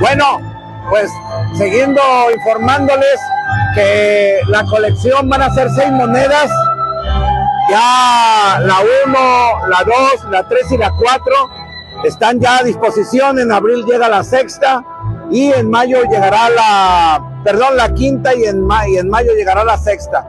Bueno, 0.00 0.40
pues 0.90 1.10
siguiendo 1.54 2.00
informándoles 2.34 3.20
que 3.74 4.40
la 4.48 4.64
colección 4.64 5.28
van 5.28 5.42
a 5.42 5.50
ser 5.50 5.70
seis 5.70 5.90
monedas, 5.90 6.50
ya 7.70 8.60
la 8.60 8.76
1, 9.06 9.68
la 9.68 9.84
2, 9.84 10.30
la 10.30 10.48
3 10.48 10.72
y 10.72 10.78
la 10.78 10.90
4 10.90 11.34
están 12.04 12.38
ya 12.38 12.58
a 12.58 12.62
disposición, 12.62 13.38
en 13.38 13.50
abril 13.50 13.84
llega 13.86 14.08
la 14.08 14.22
sexta 14.22 14.84
y 15.30 15.52
en 15.52 15.70
mayo 15.70 16.02
llegará 16.02 16.50
la 16.50 17.40
perdón, 17.44 17.76
la 17.76 17.92
quinta 17.92 18.34
y 18.34 18.44
en, 18.44 18.66
y 18.88 18.96
en 18.96 19.08
mayo 19.08 19.32
llegará 19.34 19.64
la 19.64 19.76
sexta. 19.76 20.26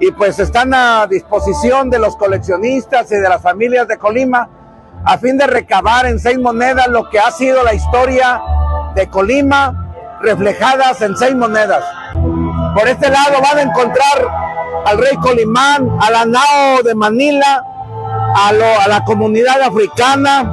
Y 0.00 0.10
pues 0.12 0.38
están 0.38 0.74
a 0.74 1.06
disposición 1.06 1.88
de 1.88 1.98
los 1.98 2.16
coleccionistas 2.16 3.10
y 3.12 3.16
de 3.16 3.28
las 3.28 3.40
familias 3.40 3.88
de 3.88 3.96
Colima 3.96 4.48
a 5.06 5.18
fin 5.18 5.38
de 5.38 5.46
recabar 5.46 6.06
en 6.06 6.18
seis 6.18 6.38
monedas 6.38 6.88
lo 6.88 7.08
que 7.08 7.20
ha 7.20 7.30
sido 7.30 7.62
la 7.62 7.72
historia 7.72 8.42
de 8.94 9.08
Colima 9.08 9.86
reflejadas 10.20 11.00
en 11.00 11.16
seis 11.16 11.34
monedas. 11.34 11.84
Por 12.74 12.88
este 12.88 13.08
lado 13.08 13.40
van 13.40 13.58
a 13.58 13.62
encontrar 13.62 14.28
al 14.84 14.98
rey 14.98 15.16
Colimán, 15.16 15.88
a 16.00 16.10
la 16.10 16.24
Nao 16.24 16.82
de 16.84 16.94
Manila, 16.94 17.62
a, 18.34 18.52
la 18.88 19.04
comunidad 19.04 19.62
africana 19.62 20.52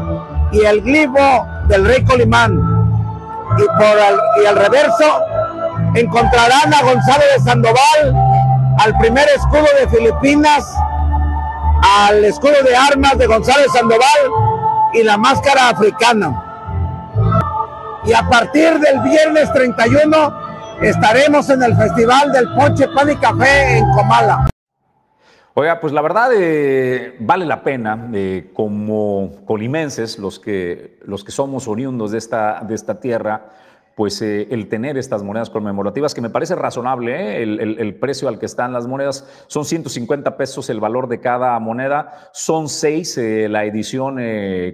y 0.52 0.62
el 0.62 0.82
glifo 0.82 1.48
del 1.68 1.86
rey 1.86 2.04
Colimán. 2.04 2.54
Y, 3.58 3.64
por 3.64 4.44
y 4.44 4.46
al 4.46 4.56
reverso 4.56 5.22
encontrarán 5.96 6.74
a 6.74 6.82
Gonzalo 6.84 7.24
de 7.36 7.44
Sandoval, 7.44 8.16
al 8.80 8.98
primer 9.00 9.28
escudo 9.30 9.66
de 9.80 9.88
Filipinas, 9.90 10.76
al 11.84 12.24
escudo 12.24 12.64
de 12.64 12.76
armas 12.76 13.18
de 13.18 13.28
Gonzalo 13.28 13.64
de 13.64 13.70
Sandoval 13.70 14.02
y 14.94 15.04
la 15.04 15.18
máscara 15.18 15.70
africana. 15.70 16.50
Y 18.06 18.14
a 18.14 18.28
partir 18.30 18.80
del 18.80 19.00
viernes 19.02 19.52
31 19.54 20.80
estaremos 20.82 21.50
en 21.50 21.64
el 21.64 21.76
Festival 21.76 22.32
del 22.32 22.54
Ponche 22.54 22.88
Pan 22.90 23.12
y 23.12 23.16
Café 23.18 23.78
en 23.78 23.92
Comala. 23.92 24.50
Oiga, 25.56 25.80
pues 25.80 25.94
la 25.94 26.02
verdad 26.02 26.32
eh, 26.36 27.16
vale 27.20 27.46
la 27.46 27.62
pena, 27.64 28.10
eh, 28.14 28.50
como 28.54 29.46
colimenses, 29.46 30.18
los 30.18 30.40
que, 30.40 31.00
los 31.06 31.24
que 31.24 31.32
somos 31.32 31.68
oriundos 31.68 32.12
de 32.12 32.18
esta, 32.18 32.62
de 32.68 32.74
esta 32.74 33.00
tierra, 33.00 33.50
pues 33.96 34.22
eh, 34.22 34.48
el 34.50 34.68
tener 34.70 34.98
estas 34.98 35.24
monedas 35.24 35.50
conmemorativas, 35.50 36.14
que 36.14 36.22
me 36.22 36.30
parece 36.30 36.56
razonable, 36.56 37.40
¿eh? 37.40 37.44
el, 37.44 37.96
precio 37.96 38.28
al 38.28 38.40
que 38.40 38.46
están 38.46 38.74
las 38.74 38.88
monedas, 38.88 39.46
son 39.48 39.66
150 39.66 40.36
pesos 40.36 40.70
el 40.70 40.80
valor 40.80 41.08
de 41.08 41.20
cada 41.20 41.58
moneda, 41.60 42.30
son 42.34 42.70
seis 42.70 43.18
eh, 43.18 43.48
la 43.50 43.66
edición 43.66 44.20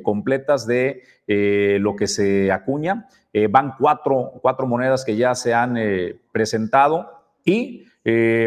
completas 0.03 0.65
de 0.65 1.03
lo 1.28 1.95
que 1.95 2.07
se 2.07 2.51
acuña, 2.51 3.07
van 3.51 3.76
cuatro, 3.78 4.32
cuatro, 4.41 4.65
monedas 4.65 5.05
que 5.05 5.15
ya 5.15 5.36
se 5.36 5.53
han 5.53 5.76
presentado 6.32 7.07
y 7.45 7.86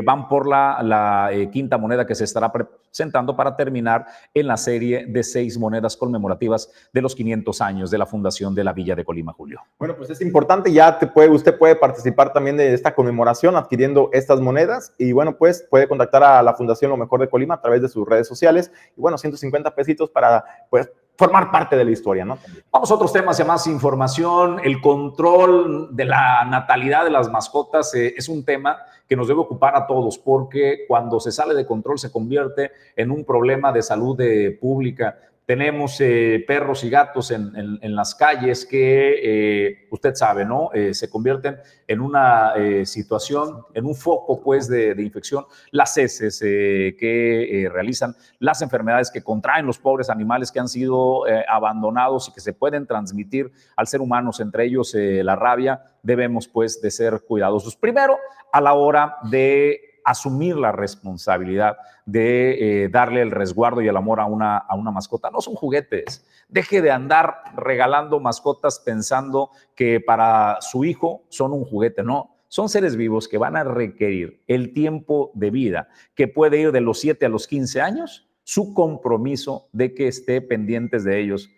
van 0.05 0.29
por 0.29 0.49
la, 0.49 0.83
la 0.83 1.31
quinta 1.53 1.79
moneda 1.79 2.07
que 2.07 2.17
se 2.17 2.25
estará 2.25 2.51
sentando 2.93 3.35
para 3.35 3.57
terminar 3.57 4.07
en 4.33 4.47
la 4.47 4.57
serie 4.57 5.07
de 5.07 5.25
seis 5.25 5.59
monedas 5.59 5.97
conmemorativas 5.97 6.71
de 6.93 7.03
los 7.03 7.17
500 7.17 7.61
años 7.61 7.91
de 7.91 7.99
la 7.99 8.07
fundación 8.07 8.55
de 8.55 8.63
la 8.63 8.73
Villa 8.73 8.95
de 8.95 9.05
Colima, 9.05 9.33
Julio. 9.33 9.61
Bueno, 9.79 9.97
pues 9.97 10.11
es 10.11 10.21
importante, 10.21 10.73
ya 10.73 10.99
te 10.99 11.09
puede, 11.09 11.31
usted 11.31 11.59
puede 11.59 11.75
participar 11.75 12.33
también 12.33 12.57
de 12.57 12.73
esta 12.73 12.95
conmemoración 12.95 13.57
adquiriendo 13.57 14.11
estas 14.13 14.41
monedas 14.41 14.95
y 14.99 15.11
bueno, 15.13 15.37
pues 15.37 15.67
puede 15.69 15.89
contactar 15.89 16.23
a 16.23 16.43
la 16.43 16.55
Fundación 16.55 16.91
Lo 16.91 16.97
Mejor 16.97 17.21
de 17.21 17.29
Colima 17.29 17.55
a 17.55 17.61
través 17.61 17.83
de 17.83 17.89
sus 17.89 18.07
redes 18.07 18.29
sociales 18.29 18.71
y 18.97 19.01
bueno, 19.01 19.19
150 19.19 19.75
pesitos 19.75 20.11
para 20.11 20.45
pues 20.71 20.91
formar 21.23 21.53
parte 21.53 21.77
de 21.77 21.85
la 21.85 21.93
historia, 21.93 22.25
¿no? 22.25 22.37
Vamos 22.73 22.91
a 22.91 22.95
otros 22.95 23.13
temas 23.13 23.39
y 23.39 23.45
más 23.45 23.69
información. 23.69 24.61
El 24.65 24.81
control 24.81 25.95
de 25.95 26.05
la 26.05 26.45
natalidad 26.45 27.05
de 27.05 27.11
las 27.11 27.31
mascotas 27.31 27.95
eh, 27.95 28.13
es 28.17 28.29
un 28.29 28.45
tema 28.45 28.77
que 29.09 29.15
nos 29.15 29.29
debe 29.29 29.39
ocupar 29.39 29.77
a 29.77 29.87
todos, 29.87 30.19
porque 30.19 30.85
cuando 30.89 31.21
se 31.21 31.31
sale 31.31 31.55
de 31.55 31.65
control 31.65 32.01
se 32.01 32.11
convierte 32.11 32.73
en 32.97 33.13
un 33.13 33.25
problema 33.25 33.71
de 33.71 33.83
salud 33.83 34.21
eh, 34.21 34.59
pública. 34.61 35.17
Tenemos 35.53 36.01
eh, 36.01 36.43
perros 36.47 36.83
y 36.83 36.89
gatos 36.89 37.31
en, 37.31 37.95
las 37.95 38.15
calles 38.15 38.65
que, 38.65 39.19
eh, 39.23 39.87
usted 39.91 40.15
sabe, 40.15 40.47
¿no? 40.47 40.71
se 40.93 41.11
convierten 41.11 41.59
en 41.87 42.01
una 42.01 42.55
situación, 42.87 43.67
en 43.75 43.85
un 43.85 43.95
foco, 43.95 44.41
pues, 44.43 44.67
de, 44.67 44.95
de 44.95 45.03
infección. 45.03 45.45
Las 45.71 45.99
heces 45.99 46.41
que 46.41 47.69
realizan, 47.71 48.17
las 48.39 48.63
enfermedades 48.63 49.11
que 49.11 49.23
contraen 49.23 49.67
los 49.67 49.79
pobres 49.79 50.09
animales 50.09 50.51
que 50.51 50.59
han 50.59 50.69
sido 50.69 51.25
abandonados 51.47 52.31
y 52.31 52.33
que 52.33 52.41
se 52.41 52.55
pueden 52.55 52.87
transmitir 52.87 53.53
al 53.77 53.87
ser 53.87 54.01
humano, 54.01 54.31
entre 54.39 54.65
ellos 54.65 54.95
la 54.97 55.37
rabia, 55.37 55.83
debemos, 56.03 56.49
pues, 56.49 56.81
de 56.81 56.91
ser 56.91 57.21
cuidadosos. 57.29 57.77
Primero, 57.77 58.17
a 58.55 58.63
la 58.63 58.73
hora 58.73 59.19
de 59.31 59.92
asumir 60.05 60.57
la 60.57 60.73
responsabilidad 60.73 61.77
de 62.07 62.85
eh, 62.85 62.89
darle 62.89 63.23
el 63.23 63.31
resguardo 63.31 63.81
y 63.81 63.89
el 63.89 63.97
amor 63.97 64.21
a 64.21 64.27
una, 64.27 64.57
a 64.59 64.75
una 64.75 64.91
mascota. 64.91 65.31
No 65.31 65.41
son 65.41 65.55
juguetes. 65.55 66.25
Deje 66.49 66.83
de 66.83 66.91
andar 66.91 67.43
regalando 67.57 68.21
mascotas 68.21 68.81
pensando 68.81 69.51
que 69.75 70.01
para 70.01 70.59
su 70.61 70.85
hijo 70.85 71.25
son 71.29 71.53
un 71.53 71.65
juguete. 71.65 72.03
No, 72.03 72.37
son 72.53 72.69
seres 72.69 72.97
vivos 72.97 73.29
que 73.29 73.39
van 73.39 73.57
a 73.57 73.65
requerir 73.65 74.43
el 74.47 74.75
tiempo 74.75 75.31
de 75.35 75.51
vida 75.51 75.89
que 76.15 76.29
puede 76.29 76.61
ir 76.61 76.71
de 76.71 76.83
los 76.83 77.01
7 77.01 77.25
a 77.25 77.31
los 77.31 77.47
15 77.47 77.81
años, 77.81 78.29
su 78.45 78.75
compromiso 78.75 79.69
de 79.73 79.95
que 79.95 80.09
esté 80.09 80.43
pendientes 80.43 81.03
de 81.05 81.19
ellos, 81.19 81.49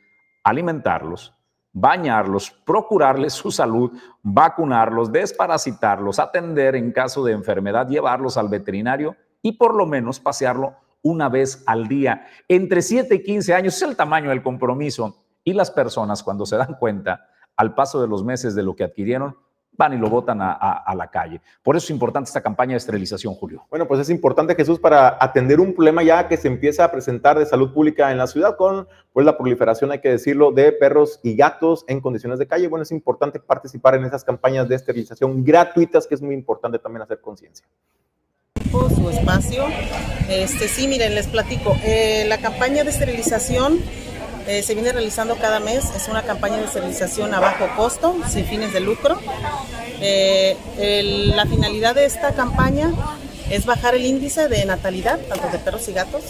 alimentarlos, 0.44 1.34
bañarlos, 1.74 2.52
procurarles 2.64 3.34
su 3.34 3.50
salud, 3.50 3.92
vacunarlos, 4.22 5.12
desparasitarlos, 5.12 6.18
atender 6.18 6.76
en 6.76 6.92
caso 6.92 7.22
de 7.24 7.32
enfermedad, 7.32 7.88
llevarlos 7.88 8.38
al 8.38 8.48
veterinario 8.48 9.16
y 9.42 9.52
por 9.52 9.74
lo 9.74 9.84
menos 9.84 10.20
pasearlo 10.20 10.76
una 11.02 11.28
vez 11.28 11.62
al 11.66 11.88
día. 11.88 12.26
Entre 12.48 12.80
7 12.80 13.16
y 13.16 13.22
15 13.22 13.54
años 13.54 13.76
es 13.76 13.82
el 13.82 13.96
tamaño 13.96 14.30
del 14.30 14.42
compromiso 14.42 15.24
y 15.42 15.52
las 15.52 15.70
personas 15.70 16.22
cuando 16.22 16.46
se 16.46 16.56
dan 16.56 16.76
cuenta 16.78 17.26
al 17.56 17.74
paso 17.74 18.00
de 18.00 18.08
los 18.08 18.24
meses 18.24 18.54
de 18.54 18.62
lo 18.62 18.74
que 18.74 18.84
adquirieron, 18.84 19.36
van 19.76 19.92
y 19.94 19.98
lo 19.98 20.08
botan 20.08 20.38
a, 20.40 20.94
la 20.96 21.08
calle. 21.08 21.40
Por 21.62 21.76
eso 21.76 21.86
es 21.86 21.90
importante 21.90 22.28
esta 22.28 22.40
campaña 22.40 22.72
de 22.72 22.78
esterilización, 22.78 23.34
Julio. 23.34 23.64
Bueno, 23.70 23.86
pues 23.86 24.00
es 24.00 24.10
importante, 24.10 24.54
Jesús, 24.54 24.78
para 24.78 25.18
atender 25.20 25.60
un 25.60 25.74
problema 25.74 26.02
ya 26.02 26.28
que 26.28 26.36
se 26.36 26.48
empieza 26.48 26.84
a 26.84 26.90
presentar 26.90 27.38
de 27.38 27.46
salud 27.46 27.72
pública 27.72 28.10
en 28.10 28.18
la 28.18 28.26
ciudad 28.26 28.56
con 28.56 28.86
pues, 29.12 29.26
la 29.26 29.36
proliferación, 29.36 29.90
hay 29.90 30.00
que 30.00 30.10
decirlo, 30.10 30.52
de 30.52 30.72
perros 30.72 31.20
y 31.22 31.34
gatos 31.36 31.84
en 31.88 32.00
condiciones 32.00 32.38
de 32.38 32.46
calle. 32.46 32.68
Bueno, 32.68 32.82
es 32.82 32.92
importante 32.92 33.40
participar 33.40 33.94
en 33.96 34.04
esas 34.04 34.24
campañas 34.24 34.68
de 34.68 34.76
esterilización 34.76 35.44
gratuitas, 35.44 36.06
que 36.06 36.14
es 36.14 36.22
muy 36.22 36.34
importante 36.34 36.78
también 36.78 37.02
hacer 37.02 37.20
conciencia 37.20 37.66
su 38.94 39.08
espacio. 39.08 39.64
Este, 40.28 40.68
sí, 40.68 40.88
miren, 40.88 41.14
les 41.14 41.26
platico. 41.26 41.76
Eh, 41.84 42.24
la 42.28 42.38
campaña 42.38 42.82
de 42.84 42.90
esterilización 42.90 43.78
eh, 44.46 44.62
se 44.62 44.74
viene 44.74 44.92
realizando 44.92 45.36
cada 45.36 45.60
mes. 45.60 45.84
Es 45.96 46.08
una 46.08 46.22
campaña 46.22 46.56
de 46.58 46.64
esterilización 46.64 47.34
a 47.34 47.40
bajo 47.40 47.66
costo, 47.76 48.16
sin 48.28 48.44
fines 48.44 48.72
de 48.72 48.80
lucro. 48.80 49.18
Eh, 50.00 50.56
la 51.34 51.46
finalidad 51.46 51.94
de 51.94 52.04
esta 52.04 52.32
campaña 52.32 52.92
es 53.50 53.66
bajar 53.66 53.94
el 53.94 54.04
índice 54.04 54.48
de 54.48 54.64
natalidad, 54.64 55.18
tanto 55.28 55.48
de 55.48 55.58
perros 55.58 55.88
y 55.88 55.92
gatos. 55.92 56.22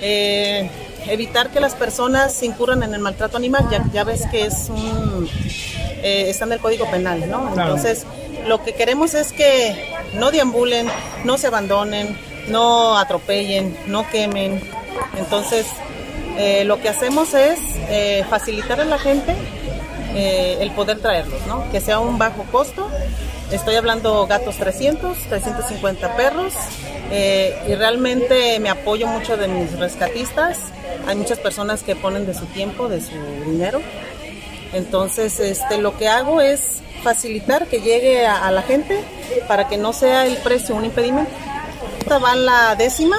Eh, 0.00 0.70
evitar 1.06 1.50
que 1.50 1.60
las 1.60 1.74
personas 1.74 2.42
incurran 2.42 2.82
en 2.82 2.94
el 2.94 3.00
maltrato 3.00 3.36
animal, 3.36 3.68
ya, 3.70 3.84
ya 3.92 4.04
ves 4.04 4.26
que 4.30 4.46
es 4.46 4.68
un, 4.70 5.28
está 6.02 6.44
en 6.46 6.52
el 6.52 6.60
Código 6.60 6.90
Penal, 6.90 7.28
¿no? 7.30 7.48
Entonces, 7.50 8.06
lo 8.46 8.62
que 8.62 8.74
queremos 8.74 9.14
es 9.14 9.32
que 9.32 9.94
no 10.14 10.30
deambulen, 10.30 10.86
no 11.24 11.38
se 11.38 11.46
abandonen, 11.46 12.18
no 12.48 12.98
atropellen, 12.98 13.76
no 13.86 14.08
quemen. 14.10 14.60
Entonces, 15.18 15.66
eh, 16.36 16.64
lo 16.64 16.80
que 16.80 16.88
hacemos 16.88 17.32
es 17.34 17.58
eh, 17.88 18.24
facilitar 18.28 18.80
a 18.80 18.84
la 18.84 18.98
gente 18.98 19.34
eh, 20.14 20.58
el 20.60 20.70
poder 20.72 21.00
traerlos, 21.00 21.46
¿no? 21.46 21.70
Que 21.70 21.80
sea 21.80 22.00
un 22.00 22.18
bajo 22.18 22.44
costo. 22.50 22.90
Estoy 23.52 23.76
hablando 23.76 24.26
gatos 24.26 24.56
300, 24.56 25.16
350 25.16 26.16
perros 26.16 26.54
y 27.12 27.74
realmente 27.74 28.58
me 28.58 28.68
apoyo 28.68 29.06
mucho 29.06 29.36
de 29.36 29.46
mis 29.46 29.78
rescatistas. 29.78 30.58
Hay 31.06 31.14
muchas 31.14 31.38
personas 31.38 31.82
que 31.82 31.94
ponen 31.94 32.26
de 32.26 32.34
su 32.34 32.46
tiempo, 32.46 32.88
de 32.88 33.00
su 33.00 33.12
dinero. 33.46 33.80
Entonces, 34.72 35.38
este, 35.38 35.78
lo 35.78 35.96
que 35.96 36.08
hago 36.08 36.40
es 36.40 36.80
facilitar 37.04 37.66
que 37.66 37.80
llegue 37.80 38.26
a 38.26 38.50
la 38.50 38.62
gente 38.62 38.98
para 39.46 39.68
que 39.68 39.76
no 39.76 39.92
sea 39.92 40.26
el 40.26 40.36
precio 40.38 40.74
un 40.74 40.86
impedimento. 40.86 41.30
Esta 41.98 42.18
va 42.18 42.32
en 42.32 42.46
la 42.46 42.74
décima. 42.76 43.16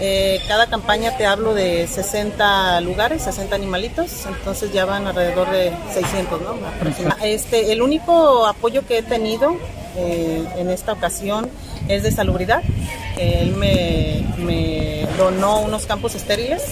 Eh, 0.00 0.40
cada 0.48 0.66
campaña 0.68 1.16
te 1.16 1.24
hablo 1.24 1.54
de 1.54 1.86
60 1.86 2.80
lugares, 2.80 3.22
60 3.22 3.54
animalitos, 3.54 4.26
entonces 4.26 4.72
ya 4.72 4.84
van 4.84 5.06
alrededor 5.06 5.50
de 5.50 5.72
600, 5.92 6.40
¿no? 6.40 6.56
Este, 7.22 7.72
el 7.72 7.80
único 7.80 8.46
apoyo 8.46 8.84
que 8.86 8.98
he 8.98 9.02
tenido 9.02 9.56
eh, 9.96 10.44
en 10.56 10.70
esta 10.70 10.92
ocasión 10.92 11.48
es 11.88 12.02
de 12.02 12.10
salubridad. 12.10 12.62
él 13.18 13.54
me, 13.54 14.26
me 14.38 15.06
donó 15.16 15.60
unos 15.60 15.86
campos 15.86 16.16
estériles 16.16 16.62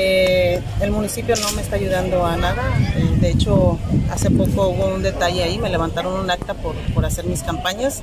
eh, 0.00 0.62
el 0.80 0.92
municipio 0.92 1.34
no 1.34 1.50
me 1.52 1.62
está 1.62 1.74
ayudando 1.74 2.24
a 2.24 2.36
nada. 2.36 2.62
Eh, 2.94 3.16
de 3.20 3.30
hecho, 3.30 3.78
hace 4.12 4.30
poco 4.30 4.68
hubo 4.68 4.86
un 4.94 5.02
detalle 5.02 5.42
ahí, 5.42 5.58
me 5.58 5.68
levantaron 5.70 6.20
un 6.20 6.30
acta 6.30 6.54
por, 6.54 6.76
por, 6.94 7.04
hacer 7.04 7.24
mis 7.24 7.42
campañas, 7.42 8.02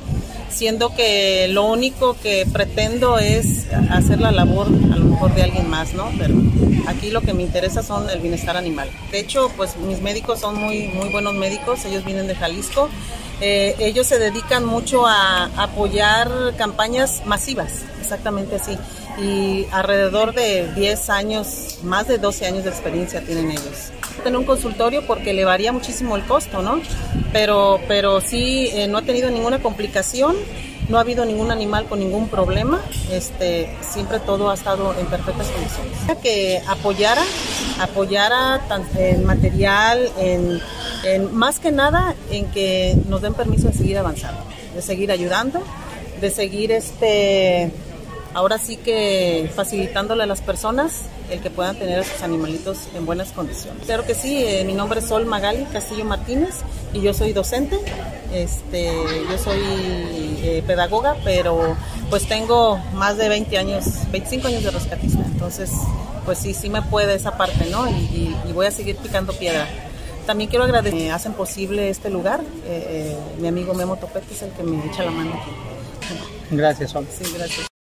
siendo 0.49 0.93
que 0.93 1.47
lo 1.47 1.63
único 1.63 2.17
que 2.21 2.45
pretendo 2.51 3.17
es 3.17 3.67
hacer 3.89 4.19
la 4.19 4.31
labor 4.31 4.67
a 4.67 4.97
lo 4.97 5.05
mejor 5.05 5.33
de 5.35 5.43
alguien 5.43 5.69
más, 5.69 5.93
¿no? 5.93 6.11
Pero 6.17 6.35
aquí 6.87 7.11
lo 7.11 7.21
que 7.21 7.33
me 7.33 7.43
interesa 7.43 7.81
son 7.81 8.09
el 8.09 8.19
bienestar 8.19 8.57
animal. 8.57 8.89
De 9.11 9.19
hecho, 9.19 9.49
pues 9.55 9.77
mis 9.77 10.01
médicos 10.01 10.41
son 10.41 10.59
muy, 10.59 10.89
muy 10.89 11.07
buenos 11.09 11.33
médicos, 11.33 11.85
ellos 11.85 12.03
vienen 12.03 12.27
de 12.27 12.35
Jalisco. 12.35 12.89
Eh, 13.39 13.75
ellos 13.79 14.07
se 14.07 14.19
dedican 14.19 14.65
mucho 14.65 15.07
a 15.07 15.45
apoyar 15.57 16.29
campañas 16.57 17.21
masivas, 17.25 17.83
exactamente 18.01 18.55
así 18.55 18.77
y 19.17 19.65
alrededor 19.71 20.33
de 20.33 20.71
10 20.75 21.09
años, 21.09 21.79
más 21.83 22.07
de 22.07 22.17
12 22.17 22.45
años 22.45 22.63
de 22.63 22.69
experiencia 22.69 23.21
tienen 23.21 23.51
ellos. 23.51 23.91
Tener 24.23 24.37
un 24.37 24.45
consultorio 24.45 25.05
porque 25.05 25.33
le 25.33 25.45
varía 25.45 25.71
muchísimo 25.71 26.15
el 26.15 26.25
costo, 26.25 26.61
¿no? 26.61 26.81
Pero, 27.31 27.79
pero 27.87 28.21
sí, 28.21 28.69
eh, 28.73 28.87
no 28.87 28.97
ha 28.97 29.01
tenido 29.01 29.29
ninguna 29.29 29.61
complicación, 29.61 30.35
no 30.89 30.97
ha 30.97 31.01
habido 31.01 31.25
ningún 31.25 31.51
animal 31.51 31.85
con 31.85 31.99
ningún 31.99 32.27
problema, 32.27 32.81
este, 33.11 33.69
siempre 33.81 34.19
todo 34.19 34.49
ha 34.49 34.53
estado 34.53 34.93
en 34.99 35.05
perfectas 35.07 35.47
condiciones. 35.47 36.21
Que 36.21 36.61
apoyara, 36.67 37.23
apoyara 37.79 38.61
en 38.97 39.25
material, 39.25 40.09
en, 40.19 40.59
en, 41.03 41.35
más 41.35 41.59
que 41.59 41.71
nada 41.71 42.15
en 42.31 42.47
que 42.51 42.95
nos 43.07 43.21
den 43.21 43.33
permiso 43.33 43.67
de 43.67 43.73
seguir 43.73 43.97
avanzando, 43.97 44.41
de 44.73 44.81
seguir 44.81 45.11
ayudando, 45.11 45.61
de 46.21 46.29
seguir 46.29 46.71
este 46.71 47.71
ahora 48.35 48.57
sí 48.57 48.75
que 48.75 49.49
facilitándole 49.55 50.23
a 50.23 50.25
las 50.25 50.41
personas 50.41 51.03
el 51.31 51.39
que 51.39 51.49
puedan 51.49 51.77
tener 51.77 51.99
a 51.99 52.03
sus 52.03 52.21
animalitos 52.21 52.89
en 52.93 53.05
buenas 53.05 53.31
condiciones. 53.31 53.85
Claro 53.85 54.05
que 54.05 54.13
sí, 54.13 54.43
eh, 54.45 54.63
mi 54.65 54.73
nombre 54.73 54.99
es 54.99 55.07
Sol 55.07 55.25
Magali 55.25 55.63
Castillo 55.71 56.03
Martínez 56.03 56.55
y 56.93 56.99
yo 56.99 57.13
soy 57.13 57.31
docente, 57.31 57.79
este, 58.33 58.91
yo 59.31 59.37
soy 59.37 59.61
eh, 60.43 60.63
pedagoga, 60.67 61.15
pero 61.23 61.77
pues 62.09 62.27
tengo 62.27 62.77
más 62.93 63.17
de 63.17 63.29
20 63.29 63.57
años, 63.57 63.85
25 64.11 64.49
años 64.49 64.63
de 64.63 64.71
rescatista, 64.71 65.23
entonces 65.25 65.71
pues 66.25 66.37
sí, 66.37 66.53
sí 66.53 66.69
me 66.69 66.81
puede 66.81 67.15
esa 67.15 67.37
parte, 67.37 67.67
¿no? 67.71 67.87
Y, 67.89 68.35
voy 68.53 68.65
a 68.65 68.71
seguir 68.71 68.95
picando 68.95 69.33
piedra. 69.33 69.67
También 70.25 70.49
quiero 70.49 70.63
agradecer 70.63 70.97
que 70.97 71.11
hacen 71.11 71.33
posible 71.33 71.89
este 71.89 72.09
lugar, 72.09 72.41
eh, 72.65 73.15
mi 73.39 73.47
amigo 73.47 73.73
Memo 73.73 73.95
Topete 73.97 74.33
es 74.33 74.41
el 74.41 74.51
que 74.51 74.63
me 74.63 74.85
echa 74.85 75.03
la 75.03 75.11
mano 75.11 75.33
aquí. 75.33 75.51
Gracias, 76.51 76.91
Sol. 76.91 77.05
Sí, 77.11 77.31
gracias. 77.35 77.74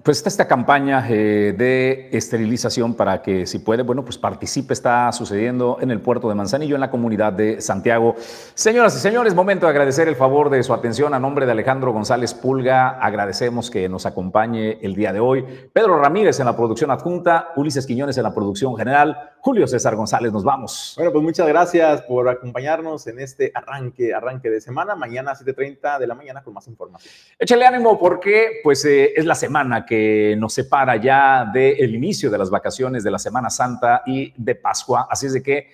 Pues 0.00 0.18
está 0.18 0.28
esta 0.28 0.46
campaña 0.46 1.04
eh, 1.08 1.52
de 1.58 2.08
esterilización 2.12 2.94
para 2.94 3.20
que 3.20 3.46
si 3.46 3.58
puede, 3.58 3.82
bueno, 3.82 4.04
pues 4.04 4.16
participe. 4.16 4.72
Está 4.72 5.10
sucediendo 5.10 5.78
en 5.80 5.90
el 5.90 6.00
puerto 6.00 6.28
de 6.28 6.36
Manzanillo, 6.36 6.76
en 6.76 6.80
la 6.80 6.90
comunidad 6.90 7.32
de 7.32 7.60
Santiago. 7.60 8.14
Señoras 8.54 8.94
y 8.96 9.00
señores, 9.00 9.34
momento 9.34 9.66
de 9.66 9.70
agradecer 9.70 10.06
el 10.06 10.14
favor 10.14 10.50
de 10.50 10.62
su 10.62 10.72
atención 10.72 11.14
a 11.14 11.18
nombre 11.18 11.46
de 11.46 11.52
Alejandro 11.52 11.92
González 11.92 12.32
Pulga. 12.32 12.90
Agradecemos 12.90 13.70
que 13.70 13.88
nos 13.88 14.06
acompañe 14.06 14.78
el 14.82 14.94
día 14.94 15.12
de 15.12 15.18
hoy. 15.18 15.44
Pedro 15.72 15.98
Ramírez 15.98 16.38
en 16.38 16.46
la 16.46 16.56
producción 16.56 16.92
adjunta, 16.92 17.48
Ulises 17.56 17.84
Quiñones 17.84 18.16
en 18.16 18.22
la 18.22 18.32
producción 18.32 18.76
general, 18.76 19.32
Julio 19.40 19.66
César 19.66 19.96
González. 19.96 20.32
Nos 20.32 20.44
vamos. 20.44 20.94
Bueno, 20.96 21.12
pues 21.12 21.22
muchas 21.22 21.46
gracias 21.48 22.02
por 22.02 22.28
acompañarnos 22.28 23.06
en 23.06 23.20
este 23.20 23.50
arranque, 23.54 24.14
arranque 24.14 24.50
de 24.50 24.60
semana. 24.60 24.94
Mañana 24.94 25.32
a 25.32 25.34
7.30 25.34 25.98
de 25.98 26.06
la 26.06 26.14
mañana 26.14 26.42
con 26.42 26.54
más 26.54 26.66
información. 26.68 27.12
Échale 27.38 27.66
ánimo 27.66 27.98
porque 27.98 28.60
pues 28.62 28.84
eh, 28.84 29.12
es 29.14 29.24
la 29.24 29.34
semana 29.34 29.84
que 29.86 30.34
nos 30.38 30.52
separa 30.52 30.96
ya 30.96 31.50
del 31.52 31.94
inicio 31.94 32.30
de 32.30 32.38
las 32.38 32.50
vacaciones 32.50 33.04
de 33.04 33.10
la 33.10 33.18
Semana 33.18 33.50
Santa 33.50 34.02
y 34.06 34.32
de 34.36 34.54
Pascua. 34.54 35.08
Así 35.10 35.26
es 35.26 35.32
de 35.32 35.42
que 35.42 35.66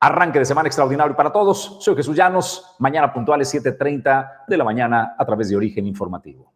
arranque 0.00 0.38
de 0.38 0.44
semana 0.44 0.68
extraordinario 0.68 1.14
para 1.14 1.32
todos. 1.32 1.78
Soy 1.80 1.94
Jesús 1.94 2.16
Llanos. 2.16 2.74
Mañana 2.78 3.12
puntuales 3.12 3.54
7.30 3.54 4.46
de 4.48 4.56
la 4.56 4.64
mañana 4.64 5.14
a 5.16 5.24
través 5.24 5.48
de 5.48 5.56
Origen 5.56 5.86
Informativo. 5.86 6.52